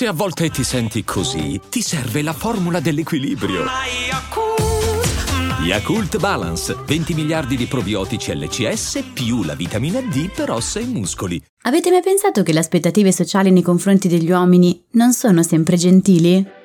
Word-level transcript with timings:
Se 0.00 0.06
a 0.06 0.14
volte 0.14 0.48
ti 0.48 0.64
senti 0.64 1.04
così, 1.04 1.60
ti 1.68 1.82
serve 1.82 2.22
la 2.22 2.32
formula 2.32 2.80
dell'equilibrio. 2.80 3.66
Yakult 5.62 6.16
Balance, 6.16 6.74
20 6.86 7.12
miliardi 7.12 7.54
di 7.54 7.66
probiotici 7.66 8.34
LCS 8.34 9.10
più 9.12 9.42
la 9.42 9.54
vitamina 9.54 10.00
D 10.00 10.30
per 10.30 10.52
ossa 10.52 10.80
e 10.80 10.86
muscoli. 10.86 11.38
Avete 11.64 11.90
mai 11.90 12.00
pensato 12.00 12.42
che 12.42 12.54
le 12.54 12.60
aspettative 12.60 13.12
sociali 13.12 13.50
nei 13.50 13.60
confronti 13.60 14.08
degli 14.08 14.30
uomini 14.30 14.82
non 14.92 15.12
sono 15.12 15.42
sempre 15.42 15.76
gentili? 15.76 16.59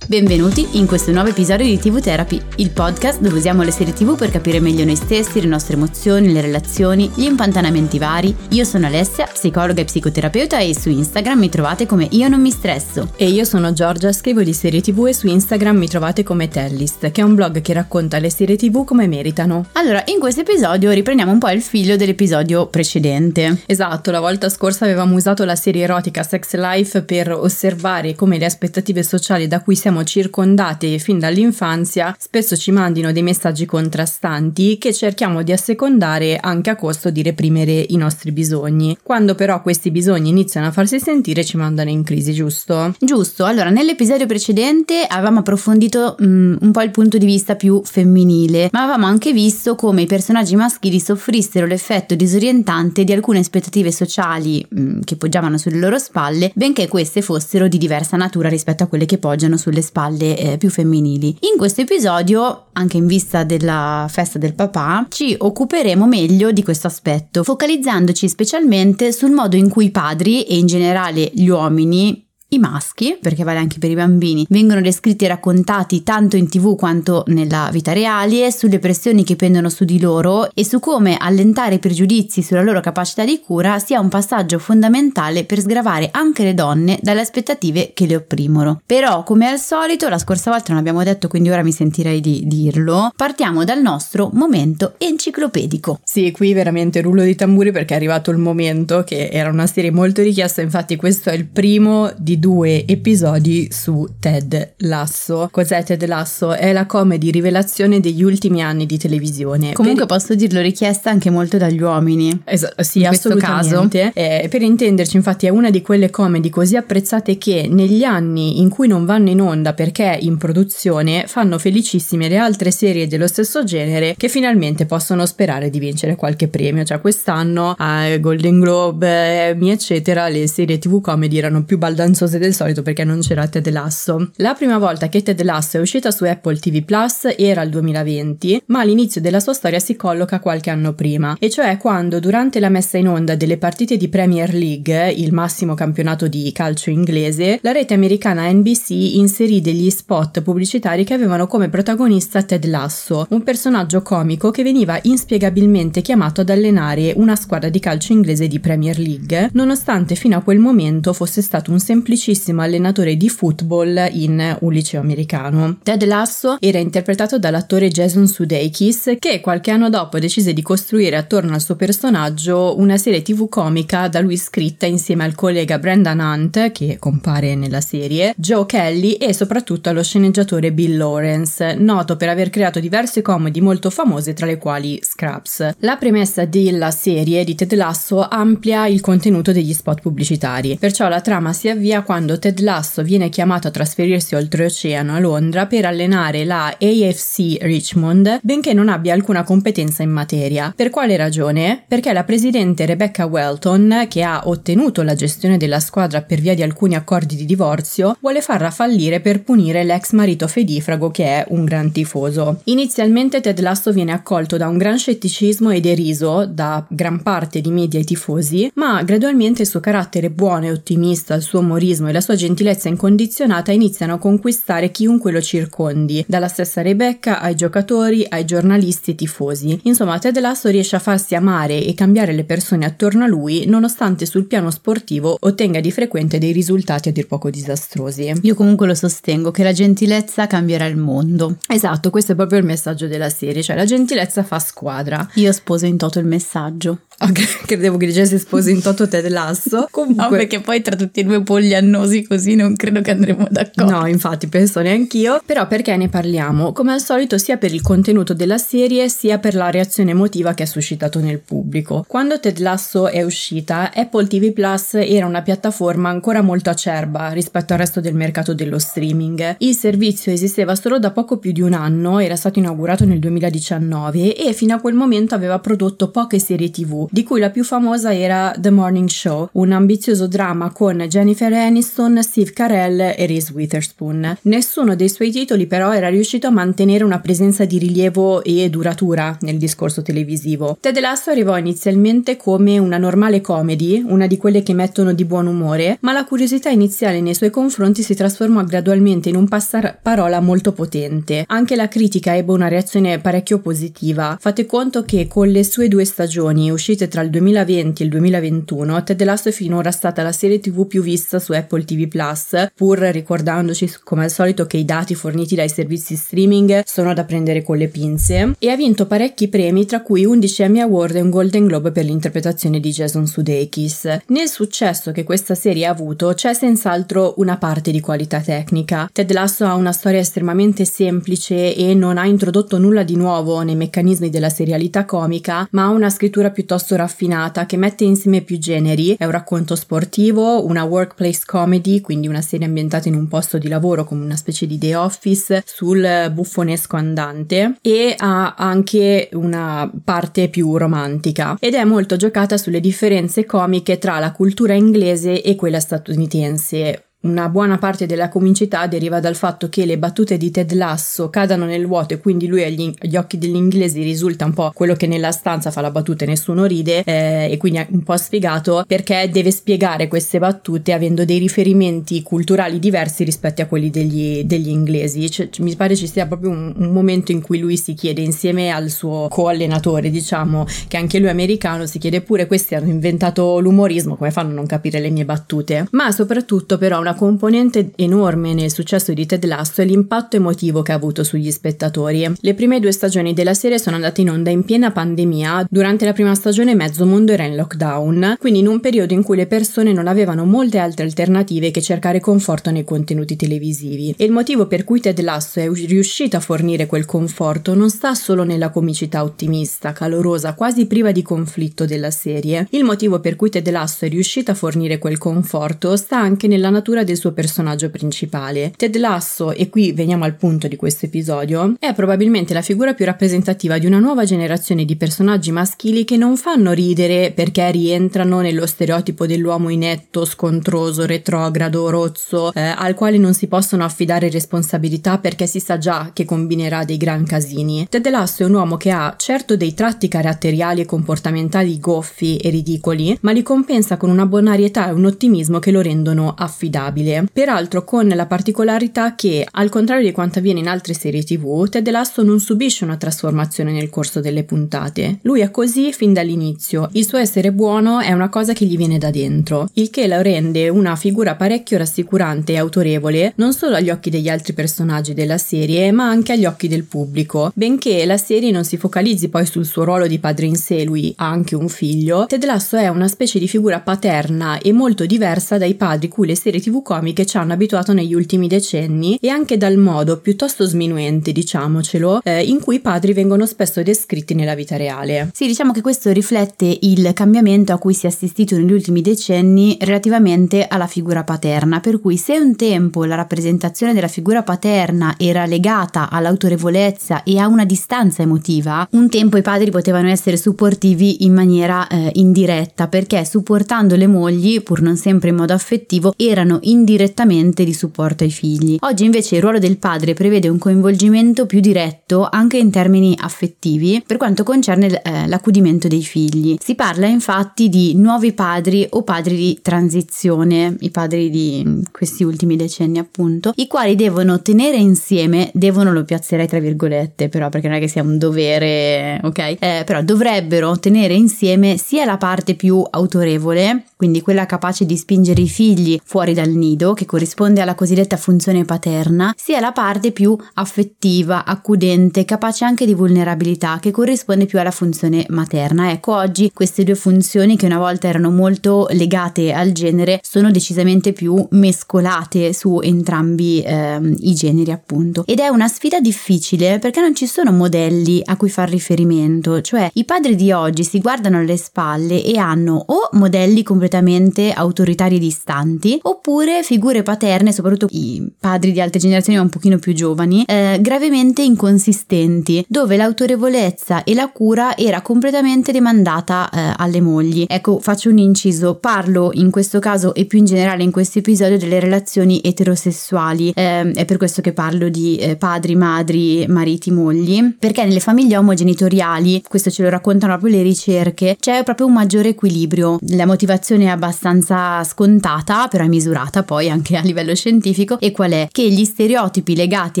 Benvenuti 0.12 0.68
in 0.72 0.86
questo 0.86 1.10
nuovo 1.10 1.30
episodio 1.30 1.64
di 1.64 1.78
TV 1.78 1.98
Therapy, 1.98 2.38
il 2.56 2.68
podcast 2.68 3.18
dove 3.18 3.38
usiamo 3.38 3.62
le 3.62 3.70
serie 3.70 3.94
TV 3.94 4.14
per 4.14 4.30
capire 4.30 4.60
meglio 4.60 4.84
noi 4.84 4.94
stessi, 4.94 5.40
le 5.40 5.46
nostre 5.46 5.76
emozioni, 5.76 6.30
le 6.30 6.42
relazioni, 6.42 7.10
gli 7.14 7.24
impantanamenti 7.24 7.98
vari. 7.98 8.36
Io 8.50 8.64
sono 8.64 8.84
Alessia, 8.84 9.24
psicologa 9.24 9.80
e 9.80 9.86
psicoterapeuta 9.86 10.58
e 10.58 10.78
su 10.78 10.90
Instagram 10.90 11.38
mi 11.38 11.48
trovate 11.48 11.86
come 11.86 12.08
Io 12.10 12.28
non 12.28 12.42
mi 12.42 12.50
stresso. 12.50 13.14
E 13.16 13.26
io 13.26 13.44
sono 13.44 13.72
Giorgia, 13.72 14.12
scrivo 14.12 14.42
di 14.42 14.52
serie 14.52 14.82
TV 14.82 15.06
e 15.06 15.14
su 15.14 15.28
Instagram 15.28 15.78
mi 15.78 15.88
trovate 15.88 16.22
come 16.22 16.48
Tellist, 16.48 17.10
che 17.10 17.22
è 17.22 17.24
un 17.24 17.34
blog 17.34 17.62
che 17.62 17.72
racconta 17.72 18.18
le 18.18 18.28
serie 18.28 18.56
TV 18.56 18.84
come 18.84 19.06
meritano. 19.06 19.68
Allora, 19.72 20.02
in 20.08 20.18
questo 20.18 20.42
episodio 20.42 20.90
riprendiamo 20.90 21.32
un 21.32 21.38
po' 21.38 21.48
il 21.48 21.62
figlio 21.62 21.96
dell'episodio 21.96 22.66
precedente. 22.66 23.62
Esatto, 23.64 24.10
la 24.10 24.20
volta 24.20 24.50
scorsa 24.50 24.84
avevamo 24.84 25.14
usato 25.14 25.46
la 25.46 25.56
serie 25.56 25.84
erotica 25.84 26.22
Sex 26.22 26.54
Life 26.56 27.00
per 27.00 27.32
osservare 27.32 28.14
come 28.14 28.36
le 28.36 28.44
aspettative 28.44 29.02
sociali 29.02 29.48
da 29.48 29.62
cui 29.62 29.74
siamo 29.74 30.00
circondate 30.04 30.98
fin 30.98 31.18
dall'infanzia 31.18 32.14
spesso 32.18 32.56
ci 32.56 32.70
mandino 32.70 33.12
dei 33.12 33.22
messaggi 33.22 33.66
contrastanti 33.66 34.78
che 34.78 34.92
cerchiamo 34.92 35.42
di 35.42 35.52
assecondare 35.52 36.38
anche 36.38 36.70
a 36.70 36.76
costo 36.76 37.10
di 37.10 37.22
reprimere 37.22 37.84
i 37.88 37.96
nostri 37.96 38.32
bisogni. 38.32 38.96
Quando 39.02 39.34
però 39.34 39.62
questi 39.62 39.90
bisogni 39.90 40.30
iniziano 40.30 40.66
a 40.66 40.70
farsi 40.72 40.98
sentire 41.00 41.44
ci 41.44 41.56
mandano 41.56 41.90
in 41.90 42.02
crisi, 42.02 42.32
giusto? 42.32 42.94
Giusto, 42.98 43.44
allora 43.44 43.70
nell'episodio 43.70 44.26
precedente 44.26 45.04
avevamo 45.08 45.40
approfondito 45.40 46.16
mm, 46.22 46.56
un 46.60 46.70
po' 46.72 46.82
il 46.82 46.90
punto 46.90 47.18
di 47.18 47.26
vista 47.26 47.54
più 47.54 47.82
femminile, 47.84 48.68
ma 48.72 48.82
avevamo 48.82 49.06
anche 49.06 49.32
visto 49.32 49.74
come 49.74 50.02
i 50.02 50.06
personaggi 50.06 50.56
maschili 50.56 51.00
soffrissero 51.00 51.66
l'effetto 51.66 52.14
disorientante 52.14 53.04
di 53.04 53.12
alcune 53.12 53.38
aspettative 53.38 53.92
sociali 53.92 54.66
mm, 54.74 55.00
che 55.04 55.16
poggiavano 55.16 55.58
sulle 55.58 55.78
loro 55.78 55.98
spalle, 55.98 56.50
benché 56.54 56.88
queste 56.88 57.22
fossero 57.22 57.68
di 57.68 57.78
diversa 57.78 58.16
natura 58.16 58.48
rispetto 58.48 58.82
a 58.82 58.86
quelle 58.86 59.06
che 59.06 59.18
poggiano 59.18 59.56
sulle 59.56 59.82
spalle 59.82 59.91
spalle 59.92 60.38
eh, 60.38 60.56
più 60.56 60.70
femminili. 60.70 61.36
In 61.40 61.58
questo 61.58 61.82
episodio, 61.82 62.68
anche 62.72 62.96
in 62.96 63.06
vista 63.06 63.44
della 63.44 64.06
festa 64.08 64.38
del 64.38 64.54
papà, 64.54 65.06
ci 65.10 65.36
occuperemo 65.38 66.06
meglio 66.06 66.50
di 66.50 66.62
questo 66.62 66.86
aspetto, 66.86 67.44
focalizzandoci 67.44 68.26
specialmente 68.26 69.12
sul 69.12 69.32
modo 69.32 69.56
in 69.56 69.68
cui 69.68 69.86
i 69.86 69.90
padri 69.90 70.44
e 70.44 70.56
in 70.56 70.66
generale 70.66 71.30
gli 71.34 71.48
uomini 71.48 72.26
i 72.52 72.58
maschi, 72.58 73.16
perché 73.20 73.44
vale 73.44 73.58
anche 73.58 73.78
per 73.78 73.90
i 73.90 73.94
bambini, 73.94 74.46
vengono 74.50 74.80
descritti 74.80 75.24
e 75.24 75.28
raccontati 75.28 76.02
tanto 76.02 76.36
in 76.36 76.48
tv 76.48 76.76
quanto 76.76 77.24
nella 77.28 77.68
vita 77.72 77.92
reale 77.92 78.52
sulle 78.52 78.78
pressioni 78.78 79.24
che 79.24 79.36
pendono 79.36 79.68
su 79.68 79.84
di 79.84 79.98
loro 80.00 80.50
e 80.54 80.64
su 80.64 80.78
come 80.78 81.16
allentare 81.18 81.76
i 81.76 81.78
pregiudizi 81.78 82.42
sulla 82.42 82.62
loro 82.62 82.80
capacità 82.80 83.24
di 83.24 83.40
cura 83.40 83.78
sia 83.78 84.00
un 84.00 84.08
passaggio 84.08 84.58
fondamentale 84.58 85.44
per 85.44 85.60
sgravare 85.60 86.08
anche 86.12 86.44
le 86.44 86.54
donne 86.54 86.98
dalle 87.00 87.20
aspettative 87.20 87.92
che 87.94 88.06
le 88.06 88.16
opprimono. 88.16 88.80
Però, 88.84 89.22
come 89.22 89.48
al 89.48 89.58
solito, 89.58 90.08
la 90.08 90.18
scorsa 90.18 90.50
volta 90.50 90.72
non 90.72 90.78
abbiamo 90.78 91.02
detto, 91.02 91.28
quindi 91.28 91.50
ora 91.50 91.62
mi 91.62 91.72
sentirei 91.72 92.20
di 92.20 92.42
dirlo, 92.46 93.12
partiamo 93.16 93.64
dal 93.64 93.80
nostro 93.80 94.30
momento 94.32 94.94
enciclopedico. 94.98 96.00
Sì, 96.04 96.30
qui 96.32 96.52
veramente 96.52 97.00
rullo 97.00 97.22
di 97.22 97.34
tamburi 97.34 97.72
perché 97.72 97.94
è 97.94 97.96
arrivato 97.96 98.30
il 98.30 98.38
momento 98.38 99.04
che 99.04 99.30
era 99.32 99.48
una 99.48 99.66
serie 99.66 99.90
molto 99.90 100.20
richiesta, 100.20 100.60
infatti 100.60 100.96
questo 100.96 101.30
è 101.30 101.34
il 101.34 101.46
primo 101.46 102.12
di 102.18 102.38
due 102.42 102.84
episodi 102.86 103.68
su 103.70 104.04
Ted 104.18 104.72
Lasso. 104.78 105.48
Cos'è 105.48 105.84
Ted 105.84 106.04
Lasso? 106.06 106.54
È 106.54 106.72
la 106.72 106.86
comedy 106.86 107.30
rivelazione 107.30 108.00
degli 108.00 108.24
ultimi 108.24 108.60
anni 108.60 108.84
di 108.84 108.98
televisione. 108.98 109.72
Comunque 109.74 110.06
per... 110.06 110.16
posso 110.16 110.34
dirlo 110.34 110.60
richiesta 110.60 111.08
anche 111.08 111.30
molto 111.30 111.56
dagli 111.56 111.80
uomini. 111.80 112.42
Es- 112.44 112.80
sì, 112.80 112.98
in 112.98 113.06
assolutamente. 113.06 114.10
Eh, 114.12 114.48
per 114.50 114.60
intenderci, 114.60 115.14
infatti, 115.14 115.46
è 115.46 115.50
una 115.50 115.70
di 115.70 115.82
quelle 115.82 116.10
comedy 116.10 116.50
così 116.50 116.74
apprezzate 116.74 117.38
che 117.38 117.68
negli 117.70 118.02
anni 118.02 118.58
in 118.58 118.70
cui 118.70 118.88
non 118.88 119.04
vanno 119.04 119.30
in 119.30 119.40
onda 119.40 119.72
perché 119.72 120.18
in 120.20 120.36
produzione 120.36 121.26
fanno 121.28 121.60
felicissime 121.60 122.28
le 122.28 122.38
altre 122.38 122.72
serie 122.72 123.06
dello 123.06 123.28
stesso 123.28 123.62
genere 123.62 124.16
che 124.16 124.28
finalmente 124.28 124.84
possono 124.84 125.26
sperare 125.26 125.70
di 125.70 125.78
vincere 125.78 126.16
qualche 126.16 126.48
premio. 126.48 126.82
Cioè, 126.82 127.00
quest'anno 127.00 127.76
a 127.78 128.16
Golden 128.16 128.58
Globe, 128.58 129.46
Emmy, 129.46 129.70
eccetera, 129.70 130.26
le 130.26 130.48
serie 130.48 130.80
TV 130.80 131.00
comedy 131.00 131.38
erano 131.38 131.62
più 131.62 131.78
baldanzose 131.78 132.30
cose 132.32 132.38
del 132.38 132.54
solito 132.54 132.82
perché 132.82 133.04
non 133.04 133.20
c'era 133.20 133.46
Ted 133.46 133.68
Lasso. 133.70 134.30
La 134.36 134.54
prima 134.54 134.78
volta 134.78 135.08
che 135.08 135.22
Ted 135.22 135.42
Lasso 135.42 135.76
è 135.76 135.80
uscita 135.80 136.10
su 136.10 136.24
Apple 136.24 136.58
TV 136.58 136.82
Plus 136.82 137.34
era 137.36 137.62
il 137.62 137.70
2020, 137.70 138.62
ma 138.66 138.82
l'inizio 138.82 139.20
della 139.20 139.40
sua 139.40 139.52
storia 139.52 139.78
si 139.78 139.96
colloca 139.96 140.40
qualche 140.40 140.70
anno 140.70 140.94
prima, 140.94 141.36
e 141.38 141.50
cioè 141.50 141.76
quando 141.76 142.20
durante 142.20 142.60
la 142.60 142.70
messa 142.70 142.96
in 142.96 143.08
onda 143.08 143.34
delle 143.34 143.58
partite 143.58 143.96
di 143.96 144.08
Premier 144.08 144.54
League, 144.54 145.10
il 145.10 145.32
massimo 145.32 145.74
campionato 145.74 146.26
di 146.28 146.50
calcio 146.52 146.90
inglese, 146.90 147.58
la 147.62 147.72
rete 147.72 147.94
americana 147.94 148.50
NBC 148.50 148.90
inserì 149.16 149.60
degli 149.60 149.90
spot 149.90 150.40
pubblicitari 150.40 151.04
che 151.04 151.14
avevano 151.14 151.46
come 151.46 151.68
protagonista 151.68 152.42
Ted 152.42 152.64
Lasso, 152.66 153.26
un 153.30 153.42
personaggio 153.42 154.00
comico 154.02 154.50
che 154.50 154.62
veniva 154.62 154.98
inspiegabilmente 155.02 156.00
chiamato 156.00 156.40
ad 156.40 156.50
allenare 156.50 157.12
una 157.16 157.36
squadra 157.36 157.68
di 157.68 157.78
calcio 157.78 158.12
inglese 158.12 158.48
di 158.48 158.60
Premier 158.60 158.98
League, 158.98 159.50
nonostante 159.52 160.14
fino 160.14 160.36
a 160.36 160.42
quel 160.42 160.58
momento 160.58 161.12
fosse 161.12 161.42
stato 161.42 161.70
un 161.70 161.78
semplice 161.78 162.21
semplicissimo 162.22 162.62
allenatore 162.62 163.16
di 163.16 163.28
football 163.28 164.08
in 164.12 164.56
un 164.60 164.72
liceo 164.72 165.00
americano. 165.00 165.78
Ted 165.82 166.04
Lasso 166.04 166.56
era 166.60 166.78
interpretato 166.78 167.38
dall'attore 167.38 167.88
Jason 167.88 168.28
Sudeikis 168.28 169.16
che 169.18 169.40
qualche 169.40 169.72
anno 169.72 169.90
dopo 169.90 170.20
decise 170.20 170.52
di 170.52 170.62
costruire 170.62 171.16
attorno 171.16 171.54
al 171.54 171.60
suo 171.60 171.74
personaggio 171.74 172.78
una 172.78 172.96
serie 172.96 173.22
tv 173.22 173.48
comica 173.48 174.06
da 174.06 174.20
lui 174.20 174.36
scritta 174.36 174.86
insieme 174.86 175.24
al 175.24 175.34
collega 175.34 175.80
Brendan 175.80 176.20
Hunt 176.20 176.70
che 176.70 176.96
compare 177.00 177.56
nella 177.56 177.80
serie, 177.80 178.34
Joe 178.36 178.66
Kelly 178.66 179.14
e 179.14 179.34
soprattutto 179.34 179.88
allo 179.88 180.04
sceneggiatore 180.04 180.72
Bill 180.72 180.96
Lawrence, 180.96 181.74
noto 181.74 182.16
per 182.16 182.28
aver 182.28 182.50
creato 182.50 182.78
diverse 182.78 183.20
comedy 183.22 183.60
molto 183.60 183.90
famose 183.90 184.32
tra 184.32 184.46
le 184.46 184.58
quali 184.58 185.00
Scraps. 185.02 185.76
La 185.78 185.96
premessa 185.96 186.44
della 186.44 186.92
serie 186.92 187.42
di 187.42 187.56
Ted 187.56 187.74
Lasso 187.74 188.26
amplia 188.28 188.86
il 188.86 189.00
contenuto 189.00 189.50
degli 189.50 189.72
spot 189.72 190.00
pubblicitari, 190.02 190.76
perciò 190.78 191.08
la 191.08 191.20
trama 191.20 191.52
si 191.52 191.68
avvia 191.68 192.02
quando 192.02 192.10
quando 192.12 192.38
Ted 192.38 192.60
Lasso 192.60 193.02
viene 193.02 193.30
chiamato 193.30 193.68
a 193.68 193.70
trasferirsi 193.70 194.34
oltreoceano 194.34 195.14
a 195.14 195.18
Londra 195.18 195.64
per 195.64 195.86
allenare 195.86 196.44
la 196.44 196.66
AFC 196.78 197.56
Richmond, 197.62 198.40
benché 198.42 198.74
non 198.74 198.90
abbia 198.90 199.14
alcuna 199.14 199.44
competenza 199.44 200.02
in 200.02 200.10
materia. 200.10 200.74
Per 200.76 200.90
quale 200.90 201.16
ragione? 201.16 201.82
Perché 201.88 202.12
la 202.12 202.24
presidente 202.24 202.84
Rebecca 202.84 203.24
Welton, 203.24 204.04
che 204.10 204.22
ha 204.22 204.42
ottenuto 204.44 205.00
la 205.00 205.14
gestione 205.14 205.56
della 205.56 205.80
squadra 205.80 206.20
per 206.20 206.40
via 206.40 206.54
di 206.54 206.62
alcuni 206.62 206.96
accordi 206.96 207.34
di 207.34 207.46
divorzio, 207.46 208.18
vuole 208.20 208.42
farla 208.42 208.70
fallire 208.70 209.20
per 209.20 209.42
punire 209.42 209.82
l'ex 209.82 210.10
marito 210.10 210.46
fedifrago 210.48 211.10
che 211.10 211.24
è 211.24 211.46
un 211.48 211.64
gran 211.64 211.92
tifoso. 211.92 212.60
Inizialmente 212.64 213.40
Ted 213.40 213.58
Lasso 213.60 213.90
viene 213.90 214.12
accolto 214.12 214.58
da 214.58 214.68
un 214.68 214.76
gran 214.76 214.98
scetticismo 214.98 215.70
e 215.70 215.80
deriso 215.80 216.44
da 216.44 216.84
gran 216.90 217.22
parte 217.22 217.62
di 217.62 217.70
media 217.70 217.98
e 217.98 218.04
tifosi, 218.04 218.70
ma 218.74 219.02
gradualmente 219.02 219.62
il 219.62 219.68
suo 219.68 219.80
carattere 219.80 220.28
buono 220.28 220.66
e 220.66 220.72
ottimista, 220.72 221.32
il 221.32 221.40
suo 221.40 221.60
umorismo 221.60 221.91
egoismo 221.92 222.08
e 222.08 222.12
la 222.12 222.20
sua 222.20 222.34
gentilezza 222.34 222.88
incondizionata 222.88 223.70
iniziano 223.70 224.14
a 224.14 224.18
conquistare 224.18 224.90
chiunque 224.90 225.30
lo 225.30 225.40
circondi, 225.40 226.24
dalla 226.26 226.48
stessa 226.48 226.82
Rebecca 226.82 227.40
ai 227.40 227.54
giocatori, 227.54 228.26
ai 228.28 228.44
giornalisti 228.44 229.14
tifosi. 229.14 229.78
Insomma, 229.84 230.18
Ted 230.18 230.38
Lasso 230.40 230.68
riesce 230.68 230.96
a 230.96 231.00
farsi 231.00 231.34
amare 231.34 231.84
e 231.84 231.94
cambiare 231.94 232.32
le 232.32 232.44
persone 232.44 232.86
attorno 232.86 233.24
a 233.24 233.28
lui, 233.28 233.66
nonostante 233.66 234.26
sul 234.26 234.46
piano 234.46 234.70
sportivo 234.70 235.36
ottenga 235.38 235.80
di 235.80 235.92
frequente 235.92 236.38
dei 236.38 236.52
risultati 236.52 237.10
a 237.10 237.12
dir 237.12 237.26
poco 237.26 237.50
disastrosi. 237.50 238.32
Io 238.42 238.54
comunque 238.54 238.86
lo 238.86 238.94
sostengo 238.94 239.50
che 239.50 239.62
la 239.62 239.72
gentilezza 239.72 240.46
cambierà 240.46 240.86
il 240.86 240.96
mondo. 240.96 241.58
Esatto, 241.68 242.10
questo 242.10 242.32
è 242.32 242.34
proprio 242.34 242.58
il 242.58 242.64
messaggio 242.64 243.06
della 243.06 243.30
serie, 243.30 243.62
cioè 243.62 243.76
la 243.76 243.84
gentilezza 243.84 244.42
fa 244.42 244.58
squadra. 244.58 245.28
Io 245.34 245.52
sposo 245.52 245.86
in 245.86 245.96
toto 245.96 246.18
il 246.18 246.26
messaggio. 246.26 247.00
credevo 247.66 247.96
che 247.96 248.06
dicesse 248.06 248.38
sposo 248.38 248.70
in 248.70 248.80
toto 248.80 249.08
Ted 249.08 249.28
Lasso. 249.28 249.88
Comunque... 249.90 250.24
No, 250.24 250.30
perché 250.30 250.60
poi 250.60 250.82
tra 250.82 250.96
tutti 250.96 251.20
e 251.20 251.24
due 251.24 251.42
polli 251.42 251.74
annosi 251.74 252.22
così 252.24 252.54
non 252.54 252.74
credo 252.76 253.00
che 253.00 253.10
andremo 253.10 253.46
d'accordo. 253.50 253.90
No, 253.90 254.06
infatti 254.06 254.46
penso 254.48 254.80
neanch'io. 254.80 255.42
Però 255.44 255.66
perché 255.66 255.96
ne 255.96 256.08
parliamo? 256.08 256.72
Come 256.72 256.92
al 256.92 257.00
solito 257.00 257.38
sia 257.38 257.56
per 257.56 257.72
il 257.72 257.82
contenuto 257.82 258.34
della 258.34 258.58
serie 258.58 259.08
sia 259.08 259.38
per 259.38 259.54
la 259.54 259.70
reazione 259.70 260.10
emotiva 260.10 260.54
che 260.54 260.64
ha 260.64 260.66
suscitato 260.66 261.20
nel 261.20 261.40
pubblico. 261.40 262.04
Quando 262.06 262.40
Ted 262.40 262.58
Lasso 262.58 263.08
è 263.08 263.22
uscita, 263.22 263.92
Apple 263.94 264.26
TV 264.26 264.52
Plus 264.52 264.94
era 264.94 265.26
una 265.26 265.42
piattaforma 265.42 266.08
ancora 266.08 266.42
molto 266.42 266.70
acerba 266.70 267.30
rispetto 267.30 267.72
al 267.72 267.78
resto 267.78 268.00
del 268.00 268.14
mercato 268.14 268.54
dello 268.54 268.78
streaming. 268.78 269.56
Il 269.58 269.74
servizio 269.74 270.32
esisteva 270.32 270.74
solo 270.74 270.98
da 270.98 271.10
poco 271.10 271.38
più 271.38 271.52
di 271.52 271.60
un 271.60 271.72
anno, 271.72 272.18
era 272.18 272.36
stato 272.36 272.58
inaugurato 272.58 273.04
nel 273.04 273.18
2019 273.18 274.36
e 274.36 274.52
fino 274.52 274.74
a 274.74 274.80
quel 274.80 274.94
momento 274.94 275.34
aveva 275.34 275.58
prodotto 275.58 276.10
poche 276.10 276.38
serie 276.38 276.70
TV, 276.70 277.06
di 277.12 277.24
cui 277.24 277.40
la 277.40 277.50
più 277.50 277.62
famosa 277.62 278.14
era 278.14 278.54
The 278.58 278.70
Morning 278.70 279.06
Show, 279.06 279.50
un 279.52 279.70
ambizioso 279.72 280.26
dramma 280.26 280.70
con 280.70 280.96
Jennifer 281.08 281.52
Aniston, 281.52 282.22
Steve 282.22 282.52
Carell 282.52 283.00
e 283.00 283.26
Reese 283.26 283.52
Witherspoon. 283.52 284.38
Nessuno 284.42 284.96
dei 284.96 285.10
suoi 285.10 285.30
titoli 285.30 285.66
però 285.66 285.92
era 285.92 286.08
riuscito 286.08 286.46
a 286.46 286.50
mantenere 286.50 287.04
una 287.04 287.20
presenza 287.20 287.66
di 287.66 287.76
rilievo 287.76 288.42
e 288.42 288.70
duratura 288.70 289.36
nel 289.42 289.58
discorso 289.58 290.00
televisivo. 290.00 290.78
Ted 290.80 290.98
Lasso 291.00 291.28
arrivò 291.28 291.58
inizialmente 291.58 292.38
come 292.38 292.78
una 292.78 292.96
normale 292.96 293.42
comedy, 293.42 294.02
una 294.02 294.26
di 294.26 294.38
quelle 294.38 294.62
che 294.62 294.72
mettono 294.72 295.12
di 295.12 295.26
buon 295.26 295.48
umore, 295.48 295.98
ma 296.00 296.12
la 296.12 296.24
curiosità 296.24 296.70
iniziale 296.70 297.20
nei 297.20 297.34
suoi 297.34 297.50
confronti 297.50 298.02
si 298.02 298.14
trasformò 298.14 298.64
gradualmente 298.64 299.28
in 299.28 299.36
un 299.36 299.48
passaparola 299.48 300.40
molto 300.40 300.72
potente. 300.72 301.44
Anche 301.48 301.76
la 301.76 301.88
critica 301.88 302.34
ebbe 302.34 302.52
una 302.52 302.68
reazione 302.68 303.18
parecchio 303.18 303.58
positiva. 303.58 304.38
Fate 304.40 304.64
conto 304.64 305.04
che 305.04 305.26
con 305.28 305.48
le 305.48 305.62
sue 305.62 305.88
due 305.88 306.06
stagioni 306.06 306.70
uscite 306.70 307.00
tra 307.08 307.22
il 307.22 307.30
2020 307.30 308.02
e 308.02 308.04
il 308.04 308.10
2021, 308.10 309.02
Ted 309.02 309.22
Lasso 309.22 309.48
è 309.48 309.52
finora 309.52 309.90
stata 309.90 310.22
la 310.22 310.32
serie 310.32 310.60
TV 310.60 310.86
più 310.86 311.02
vista 311.02 311.38
su 311.38 311.52
Apple 311.52 311.84
TV 311.84 312.08
Plus, 312.08 312.70
pur 312.74 312.98
ricordandoci 312.98 313.90
come 314.04 314.24
al 314.24 314.30
solito 314.30 314.66
che 314.66 314.76
i 314.76 314.84
dati 314.84 315.14
forniti 315.14 315.54
dai 315.54 315.68
servizi 315.68 316.16
streaming 316.16 316.82
sono 316.84 317.14
da 317.14 317.24
prendere 317.24 317.62
con 317.62 317.76
le 317.76 317.88
pinze, 317.88 318.54
e 318.58 318.70
ha 318.70 318.76
vinto 318.76 319.06
parecchi 319.06 319.48
premi, 319.48 319.86
tra 319.86 320.02
cui 320.02 320.24
11 320.24 320.62
Emmy 320.62 320.80
Award 320.80 321.16
e 321.16 321.20
un 321.20 321.30
Golden 321.30 321.66
Globe 321.66 321.92
per 321.92 322.04
l'interpretazione 322.04 322.80
di 322.80 322.90
Jason 322.90 323.26
Sudeikis. 323.26 324.18
Nel 324.26 324.48
successo 324.48 325.12
che 325.12 325.24
questa 325.24 325.54
serie 325.54 325.86
ha 325.86 325.90
avuto 325.90 326.32
c'è 326.34 326.54
senz'altro 326.54 327.34
una 327.36 327.56
parte 327.56 327.90
di 327.90 328.00
qualità 328.00 328.40
tecnica. 328.40 329.08
Ted 329.12 329.30
Lasso 329.32 329.64
ha 329.64 329.74
una 329.74 329.92
storia 329.92 330.20
estremamente 330.20 330.84
semplice 330.84 331.74
e 331.74 331.94
non 331.94 332.18
ha 332.18 332.26
introdotto 332.26 332.78
nulla 332.78 333.02
di 333.02 333.16
nuovo 333.16 333.60
nei 333.62 333.76
meccanismi 333.76 334.30
della 334.30 334.50
serialità 334.50 335.04
comica, 335.04 335.66
ma 335.72 335.84
ha 335.84 335.88
una 335.88 336.10
scrittura 336.10 336.50
piuttosto 336.50 336.91
raffinata 336.96 337.66
che 337.66 337.76
mette 337.76 338.04
insieme 338.04 338.40
più 338.42 338.58
generi. 338.58 339.16
È 339.16 339.24
un 339.24 339.30
racconto 339.30 339.74
sportivo, 339.74 340.66
una 340.66 340.84
workplace 340.84 341.42
comedy, 341.46 342.00
quindi 342.00 342.28
una 342.28 342.40
serie 342.40 342.66
ambientata 342.66 343.08
in 343.08 343.14
un 343.14 343.28
posto 343.28 343.58
di 343.58 343.68
lavoro 343.68 344.04
come 344.04 344.24
una 344.24 344.36
specie 344.36 344.66
di 344.66 344.78
The 344.78 344.96
Office 344.96 345.62
sul 345.66 346.30
buffonesco 346.32 346.96
andante. 346.96 347.76
E 347.80 348.14
ha 348.16 348.54
anche 348.56 349.28
una 349.32 349.90
parte 350.04 350.48
più 350.48 350.76
romantica. 350.76 351.56
Ed 351.58 351.74
è 351.74 351.84
molto 351.84 352.16
giocata 352.16 352.56
sulle 352.56 352.80
differenze 352.80 353.44
comiche 353.44 353.98
tra 353.98 354.18
la 354.18 354.32
cultura 354.32 354.74
inglese 354.74 355.42
e 355.42 355.54
quella 355.56 355.80
statunitense 355.80 357.06
una 357.22 357.48
buona 357.48 357.78
parte 357.78 358.06
della 358.06 358.28
comicità 358.28 358.86
deriva 358.86 359.20
dal 359.20 359.36
fatto 359.36 359.68
che 359.68 359.86
le 359.86 359.98
battute 359.98 360.36
di 360.36 360.50
Ted 360.50 360.72
Lasso 360.72 361.30
cadano 361.30 361.64
nel 361.66 361.86
vuoto 361.86 362.14
e 362.14 362.18
quindi 362.18 362.46
lui 362.46 362.64
agli, 362.64 362.92
agli 362.98 363.16
occhi 363.16 363.38
degli 363.38 363.54
inglesi 363.54 364.02
risulta 364.02 364.44
un 364.44 364.52
po' 364.52 364.72
quello 364.74 364.94
che 364.94 365.06
nella 365.06 365.30
stanza 365.30 365.70
fa 365.70 365.80
la 365.80 365.90
battuta 365.90 366.24
e 366.24 366.28
nessuno 366.28 366.64
ride 366.64 367.02
eh, 367.04 367.48
e 367.50 367.56
quindi 367.58 367.78
è 367.78 367.86
un 367.90 368.02
po' 368.02 368.16
sfigato 368.16 368.84
perché 368.86 369.28
deve 369.32 369.50
spiegare 369.50 370.08
queste 370.08 370.38
battute 370.38 370.92
avendo 370.92 371.24
dei 371.24 371.38
riferimenti 371.38 372.22
culturali 372.22 372.78
diversi 372.78 373.22
rispetto 373.24 373.62
a 373.62 373.66
quelli 373.66 373.90
degli, 373.90 374.44
degli 374.44 374.68
inglesi. 374.68 375.30
Cioè, 375.30 375.48
mi 375.58 375.76
pare 375.76 375.94
ci 375.94 376.08
sia 376.08 376.26
proprio 376.26 376.50
un, 376.50 376.72
un, 376.76 376.92
momento 376.92 377.32
in 377.32 377.40
cui 377.40 377.58
lui 377.58 377.76
si 377.76 377.94
chiede 377.94 378.20
insieme 378.20 378.70
al 378.70 378.90
suo 378.90 379.28
co-allenatore, 379.28 380.10
diciamo, 380.10 380.66
che 380.88 380.96
anche 380.96 381.18
lui 381.18 381.28
è 381.28 381.30
americano, 381.30 381.86
si 381.86 381.98
chiede 381.98 382.20
pure 382.20 382.46
questi 382.46 382.74
hanno 382.74 382.90
inventato 382.90 383.60
l'umorismo, 383.60 384.16
come 384.16 384.30
fanno 384.30 384.50
a 384.50 384.54
non 384.54 384.66
capire 384.66 385.00
le 385.00 385.10
mie 385.10 385.24
battute? 385.24 385.86
Ma 385.92 386.10
soprattutto 386.10 386.78
però 386.78 387.00
una 387.00 387.11
una 387.12 387.14
componente 387.14 387.90
enorme 387.96 388.54
nel 388.54 388.72
successo 388.72 389.12
di 389.12 389.26
Ted 389.26 389.44
Lasso 389.44 389.82
è 389.82 389.84
l'impatto 389.84 390.36
emotivo 390.36 390.80
che 390.80 390.92
ha 390.92 390.94
avuto 390.94 391.24
sugli 391.24 391.50
spettatori. 391.50 392.26
Le 392.40 392.54
prime 392.54 392.80
due 392.80 392.92
stagioni 392.92 393.34
della 393.34 393.54
serie 393.54 393.78
sono 393.78 393.96
andate 393.96 394.22
in 394.22 394.30
onda 394.30 394.50
in 394.50 394.64
piena 394.64 394.90
pandemia, 394.90 395.66
durante 395.68 396.06
la 396.06 396.14
prima 396.14 396.34
stagione 396.34 396.74
mezzo 396.74 397.04
mondo 397.04 397.32
era 397.32 397.44
in 397.44 397.56
lockdown, 397.56 398.36
quindi 398.38 398.60
in 398.60 398.66
un 398.66 398.80
periodo 398.80 399.12
in 399.12 399.22
cui 399.22 399.36
le 399.36 399.46
persone 399.46 399.92
non 399.92 400.06
avevano 400.06 400.44
molte 400.46 400.78
altre 400.78 401.04
alternative 401.04 401.70
che 401.70 401.82
cercare 401.82 402.20
conforto 402.20 402.70
nei 402.70 402.84
contenuti 402.84 403.36
televisivi. 403.36 404.14
E 404.16 404.24
il 404.24 404.32
motivo 404.32 404.66
per 404.66 404.84
cui 404.84 405.00
Ted 405.00 405.20
Lasso 405.20 405.60
è 405.60 405.70
riuscito 405.70 406.36
a 406.36 406.40
fornire 406.40 406.86
quel 406.86 407.04
conforto 407.04 407.74
non 407.74 407.90
sta 407.90 408.14
solo 408.14 408.42
nella 408.42 408.70
comicità 408.70 409.22
ottimista, 409.22 409.92
calorosa, 409.92 410.54
quasi 410.54 410.86
priva 410.86 411.12
di 411.12 411.22
conflitto 411.22 411.84
della 411.84 412.10
serie. 412.10 412.66
Il 412.70 412.84
motivo 412.84 413.20
per 413.20 413.36
cui 413.36 413.50
Ted 413.50 413.68
Lasso 413.70 414.06
è 414.06 414.08
riuscito 414.08 414.50
a 414.50 414.54
fornire 414.54 414.98
quel 414.98 415.18
conforto 415.18 415.94
sta 415.96 416.18
anche 416.18 416.46
nella 416.46 416.70
natura 416.70 417.01
figura 417.02 417.04
del 417.04 417.16
suo 417.16 417.32
personaggio 417.32 417.90
principale. 417.90 418.72
Ted 418.76 418.96
Lasso, 418.96 419.52
e 419.52 419.68
qui 419.68 419.92
veniamo 419.92 420.24
al 420.24 420.34
punto 420.34 420.68
di 420.68 420.76
questo 420.76 421.06
episodio, 421.06 421.74
è 421.78 421.92
probabilmente 421.94 422.54
la 422.54 422.62
figura 422.62 422.94
più 422.94 423.04
rappresentativa 423.04 423.78
di 423.78 423.86
una 423.86 423.98
nuova 423.98 424.24
generazione 424.24 424.84
di 424.84 424.96
personaggi 424.96 425.50
maschili 425.50 426.04
che 426.04 426.16
non 426.16 426.36
fanno 426.36 426.72
ridere 426.72 427.32
perché 427.32 427.70
rientrano 427.70 428.40
nello 428.40 428.66
stereotipo 428.66 429.26
dell'uomo 429.26 429.68
inetto, 429.68 430.24
scontroso, 430.24 431.04
retrogrado, 431.04 431.90
rozzo, 431.90 432.52
eh, 432.52 432.60
al 432.60 432.94
quale 432.94 433.18
non 433.18 433.34
si 433.34 433.46
possono 433.46 433.84
affidare 433.84 434.30
responsabilità 434.30 435.18
perché 435.18 435.46
si 435.46 435.60
sa 435.60 435.78
già 435.78 436.10
che 436.12 436.24
combinerà 436.24 436.84
dei 436.84 436.96
gran 436.96 437.24
casini. 437.24 437.86
Ted 437.88 438.08
Lasso 438.08 438.42
è 438.42 438.46
un 438.46 438.54
uomo 438.54 438.76
che 438.76 438.90
ha 438.90 439.14
certo 439.18 439.56
dei 439.56 439.74
tratti 439.74 440.08
caratteriali 440.08 440.80
e 440.80 440.86
comportamentali 440.86 441.78
goffi 441.78 442.36
e 442.36 442.50
ridicoli, 442.50 443.18
ma 443.22 443.32
li 443.32 443.42
compensa 443.42 443.96
con 443.96 444.10
una 444.10 444.26
bonarietà 444.26 444.88
e 444.88 444.92
un 444.92 445.04
ottimismo 445.04 445.58
che 445.58 445.70
lo 445.70 445.80
rendono 445.80 446.34
affidabile 446.36 446.91
affidabile, 446.92 447.26
peraltro 447.32 447.84
con 447.84 448.06
la 448.06 448.26
particolarità 448.26 449.14
che, 449.14 449.46
al 449.50 449.70
contrario 449.70 450.04
di 450.04 450.12
quanto 450.12 450.38
avviene 450.38 450.60
in 450.60 450.68
altre 450.68 450.94
serie 450.94 451.24
tv, 451.24 451.68
Ted 451.68 451.88
Lasso 451.90 452.22
non 452.22 452.38
subisce 452.38 452.84
una 452.84 452.96
trasformazione 452.96 453.72
nel 453.72 453.90
corso 453.90 454.20
delle 454.20 454.44
puntate. 454.44 455.18
Lui 455.22 455.40
è 455.40 455.50
così 455.50 455.92
fin 455.92 456.12
dall'inizio, 456.12 456.88
il 456.92 457.06
suo 457.06 457.18
essere 457.18 457.52
buono 457.52 458.00
è 458.00 458.12
una 458.12 458.28
cosa 458.28 458.52
che 458.52 458.66
gli 458.66 458.76
viene 458.76 458.98
da 458.98 459.10
dentro, 459.10 459.68
il 459.74 459.90
che 459.90 460.06
lo 460.06 460.20
rende 460.20 460.68
una 460.68 460.94
figura 460.96 461.34
parecchio 461.34 461.78
rassicurante 461.78 462.52
e 462.52 462.58
autorevole 462.58 463.32
non 463.36 463.52
solo 463.52 463.76
agli 463.76 463.90
occhi 463.90 464.10
degli 464.10 464.28
altri 464.28 464.52
personaggi 464.52 465.14
della 465.14 465.38
serie, 465.38 465.90
ma 465.90 466.08
anche 466.08 466.32
agli 466.32 466.44
occhi 466.44 466.68
del 466.68 466.84
pubblico. 466.84 467.50
Benché 467.54 468.04
la 468.04 468.18
serie 468.18 468.50
non 468.50 468.64
si 468.64 468.76
focalizzi 468.76 469.28
poi 469.28 469.46
sul 469.46 469.64
suo 469.64 469.84
ruolo 469.84 470.06
di 470.06 470.18
padre 470.18 470.46
in 470.46 470.56
sé, 470.56 470.84
lui 470.84 471.12
ha 471.16 471.28
anche 471.28 471.54
un 471.54 471.68
figlio, 471.68 472.26
Ted 472.26 472.44
Lasso 472.44 472.76
è 472.76 472.88
una 472.88 473.08
specie 473.08 473.38
di 473.38 473.48
figura 473.48 473.80
paterna 473.80 474.58
e 474.58 474.72
molto 474.72 475.06
diversa 475.06 475.58
dai 475.58 475.74
padri 475.74 476.08
cui 476.08 476.26
le 476.26 476.36
serie 476.36 476.60
tv 476.60 476.81
comiche 476.82 477.24
ci 477.24 477.36
hanno 477.36 477.52
abituato 477.52 477.92
negli 477.92 478.14
ultimi 478.14 478.48
decenni 478.48 479.18
e 479.20 479.28
anche 479.28 479.56
dal 479.56 479.76
modo 479.76 480.18
piuttosto 480.18 480.64
sminuente, 480.64 481.32
diciamocelo, 481.32 482.20
eh, 482.22 482.42
in 482.42 482.60
cui 482.60 482.76
i 482.76 482.80
padri 482.80 483.12
vengono 483.12 483.46
spesso 483.46 483.82
descritti 483.82 484.34
nella 484.34 484.54
vita 484.54 484.76
reale. 484.76 485.30
Sì, 485.32 485.46
diciamo 485.46 485.72
che 485.72 485.80
questo 485.80 486.10
riflette 486.10 486.78
il 486.82 487.12
cambiamento 487.14 487.72
a 487.72 487.78
cui 487.78 487.94
si 487.94 488.06
è 488.06 488.08
assistito 488.08 488.56
negli 488.56 488.72
ultimi 488.72 489.02
decenni 489.02 489.76
relativamente 489.80 490.66
alla 490.66 490.86
figura 490.86 491.24
paterna, 491.24 491.80
per 491.80 492.00
cui 492.00 492.16
se 492.16 492.36
un 492.38 492.56
tempo 492.56 493.04
la 493.04 493.14
rappresentazione 493.14 493.92
della 493.94 494.08
figura 494.08 494.42
paterna 494.42 495.14
era 495.18 495.46
legata 495.46 496.10
all'autorevolezza 496.10 497.22
e 497.22 497.38
a 497.38 497.46
una 497.46 497.64
distanza 497.64 498.22
emotiva, 498.22 498.86
un 498.92 499.08
tempo 499.08 499.36
i 499.36 499.42
padri 499.42 499.70
potevano 499.70 500.08
essere 500.08 500.36
supportivi 500.36 501.24
in 501.24 501.32
maniera 501.32 501.86
eh, 501.86 502.10
indiretta 502.14 502.88
perché 502.88 503.24
supportando 503.24 503.96
le 503.96 504.06
mogli, 504.06 504.62
pur 504.62 504.80
non 504.80 504.96
sempre 504.96 505.30
in 505.30 505.36
modo 505.36 505.52
affettivo, 505.52 506.14
erano 506.16 506.58
indirettamente 506.62 507.64
di 507.64 507.72
supporto 507.72 508.24
ai 508.24 508.30
figli. 508.30 508.76
Oggi 508.80 509.04
invece 509.04 509.36
il 509.36 509.42
ruolo 509.42 509.58
del 509.58 509.78
padre 509.78 510.14
prevede 510.14 510.48
un 510.48 510.58
coinvolgimento 510.58 511.46
più 511.46 511.60
diretto 511.60 512.28
anche 512.30 512.58
in 512.58 512.70
termini 512.70 513.16
affettivi 513.18 514.02
per 514.06 514.16
quanto 514.16 514.42
concerne 514.42 515.02
eh, 515.02 515.26
l'accudimento 515.26 515.88
dei 515.88 516.02
figli. 516.02 516.56
Si 516.60 516.74
parla 516.74 517.06
infatti 517.06 517.68
di 517.68 517.94
nuovi 517.96 518.32
padri 518.32 518.86
o 518.90 519.02
padri 519.02 519.36
di 519.36 519.58
transizione, 519.62 520.76
i 520.80 520.90
padri 520.90 521.30
di 521.30 521.82
questi 521.90 522.24
ultimi 522.24 522.56
decenni 522.56 522.98
appunto, 522.98 523.52
i 523.56 523.66
quali 523.66 523.94
devono 523.94 524.40
tenere 524.42 524.76
insieme, 524.76 525.50
devono 525.54 525.92
lo 525.92 526.04
piazzerei 526.04 526.46
tra 526.46 526.58
virgolette 526.58 527.28
però 527.28 527.48
perché 527.48 527.68
non 527.68 527.76
è 527.76 527.80
che 527.80 527.88
sia 527.88 528.02
un 528.02 528.18
dovere, 528.18 529.20
ok? 529.22 529.38
Eh, 529.58 529.82
però 529.84 530.02
dovrebbero 530.02 530.78
tenere 530.78 531.14
insieme 531.14 531.76
sia 531.76 532.04
la 532.04 532.16
parte 532.16 532.54
più 532.54 532.84
autorevole, 532.88 533.84
quindi 533.96 534.20
quella 534.20 534.46
capace 534.46 534.84
di 534.84 534.96
spingere 534.96 535.40
i 535.40 535.48
figli 535.48 535.98
fuori 536.04 536.34
dal 536.34 536.50
nido, 536.56 536.94
che 536.94 537.06
corrisponde 537.06 537.60
alla 537.60 537.74
cosiddetta 537.74 538.16
funzione 538.16 538.64
paterna, 538.64 539.34
sia 539.36 539.60
la 539.60 539.72
parte 539.72 540.12
più 540.12 540.36
affettiva, 540.54 541.44
accudente, 541.44 542.24
capace 542.24 542.64
anche 542.64 542.86
di 542.86 542.94
vulnerabilità, 542.94 543.78
che 543.80 543.90
corrisponde 543.90 544.46
più 544.46 544.58
alla 544.58 544.70
funzione 544.70 545.24
materna. 545.28 545.90
Ecco, 545.90 546.14
oggi 546.14 546.50
queste 546.52 546.84
due 546.84 546.94
funzioni 546.94 547.56
che 547.56 547.66
una 547.66 547.78
volta 547.78 548.08
erano 548.08 548.30
molto 548.30 548.86
legate 548.90 549.52
al 549.52 549.72
genere 549.72 550.20
sono 550.22 550.50
decisamente 550.50 551.12
più 551.12 551.46
mescolate 551.50 552.52
su 552.52 552.80
entrambi 552.82 553.62
eh, 553.62 554.00
i 554.18 554.34
generi, 554.34 554.70
appunto. 554.70 555.24
Ed 555.26 555.38
è 555.38 555.48
una 555.48 555.68
sfida 555.68 556.00
difficile 556.00 556.78
perché 556.78 557.00
non 557.00 557.14
ci 557.14 557.26
sono 557.26 557.52
modelli 557.52 558.20
a 558.24 558.36
cui 558.36 558.50
far 558.50 558.68
riferimento, 558.68 559.60
cioè 559.60 559.90
i 559.94 560.04
padri 560.04 560.34
di 560.34 560.52
oggi 560.52 560.84
si 560.84 561.00
guardano 561.00 561.38
alle 561.38 561.56
spalle 561.56 562.22
e 562.22 562.38
hanno 562.38 562.82
o 562.86 563.08
modelli 563.12 563.62
completamente 563.62 564.52
autoritari 564.52 565.16
e 565.16 565.18
distanti, 565.18 565.98
oppure 566.02 566.41
figure 566.62 567.02
paterne, 567.02 567.52
soprattutto 567.52 567.86
i 567.90 568.30
padri 568.38 568.72
di 568.72 568.80
altre 568.80 568.98
generazioni 568.98 569.38
un 569.38 569.48
pochino 569.48 569.78
più 569.78 569.92
giovani, 569.92 570.44
eh, 570.46 570.78
gravemente 570.80 571.42
inconsistenti, 571.42 572.64
dove 572.68 572.96
l'autorevolezza 572.96 574.04
e 574.04 574.14
la 574.14 574.28
cura 574.28 574.76
era 574.76 575.00
completamente 575.02 575.72
demandata 575.72 576.48
eh, 576.50 576.72
alle 576.76 577.00
mogli. 577.00 577.44
Ecco, 577.48 577.78
faccio 577.80 578.08
un 578.08 578.18
inciso, 578.18 578.76
parlo 578.76 579.30
in 579.34 579.50
questo 579.50 579.78
caso 579.78 580.14
e 580.14 580.24
più 580.24 580.38
in 580.38 580.44
generale 580.44 580.82
in 580.82 580.90
questo 580.90 581.18
episodio 581.18 581.58
delle 581.58 581.80
relazioni 581.80 582.40
eterosessuali, 582.42 583.52
eh, 583.54 583.90
è 583.92 584.04
per 584.04 584.16
questo 584.16 584.40
che 584.40 584.52
parlo 584.52 584.88
di 584.88 585.16
eh, 585.16 585.36
padri, 585.36 585.74
madri, 585.74 586.46
mariti, 586.48 586.90
mogli, 586.90 587.54
perché 587.58 587.84
nelle 587.84 588.00
famiglie 588.00 588.36
omogenitoriali, 588.36 589.42
questo 589.46 589.70
ce 589.70 589.82
lo 589.82 589.88
raccontano 589.88 590.36
proprio 590.36 590.56
le 590.58 590.62
ricerche, 590.62 591.36
c'è 591.38 591.62
proprio 591.62 591.86
un 591.86 591.92
maggiore 591.92 592.30
equilibrio. 592.30 592.98
La 593.08 593.26
motivazione 593.26 593.84
è 593.84 593.88
abbastanza 593.88 594.82
scontata, 594.84 595.68
però 595.68 595.84
è 595.84 595.88
misurata 595.88 596.31
poi 596.42 596.70
anche 596.70 596.96
a 596.96 597.02
livello 597.02 597.34
scientifico, 597.34 597.98
e 598.00 598.10
qual 598.12 598.32
è? 598.32 598.48
Che 598.50 598.70
gli 598.70 598.84
stereotipi 598.84 599.54
legati 599.54 600.00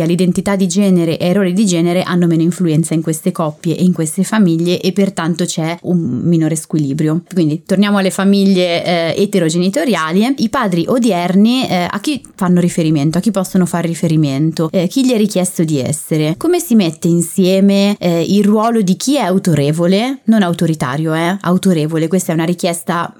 all'identità 0.00 0.56
di 0.56 0.66
genere 0.66 1.18
e 1.18 1.26
errori 1.26 1.52
di 1.52 1.66
genere 1.66 2.02
hanno 2.02 2.26
meno 2.26 2.40
influenza 2.40 2.94
in 2.94 3.02
queste 3.02 3.32
coppie 3.32 3.76
e 3.76 3.82
in 3.82 3.92
queste 3.92 4.22
famiglie 4.22 4.80
e 4.80 4.92
pertanto 4.92 5.44
c'è 5.44 5.76
un 5.82 6.22
minore 6.24 6.56
squilibrio. 6.56 7.22
Quindi 7.32 7.62
torniamo 7.66 7.98
alle 7.98 8.10
famiglie 8.10 8.84
eh, 8.84 9.22
eterogenitoriali, 9.22 10.34
i 10.38 10.48
padri 10.48 10.84
odierni 10.86 11.68
eh, 11.68 11.88
a 11.90 12.00
chi 12.00 12.22
fanno 12.34 12.60
riferimento, 12.60 13.18
a 13.18 13.20
chi 13.20 13.30
possono 13.30 13.66
fare 13.66 13.88
riferimento, 13.88 14.70
eh, 14.72 14.86
chi 14.86 15.04
gli 15.04 15.12
è 15.12 15.16
richiesto 15.16 15.64
di 15.64 15.78
essere, 15.78 16.36
come 16.36 16.60
si 16.60 16.74
mette 16.74 17.08
insieme 17.08 17.96
eh, 17.98 18.22
il 18.22 18.44
ruolo 18.44 18.80
di 18.80 18.96
chi 18.96 19.16
è 19.16 19.20
autorevole, 19.20 20.20
non 20.24 20.42
autoritario, 20.42 21.14
eh, 21.14 21.36
autorevole, 21.40 22.08
questa 22.08 22.32
è 22.32 22.34
una 22.34 22.44
richiesta 22.44 23.12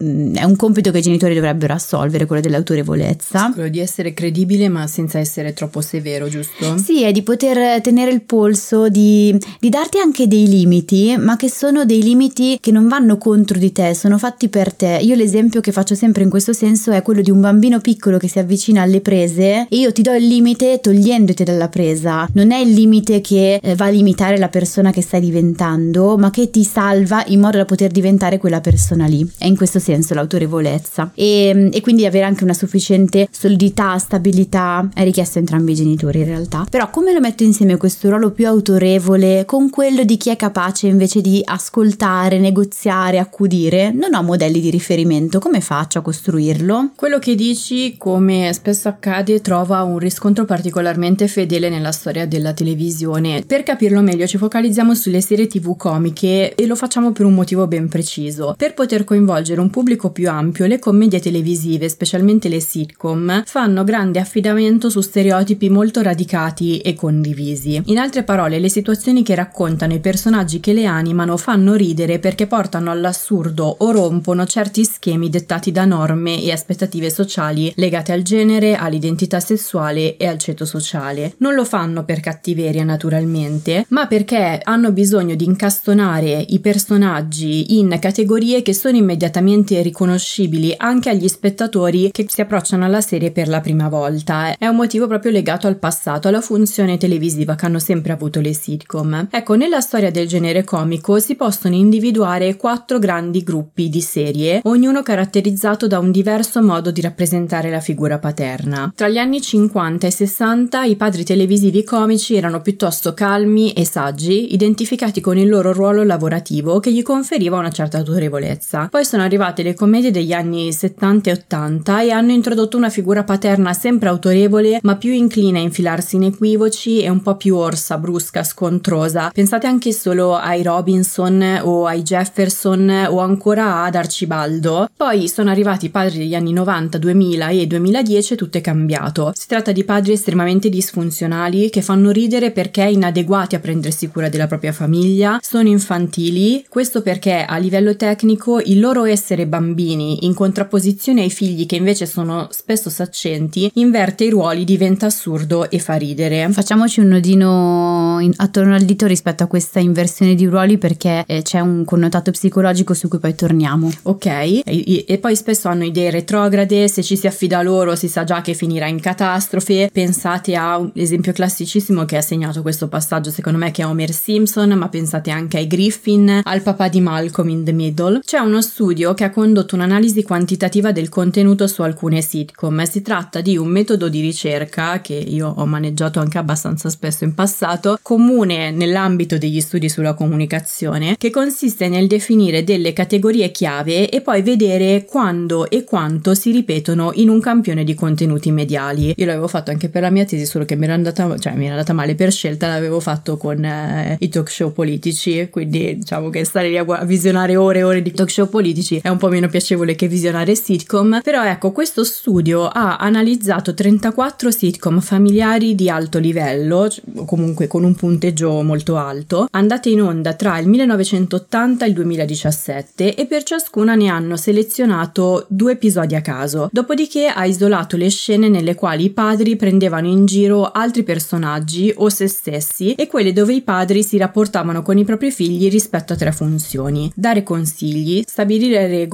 è 0.00 0.44
un 0.44 0.56
compito 0.56 0.90
che 0.90 0.98
i 0.98 1.02
genitori 1.02 1.34
dovrebbero 1.34 1.74
assolvere, 1.74 2.24
quello 2.24 2.40
dell'autorevolezza. 2.40 3.50
Quello 3.52 3.68
di 3.68 3.80
essere 3.80 4.14
credibile 4.14 4.70
ma 4.70 4.86
senza 4.86 5.18
essere 5.18 5.52
troppo 5.52 5.82
severo, 5.82 6.26
giusto? 6.28 6.78
Sì, 6.78 7.02
è 7.02 7.12
di 7.12 7.22
poter 7.22 7.82
tenere 7.82 8.10
il 8.10 8.22
polso, 8.22 8.88
di, 8.88 9.36
di, 9.58 9.68
darti 9.68 9.98
anche 9.98 10.26
dei 10.26 10.48
limiti, 10.48 11.14
ma 11.18 11.36
che 11.36 11.50
sono 11.50 11.84
dei 11.84 12.02
limiti 12.02 12.56
che 12.62 12.70
non 12.70 12.88
vanno 12.88 13.18
contro 13.18 13.58
di 13.58 13.72
te, 13.72 13.94
sono 13.94 14.16
fatti 14.16 14.48
per 14.48 14.72
te. 14.72 15.00
Io 15.02 15.14
l'esempio 15.14 15.60
che 15.60 15.70
faccio 15.70 15.94
sempre 15.94 16.22
in 16.22 16.30
questo 16.30 16.54
senso 16.54 16.92
è 16.92 17.02
quello 17.02 17.20
di 17.20 17.30
un 17.30 17.40
bambino 17.40 17.80
piccolo 17.80 18.16
che 18.16 18.28
si 18.28 18.38
avvicina 18.38 18.80
alle 18.80 19.02
prese 19.02 19.66
e 19.68 19.76
io 19.76 19.92
ti 19.92 20.00
do 20.00 20.14
il 20.14 20.26
limite 20.26 20.80
togliendoti 20.80 21.44
dalla 21.44 21.68
presa. 21.68 22.26
Non 22.32 22.52
è 22.52 22.58
il 22.58 22.72
limite 22.72 23.20
che 23.20 23.60
eh, 23.62 23.74
va 23.74 23.84
a 23.84 23.90
limitare 23.90 24.38
la 24.38 24.48
persona 24.48 24.92
che 24.92 25.02
stai 25.02 25.20
diventando, 25.20 26.16
ma 26.16 26.30
che 26.30 26.48
ti 26.48 26.64
salva 26.64 27.22
in 27.26 27.40
modo 27.40 27.58
da 27.58 27.66
poter 27.66 27.90
diventare 27.90 28.38
quella 28.38 28.62
persona 28.62 29.04
lì. 29.04 29.28
È 29.36 29.44
in 29.44 29.56
questo 29.56 29.78
senso 29.78 29.89
senso 29.90 30.14
l'autorevolezza 30.14 31.10
e, 31.14 31.68
e, 31.72 31.80
quindi 31.80 32.06
avere 32.06 32.24
anche 32.24 32.44
una 32.44 32.54
sufficiente 32.54 33.28
solidità, 33.30 33.98
stabilità 33.98 34.88
è 34.94 35.02
richiesto 35.02 35.38
a 35.38 35.40
entrambi 35.40 35.72
i 35.72 35.74
genitori 35.74 36.20
in 36.20 36.26
realtà. 36.26 36.66
Però 36.70 36.90
come 36.90 37.12
lo 37.12 37.20
metto 37.20 37.42
insieme 37.42 37.76
questo 37.76 38.08
ruolo 38.08 38.30
più 38.30 38.46
autorevole 38.46 39.44
con 39.46 39.68
quello 39.70 40.04
di 40.04 40.16
chi 40.16 40.30
è 40.30 40.36
capace 40.36 40.86
invece 40.86 41.20
di 41.20 41.42
ascoltare, 41.44 42.38
negoziare, 42.38 43.18
accudire? 43.18 43.90
Non 43.90 44.14
ho 44.14 44.22
modelli 44.22 44.60
di 44.60 44.70
riferimento, 44.70 45.40
come 45.40 45.60
faccio 45.60 45.98
a 45.98 46.02
costruirlo? 46.02 46.92
Quello 46.94 47.18
che 47.18 47.34
dici, 47.34 47.96
come 47.98 48.52
spesso 48.52 48.88
accade, 48.88 49.40
trova 49.40 49.82
un 49.82 49.98
riscontro 49.98 50.44
particolarmente 50.44 51.26
fedele 51.26 51.68
nella 51.68 51.92
storia 51.92 52.26
della 52.26 52.52
televisione. 52.52 53.42
Per 53.44 53.64
capirlo 53.64 54.00
meglio 54.02 54.26
ci 54.26 54.38
focalizziamo 54.38 54.94
sulle 54.94 55.20
serie 55.20 55.48
tv 55.48 55.76
comiche 55.76 56.54
e 56.54 56.66
lo 56.66 56.76
facciamo 56.76 57.10
per 57.10 57.26
un 57.26 57.34
motivo 57.34 57.66
ben 57.66 57.88
preciso, 57.88 58.54
per 58.56 58.74
poter 58.74 59.02
coinvolgere 59.04 59.60
un 59.60 59.68
pubblico 59.68 59.79
pubblico 59.80 60.10
più 60.10 60.28
ampio, 60.28 60.66
le 60.66 60.78
commedie 60.78 61.20
televisive, 61.20 61.88
specialmente 61.88 62.50
le 62.50 62.60
sitcom, 62.60 63.44
fanno 63.46 63.82
grande 63.82 64.20
affidamento 64.20 64.90
su 64.90 65.00
stereotipi 65.00 65.70
molto 65.70 66.02
radicati 66.02 66.80
e 66.80 66.92
condivisi. 66.92 67.80
In 67.86 67.96
altre 67.96 68.22
parole, 68.22 68.58
le 68.58 68.68
situazioni 68.68 69.22
che 69.22 69.34
raccontano 69.34 69.94
i 69.94 70.00
personaggi 70.00 70.60
che 70.60 70.74
le 70.74 70.84
animano 70.84 71.38
fanno 71.38 71.72
ridere 71.72 72.18
perché 72.18 72.46
portano 72.46 72.90
all'assurdo 72.90 73.74
o 73.78 73.90
rompono 73.90 74.44
certi 74.44 74.84
schemi 74.84 75.30
dettati 75.30 75.72
da 75.72 75.86
norme 75.86 76.42
e 76.42 76.52
aspettative 76.52 77.08
sociali 77.08 77.72
legate 77.76 78.12
al 78.12 78.20
genere, 78.20 78.74
all'identità 78.74 79.40
sessuale 79.40 80.18
e 80.18 80.26
al 80.26 80.36
ceto 80.36 80.66
sociale. 80.66 81.36
Non 81.38 81.54
lo 81.54 81.64
fanno 81.64 82.04
per 82.04 82.20
cattiveria 82.20 82.84
naturalmente, 82.84 83.86
ma 83.88 84.06
perché 84.06 84.60
hanno 84.62 84.92
bisogno 84.92 85.34
di 85.36 85.46
incastonare 85.46 86.44
i 86.48 86.58
personaggi 86.58 87.78
in 87.78 87.96
categorie 87.98 88.60
che 88.60 88.74
sono 88.74 88.98
immediatamente 88.98 89.68
facilmente 89.70 89.82
riconoscibili 89.82 90.74
anche 90.76 91.10
agli 91.10 91.28
spettatori 91.28 92.10
che 92.10 92.26
si 92.28 92.40
approcciano 92.40 92.84
alla 92.84 93.00
serie 93.00 93.30
per 93.30 93.48
la 93.48 93.60
prima 93.60 93.88
volta. 93.88 94.56
È 94.56 94.66
un 94.66 94.76
motivo 94.76 95.06
proprio 95.06 95.30
legato 95.30 95.66
al 95.66 95.78
passato, 95.78 96.28
alla 96.28 96.40
funzione 96.40 96.98
televisiva 96.98 97.54
che 97.54 97.66
hanno 97.66 97.78
sempre 97.78 98.12
avuto 98.12 98.40
le 98.40 98.52
sitcom. 98.52 99.28
Ecco, 99.30 99.54
nella 99.54 99.80
storia 99.80 100.10
del 100.10 100.26
genere 100.26 100.64
comico 100.64 101.18
si 101.18 101.36
possono 101.36 101.74
individuare 101.74 102.56
quattro 102.56 102.98
grandi 102.98 103.42
gruppi 103.42 103.88
di 103.88 104.00
serie, 104.00 104.60
ognuno 104.64 105.02
caratterizzato 105.02 105.86
da 105.86 105.98
un 105.98 106.10
diverso 106.10 106.62
modo 106.62 106.90
di 106.90 107.00
rappresentare 107.00 107.70
la 107.70 107.80
figura 107.80 108.18
paterna. 108.18 108.92
Tra 108.94 109.08
gli 109.08 109.18
anni 109.18 109.40
50 109.40 110.06
e 110.06 110.10
60 110.10 110.84
i 110.84 110.96
padri 110.96 111.24
televisivi 111.24 111.84
comici 111.84 112.34
erano 112.34 112.60
piuttosto 112.60 113.14
calmi 113.14 113.72
e 113.72 113.84
saggi, 113.84 114.52
identificati 114.52 115.20
con 115.20 115.38
il 115.38 115.48
loro 115.48 115.72
ruolo 115.72 116.02
lavorativo 116.02 116.80
che 116.80 116.92
gli 116.92 117.02
conferiva 117.02 117.58
una 117.58 117.70
certa 117.70 117.98
autorevolezza. 117.98 118.88
Poi 118.90 119.04
sono 119.04 119.22
arrivate 119.22 119.59
le 119.62 119.74
commedie 119.74 120.10
degli 120.10 120.32
anni 120.32 120.72
70 120.72 121.30
e 121.30 121.32
80 121.32 122.02
e 122.02 122.10
hanno 122.10 122.32
introdotto 122.32 122.76
una 122.76 122.90
figura 122.90 123.24
paterna 123.24 123.72
sempre 123.72 124.08
autorevole 124.08 124.78
ma 124.82 124.96
più 124.96 125.12
incline 125.12 125.58
a 125.58 125.62
infilarsi 125.62 126.16
in 126.16 126.24
equivoci 126.24 127.00
e 127.00 127.08
un 127.08 127.22
po' 127.22 127.36
più 127.36 127.56
orsa, 127.56 127.98
brusca, 127.98 128.42
scontrosa. 128.44 129.30
Pensate 129.32 129.66
anche 129.66 129.92
solo 129.92 130.36
ai 130.36 130.62
Robinson 130.62 131.60
o 131.62 131.86
ai 131.86 132.02
Jefferson 132.02 133.06
o 133.08 133.18
ancora 133.18 133.84
ad 133.84 133.94
Arcibaldo. 133.94 134.88
Poi 134.96 135.28
sono 135.28 135.50
arrivati 135.50 135.86
i 135.86 135.90
padri 135.90 136.18
degli 136.18 136.34
anni 136.34 136.52
90, 136.52 136.98
2000 136.98 137.48
e 137.48 137.66
2010 137.66 138.32
e 138.32 138.36
tutto 138.36 138.58
è 138.58 138.60
cambiato. 138.60 139.32
Si 139.34 139.46
tratta 139.46 139.72
di 139.72 139.84
padri 139.84 140.12
estremamente 140.12 140.68
disfunzionali 140.68 141.70
che 141.70 141.82
fanno 141.82 142.10
ridere 142.10 142.50
perché 142.50 142.82
inadeguati 142.82 143.54
a 143.54 143.60
prendersi 143.60 144.08
cura 144.08 144.28
della 144.28 144.46
propria 144.46 144.72
famiglia, 144.72 145.38
sono 145.42 145.68
infantili, 145.68 146.64
questo 146.68 147.02
perché 147.02 147.44
a 147.44 147.56
livello 147.56 147.96
tecnico 147.96 148.60
il 148.60 148.80
loro 148.80 149.04
essere 149.04 149.39
bambini 149.46 150.24
in 150.24 150.34
contrapposizione 150.34 151.22
ai 151.22 151.30
figli 151.30 151.66
che 151.66 151.76
invece 151.76 152.06
sono 152.06 152.48
spesso 152.50 152.90
saccenti, 152.90 153.70
inverte 153.74 154.24
i 154.24 154.30
ruoli, 154.30 154.64
diventa 154.64 155.06
assurdo 155.06 155.70
e 155.70 155.78
fa 155.78 155.94
ridere. 155.94 156.48
Facciamoci 156.50 157.00
un 157.00 157.08
nodino 157.08 158.18
in, 158.20 158.32
attorno 158.36 158.74
al 158.74 158.82
dito 158.82 159.06
rispetto 159.06 159.42
a 159.42 159.46
questa 159.46 159.78
inversione 159.78 160.34
di 160.34 160.46
ruoli 160.46 160.78
perché 160.78 161.24
eh, 161.26 161.42
c'è 161.42 161.60
un 161.60 161.84
connotato 161.84 162.30
psicologico 162.30 162.94
su 162.94 163.08
cui 163.08 163.18
poi 163.18 163.34
torniamo. 163.34 163.90
Ok, 164.02 164.26
e, 164.26 165.04
e 165.06 165.18
poi 165.18 165.36
spesso 165.36 165.68
hanno 165.68 165.84
idee 165.84 166.10
retrograde, 166.10 166.88
se 166.88 167.02
ci 167.02 167.16
si 167.16 167.26
affida 167.26 167.58
a 167.58 167.62
loro 167.62 167.94
si 167.96 168.08
sa 168.08 168.24
già 168.24 168.40
che 168.40 168.54
finirà 168.54 168.86
in 168.86 169.00
catastrofe. 169.00 169.90
Pensate 169.92 170.56
a 170.56 170.78
un 170.78 170.90
esempio 170.94 171.32
classicissimo 171.32 172.04
che 172.04 172.16
ha 172.16 172.22
segnato 172.22 172.62
questo 172.62 172.88
passaggio 172.88 173.30
secondo 173.30 173.58
me 173.58 173.70
che 173.70 173.82
è 173.82 173.86
Homer 173.86 174.12
Simpson, 174.12 174.70
ma 174.72 174.88
pensate 174.88 175.30
anche 175.30 175.58
ai 175.58 175.66
Griffin, 175.66 176.40
al 176.42 176.62
papà 176.62 176.88
di 176.88 177.00
Malcolm 177.00 177.48
in 177.48 177.64
the 177.64 177.72
Middle. 177.72 178.20
C'è 178.24 178.38
uno 178.38 178.60
studio 178.60 179.14
che 179.14 179.24
ha 179.24 179.29
condotto 179.30 179.74
un'analisi 179.74 180.22
quantitativa 180.22 180.92
del 180.92 181.08
contenuto 181.08 181.66
su 181.66 181.82
alcune 181.82 182.20
sitcom. 182.20 182.82
Si 182.82 183.02
tratta 183.02 183.40
di 183.40 183.56
un 183.56 183.68
metodo 183.68 184.08
di 184.08 184.20
ricerca 184.20 185.00
che 185.00 185.14
io 185.14 185.48
ho 185.48 185.66
maneggiato 185.66 186.20
anche 186.20 186.38
abbastanza 186.38 186.90
spesso 186.90 187.24
in 187.24 187.34
passato, 187.34 187.98
comune 188.02 188.70
nell'ambito 188.70 189.38
degli 189.38 189.60
studi 189.60 189.88
sulla 189.88 190.14
comunicazione, 190.14 191.16
che 191.16 191.30
consiste 191.30 191.88
nel 191.88 192.06
definire 192.06 192.64
delle 192.64 192.92
categorie 192.92 193.50
chiave 193.50 194.08
e 194.08 194.20
poi 194.20 194.42
vedere 194.42 195.04
quando 195.04 195.68
e 195.70 195.84
quanto 195.84 196.34
si 196.34 196.50
ripetono 196.50 197.12
in 197.14 197.28
un 197.28 197.40
campione 197.40 197.84
di 197.84 197.94
contenuti 197.94 198.50
mediali. 198.50 199.14
Io 199.16 199.26
l'avevo 199.26 199.48
fatto 199.48 199.70
anche 199.70 199.88
per 199.88 200.02
la 200.02 200.10
mia 200.10 200.24
tesi, 200.24 200.46
solo 200.46 200.64
che 200.64 200.76
mi 200.76 200.84
era 200.84 200.94
andata, 200.94 201.38
cioè, 201.38 201.54
mi 201.54 201.64
era 201.64 201.74
andata 201.74 201.92
male 201.92 202.14
per 202.14 202.32
scelta, 202.32 202.68
l'avevo 202.68 203.00
fatto 203.00 203.36
con 203.36 203.64
eh, 203.64 204.16
i 204.20 204.28
talk 204.28 204.50
show 204.50 204.72
politici, 204.72 205.48
quindi 205.50 205.98
diciamo 205.98 206.30
che 206.30 206.44
stare 206.44 206.68
lì 206.68 206.78
a, 206.78 207.04
visionare 207.04 207.56
ore 207.56 207.80
e 207.80 207.82
ore 207.82 208.02
di 208.02 208.12
talk 208.12 208.30
show 208.30 208.48
politici 208.48 209.00
è 209.02 209.08
un 209.08 209.18
po' 209.20 209.28
meno 209.28 209.48
piacevole 209.48 209.94
che 209.94 210.08
visionare 210.08 210.54
sitcom, 210.54 211.20
però 211.22 211.44
ecco, 211.44 211.72
questo 211.72 212.04
studio 212.04 212.66
ha 212.66 212.96
analizzato 212.96 213.74
34 213.74 214.50
sitcom 214.50 215.00
familiari 215.00 215.74
di 215.74 215.90
alto 215.90 216.18
livello, 216.18 216.88
comunque 217.26 217.66
con 217.66 217.84
un 217.84 217.94
punteggio 217.94 218.62
molto 218.62 218.96
alto, 218.96 219.46
andate 219.50 219.90
in 219.90 220.00
onda 220.00 220.32
tra 220.32 220.58
il 220.58 220.68
1980 220.68 221.84
e 221.84 221.88
il 221.88 221.94
2017 221.94 223.14
e 223.14 223.26
per 223.26 223.42
ciascuna 223.42 223.94
ne 223.94 224.08
hanno 224.08 224.38
selezionato 224.38 225.44
due 225.48 225.72
episodi 225.72 226.14
a 226.14 226.22
caso. 226.22 226.70
Dopodiché 226.72 227.26
ha 227.26 227.44
isolato 227.44 227.98
le 227.98 228.08
scene 228.08 228.48
nelle 228.48 228.74
quali 228.74 229.04
i 229.04 229.10
padri 229.10 229.56
prendevano 229.56 230.08
in 230.08 230.24
giro 230.24 230.70
altri 230.70 231.02
personaggi 231.02 231.92
o 231.94 232.08
se 232.08 232.26
stessi 232.26 232.94
e 232.94 233.06
quelle 233.06 233.34
dove 233.34 233.52
i 233.52 233.60
padri 233.60 234.02
si 234.02 234.16
rapportavano 234.16 234.80
con 234.80 234.96
i 234.96 235.04
propri 235.04 235.30
figli 235.30 235.68
rispetto 235.68 236.14
a 236.14 236.16
tre 236.16 236.32
funzioni: 236.32 237.12
dare 237.14 237.42
consigli, 237.42 238.22
stabilire 238.26 238.86
regole 238.86 239.08